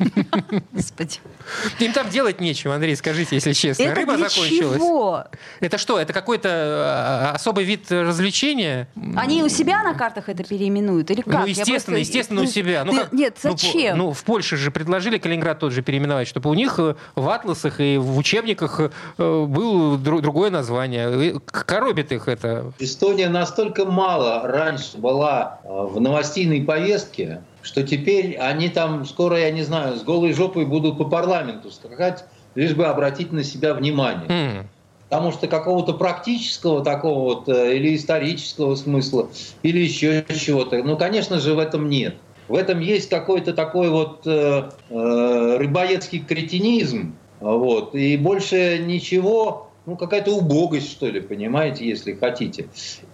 Господи. 0.72 1.20
Им 1.80 1.94
там 1.94 2.10
делать 2.10 2.42
нечего, 2.42 2.76
Андрей, 2.76 2.96
скажите, 2.96 3.36
если 3.36 3.54
честно. 3.54 3.84
Это 3.84 3.96
Рыба 3.96 4.18
для 4.18 4.30
закончилась. 4.30 4.78
Чего? 4.78 5.26
Это 5.60 5.78
что? 5.78 6.00
Это 6.00 6.14
какой-то 6.14 6.50
а, 6.50 7.32
особый 7.36 7.64
вид 7.64 7.92
развлечения? 7.92 8.88
Они 9.16 9.44
у 9.44 9.50
себя 9.50 9.84
на 9.84 9.94
картах 9.94 10.30
это 10.30 10.44
переименуют 10.44 11.10
или 11.12 11.22
как? 11.22 11.42
Ну, 11.42 11.46
естественно, 11.46 11.98
просто... 11.98 11.98
естественно, 11.98 12.42
у 12.42 12.46
себя. 12.46 12.84
Ну, 12.84 12.94
как... 12.94 13.14
Нет, 13.14 13.38
ну, 13.44 13.52
зачем? 13.52 13.98
Ну, 13.98 14.06
ну, 14.08 14.14
в 14.14 14.24
Польше 14.24 14.58
же 14.58 14.72
предложили 14.72 15.18
Калининград 15.18 15.60
тот 15.60 15.72
же 15.72 15.82
переименовать, 15.82 16.28
чтобы 16.28 16.50
у 16.50 16.54
них 16.54 16.80
э, 16.80 16.96
в 17.16 17.30
атласах 17.30 17.80
и 17.80 17.98
в 17.98 18.18
учебниках 18.18 18.80
э, 18.80 18.90
было 19.18 19.98
другое 19.98 20.50
название. 20.50 20.67
Коробит 21.52 22.12
их 22.12 22.28
это. 22.28 22.72
Эстония 22.80 23.30
настолько 23.30 23.86
мало 23.86 24.48
раньше 24.48 24.98
была 24.98 25.60
э, 25.64 25.68
в 25.70 26.00
новостейной 26.00 26.62
повестке, 26.62 27.42
что 27.62 27.84
теперь 27.84 28.36
они 28.38 28.70
там 28.70 29.06
скоро, 29.06 29.38
я 29.38 29.52
не 29.52 29.64
знаю, 29.64 29.98
с 29.98 30.04
голой 30.04 30.34
жопой 30.34 30.66
будут 30.66 30.98
по 30.98 31.06
парламенту 31.06 31.72
скакать, 31.72 32.24
лишь 32.56 32.74
бы 32.74 32.86
обратить 32.86 33.32
на 33.32 33.44
себя 33.44 33.74
внимание. 33.74 34.28
Mm. 34.28 34.66
Потому 35.10 35.32
что 35.32 35.48
какого-то 35.48 35.94
практического 35.94 36.84
такого 36.84 37.36
вот 37.36 37.50
э, 37.50 37.76
или 37.78 37.96
исторического 37.96 38.76
смысла, 38.76 39.30
или 39.64 39.80
еще 39.80 40.26
чего-то, 40.30 40.82
ну, 40.84 40.98
конечно 40.98 41.40
же, 41.40 41.54
в 41.54 41.60
этом 41.60 41.90
нет. 41.90 42.16
В 42.48 42.56
этом 42.56 42.80
есть 42.80 43.10
какой-то 43.10 43.54
такой 43.54 43.90
вот 43.90 44.26
э, 44.26 44.70
э, 44.90 45.58
рыбоедский 45.58 46.20
кретинизм, 46.20 47.16
вот, 47.40 47.94
и 47.94 48.18
больше 48.18 48.80
ничего, 48.80 49.67
ну, 49.88 49.96
какая-то 49.96 50.32
убогость, 50.32 50.92
что 50.92 51.08
ли, 51.08 51.22
понимаете, 51.22 51.88
если 51.88 52.14
хотите. 52.14 52.70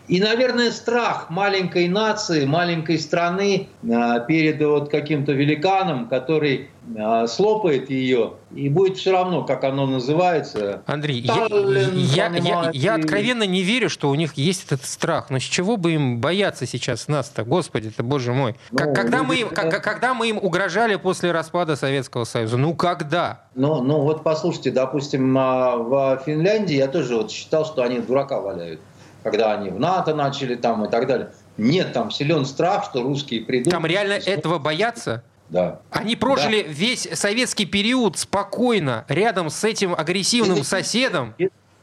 И, 0.08 0.20
наверное, 0.20 0.72
страх 0.72 1.30
маленькой 1.30 1.88
нации, 1.88 2.46
маленькой 2.46 3.00
страны 3.00 3.70
а, 3.90 4.20
перед 4.20 4.62
вот 4.62 4.90
каким-то 4.90 5.32
великаном, 5.32 6.10
который 6.10 6.70
а, 6.98 7.26
слопает 7.28 7.90
ее, 7.90 8.34
и 8.54 8.68
будет 8.68 8.98
все 8.98 9.14
равно, 9.14 9.44
как 9.46 9.64
оно 9.64 9.86
называется. 9.86 10.82
Андрей, 10.86 11.22
я, 11.22 11.48
я, 11.94 12.28
я, 12.36 12.70
я 12.74 12.96
откровенно 12.96 13.44
не 13.44 13.64
верю, 13.64 13.90
что 13.90 14.10
у 14.10 14.16
них 14.16 14.34
есть 14.34 14.66
этот 14.66 14.86
страх. 14.86 15.30
Но 15.30 15.40
с 15.40 15.44
чего 15.44 15.78
бы 15.78 15.94
им 15.94 16.20
бояться 16.20 16.66
сейчас 16.66 17.08
нас-то? 17.08 17.46
Господи, 17.46 17.88
это 17.88 18.04
боже 18.04 18.34
мой. 18.34 18.56
Ну, 18.72 18.94
когда, 18.94 19.24
мы, 19.24 19.40
это... 19.40 19.80
когда 19.80 20.14
мы 20.14 20.30
им 20.30 20.38
угрожали 20.38 20.98
после 20.98 21.32
распада 21.32 21.78
Советского 21.78 22.26
Союза? 22.26 22.58
Ну, 22.58 22.76
когда? 22.76 23.46
Ну, 23.56 23.82
ну 23.82 24.02
вот 24.02 24.24
послушайте, 24.24 24.72
допустим, 24.72 25.38
а, 25.38 25.78
в 25.78 26.24
Финляндии 26.26 26.76
я 26.76 26.88
тоже 26.88 27.16
вот 27.16 27.32
считал, 27.32 27.66
что 27.66 27.84
они 27.84 28.00
дурака 28.00 28.42
валяют 28.42 28.82
когда 29.24 29.54
они 29.54 29.70
в 29.70 29.80
НАТО 29.80 30.14
начали 30.14 30.56
там 30.56 30.86
и 30.86 30.90
так 30.90 31.08
далее. 31.08 31.32
Нет, 31.58 31.94
там 31.94 32.12
силен 32.12 32.46
страх, 32.46 32.86
что 32.86 33.04
русские 33.04 33.42
придут. 33.42 33.72
Там 33.72 33.86
реально 33.86 34.14
этого 34.14 34.60
боятся? 34.60 35.24
Да. 35.50 35.80
Они 35.92 36.16
прожили 36.16 36.64
да. 36.64 36.70
весь 36.70 37.08
советский 37.14 37.66
период 37.66 38.18
спокойно, 38.18 39.06
рядом 39.08 39.50
с 39.50 39.64
этим 39.64 39.94
агрессивным 39.94 40.56
Генетическая, 40.56 40.84
соседом. 40.84 41.36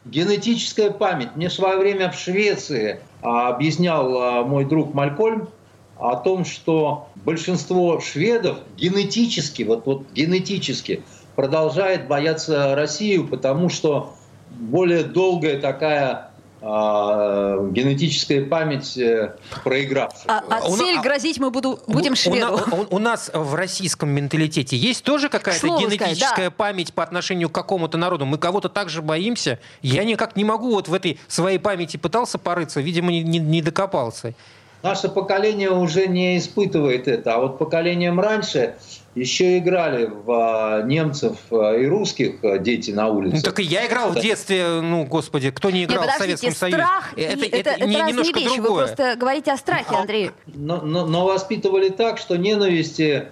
Генетическая 0.04 0.90
память. 0.90 1.36
Мне 1.36 1.48
в 1.48 1.52
свое 1.52 1.78
время 1.78 2.10
в 2.10 2.18
Швеции 2.18 3.00
а, 3.22 3.48
объяснял 3.48 4.16
а, 4.16 4.42
мой 4.42 4.64
друг 4.64 4.94
Малькольм 4.94 5.50
о 5.98 6.16
том, 6.16 6.44
что 6.44 7.08
большинство 7.14 8.00
шведов 8.00 8.58
генетически, 8.76 9.62
вот, 9.62 9.86
вот 9.86 10.10
генетически 10.12 11.02
продолжает 11.36 12.08
бояться 12.08 12.74
Россию, 12.74 13.28
потому 13.28 13.68
что 13.68 14.14
более 14.50 15.04
долгая 15.04 15.60
такая 15.60 16.29
а, 16.62 17.56
генетическая 17.70 18.42
память 18.44 18.96
э, 18.98 19.34
проигравшая. 19.64 20.24
А, 20.26 20.44
а 20.50 20.70
цель 20.70 20.98
а, 20.98 21.02
грозить 21.02 21.38
мы 21.38 21.50
буду, 21.50 21.80
будем 21.86 22.14
шведу. 22.14 22.60
У, 22.70 22.74
у, 22.74 22.96
у 22.96 22.98
нас 22.98 23.30
в 23.32 23.54
российском 23.54 24.10
менталитете 24.10 24.76
есть 24.76 25.02
тоже 25.02 25.28
какая-то 25.30 25.66
генетическая 25.66 26.16
сказать, 26.16 26.36
да. 26.36 26.50
память 26.50 26.92
по 26.92 27.02
отношению 27.02 27.48
к 27.48 27.52
какому-то 27.52 27.96
народу? 27.96 28.26
Мы 28.26 28.36
кого-то 28.36 28.68
также 28.68 29.00
боимся? 29.00 29.58
Я 29.80 30.04
никак 30.04 30.36
не 30.36 30.44
могу 30.44 30.70
вот 30.70 30.88
в 30.88 30.94
этой 30.94 31.18
своей 31.28 31.58
памяти 31.58 31.96
пытался 31.96 32.38
порыться, 32.38 32.80
видимо, 32.80 33.10
не, 33.10 33.22
не, 33.22 33.38
не 33.38 33.62
докопался. 33.62 34.34
Наше 34.82 35.08
поколение 35.08 35.70
уже 35.70 36.06
не 36.06 36.38
испытывает 36.38 37.06
это, 37.06 37.34
а 37.34 37.40
вот 37.40 37.58
поколением 37.58 38.18
раньше 38.18 38.76
еще 39.14 39.58
играли 39.58 40.06
в 40.06 40.30
а, 40.30 40.82
немцев 40.82 41.36
а, 41.50 41.74
и 41.74 41.86
русских 41.86 42.44
а, 42.44 42.58
дети 42.58 42.92
на 42.92 43.08
улице. 43.08 43.36
Ну, 43.36 43.42
так 43.42 43.58
и 43.58 43.64
я 43.64 43.86
играл 43.86 44.10
в 44.10 44.20
детстве, 44.20 44.80
ну, 44.80 45.04
господи, 45.04 45.50
кто 45.50 45.70
не 45.70 45.84
играл 45.84 46.04
Нет, 46.04 46.14
в 46.14 46.18
Советском 46.18 46.52
Союзе? 46.52 46.78
Страх 46.78 47.12
это, 47.16 47.44
это, 47.44 47.56
это, 47.56 47.70
это 47.70 47.86
не, 47.86 47.96
немножко 47.96 48.38
вещи. 48.38 48.56
другое. 48.56 48.86
Вы 48.86 48.94
просто 48.94 49.16
говорите 49.18 49.52
о 49.52 49.56
страхе, 49.56 49.96
Андрей. 49.96 50.30
Но, 50.46 50.80
но, 50.80 51.06
но 51.06 51.24
воспитывали 51.24 51.88
так, 51.88 52.18
что 52.18 52.36
ненависти 52.36 53.26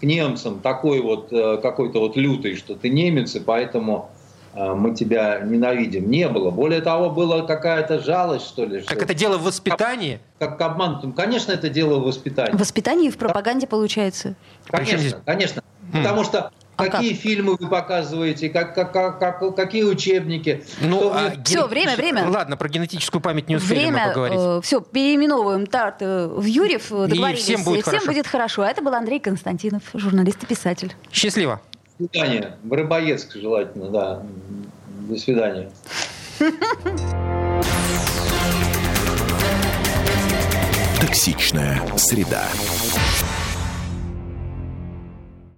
к 0.00 0.04
немцам 0.04 0.60
такой 0.60 1.00
вот, 1.00 1.32
э, 1.32 1.58
какой-то 1.60 1.98
вот 1.98 2.16
лютый, 2.16 2.54
что 2.54 2.76
ты 2.76 2.88
немец, 2.88 3.34
и 3.34 3.40
поэтому 3.40 4.10
мы 4.54 4.94
тебя 4.94 5.40
ненавидим. 5.40 6.10
Не 6.10 6.28
было. 6.28 6.50
Более 6.50 6.80
того, 6.80 7.10
была 7.10 7.42
какая-то 7.42 8.00
жалость, 8.00 8.46
что 8.46 8.64
ли. 8.64 8.80
Как 8.80 8.96
что... 8.96 9.04
это 9.04 9.14
дело 9.14 9.38
в 9.38 9.44
воспитании? 9.44 10.20
Как, 10.38 10.58
как 10.58 10.72
обман. 10.72 11.12
Конечно, 11.12 11.52
это 11.52 11.68
дело 11.68 11.98
в 11.98 12.04
воспитании. 12.04 12.56
В 12.56 12.60
воспитании 12.60 13.08
и 13.08 13.10
в 13.10 13.18
пропаганде 13.18 13.66
получается. 13.66 14.34
Конечно, 14.66 15.20
конечно. 15.24 15.62
Хм. 15.92 16.02
Потому 16.02 16.24
что 16.24 16.50
а 16.76 16.86
какие 16.86 17.12
как? 17.12 17.20
фильмы 17.20 17.56
вы 17.58 17.68
показываете, 17.68 18.48
как, 18.48 18.74
как, 18.74 18.92
как, 18.92 19.18
как, 19.18 19.54
какие 19.54 19.84
учебники. 19.84 20.64
Ну, 20.80 21.12
а 21.12 21.30
ген... 21.30 21.44
Все, 21.44 21.66
время, 21.66 21.96
время. 21.96 22.28
Ладно, 22.28 22.56
про 22.56 22.68
генетическую 22.68 23.22
память 23.22 23.48
не 23.48 23.56
успели 23.56 23.78
время, 23.78 24.06
мы 24.06 24.08
поговорить. 24.08 24.38
Э, 24.40 24.60
все, 24.62 24.80
переименовываем 24.80 25.66
Тарт 25.66 25.96
э, 26.00 26.26
в 26.26 26.44
Юрьев. 26.44 26.88
Договорились. 26.90 27.40
И 27.48 27.54
всем 27.54 27.64
будет 27.64 27.82
всем 27.82 27.92
хорошо. 27.92 28.06
будет 28.06 28.26
хорошо. 28.26 28.62
А 28.62 28.68
это 28.68 28.82
был 28.82 28.94
Андрей 28.94 29.20
Константинов, 29.20 29.82
журналист 29.94 30.42
и 30.42 30.46
писатель. 30.46 30.92
Счастливо. 31.12 31.60
До 31.98 32.08
свидания. 32.08 32.56
В 32.62 32.72
Рыбоецк 32.72 33.34
желательно, 33.34 33.90
да. 33.90 34.22
До 35.08 35.16
свидания. 35.16 35.70
Токсичная 41.00 41.80
среда. 41.96 42.42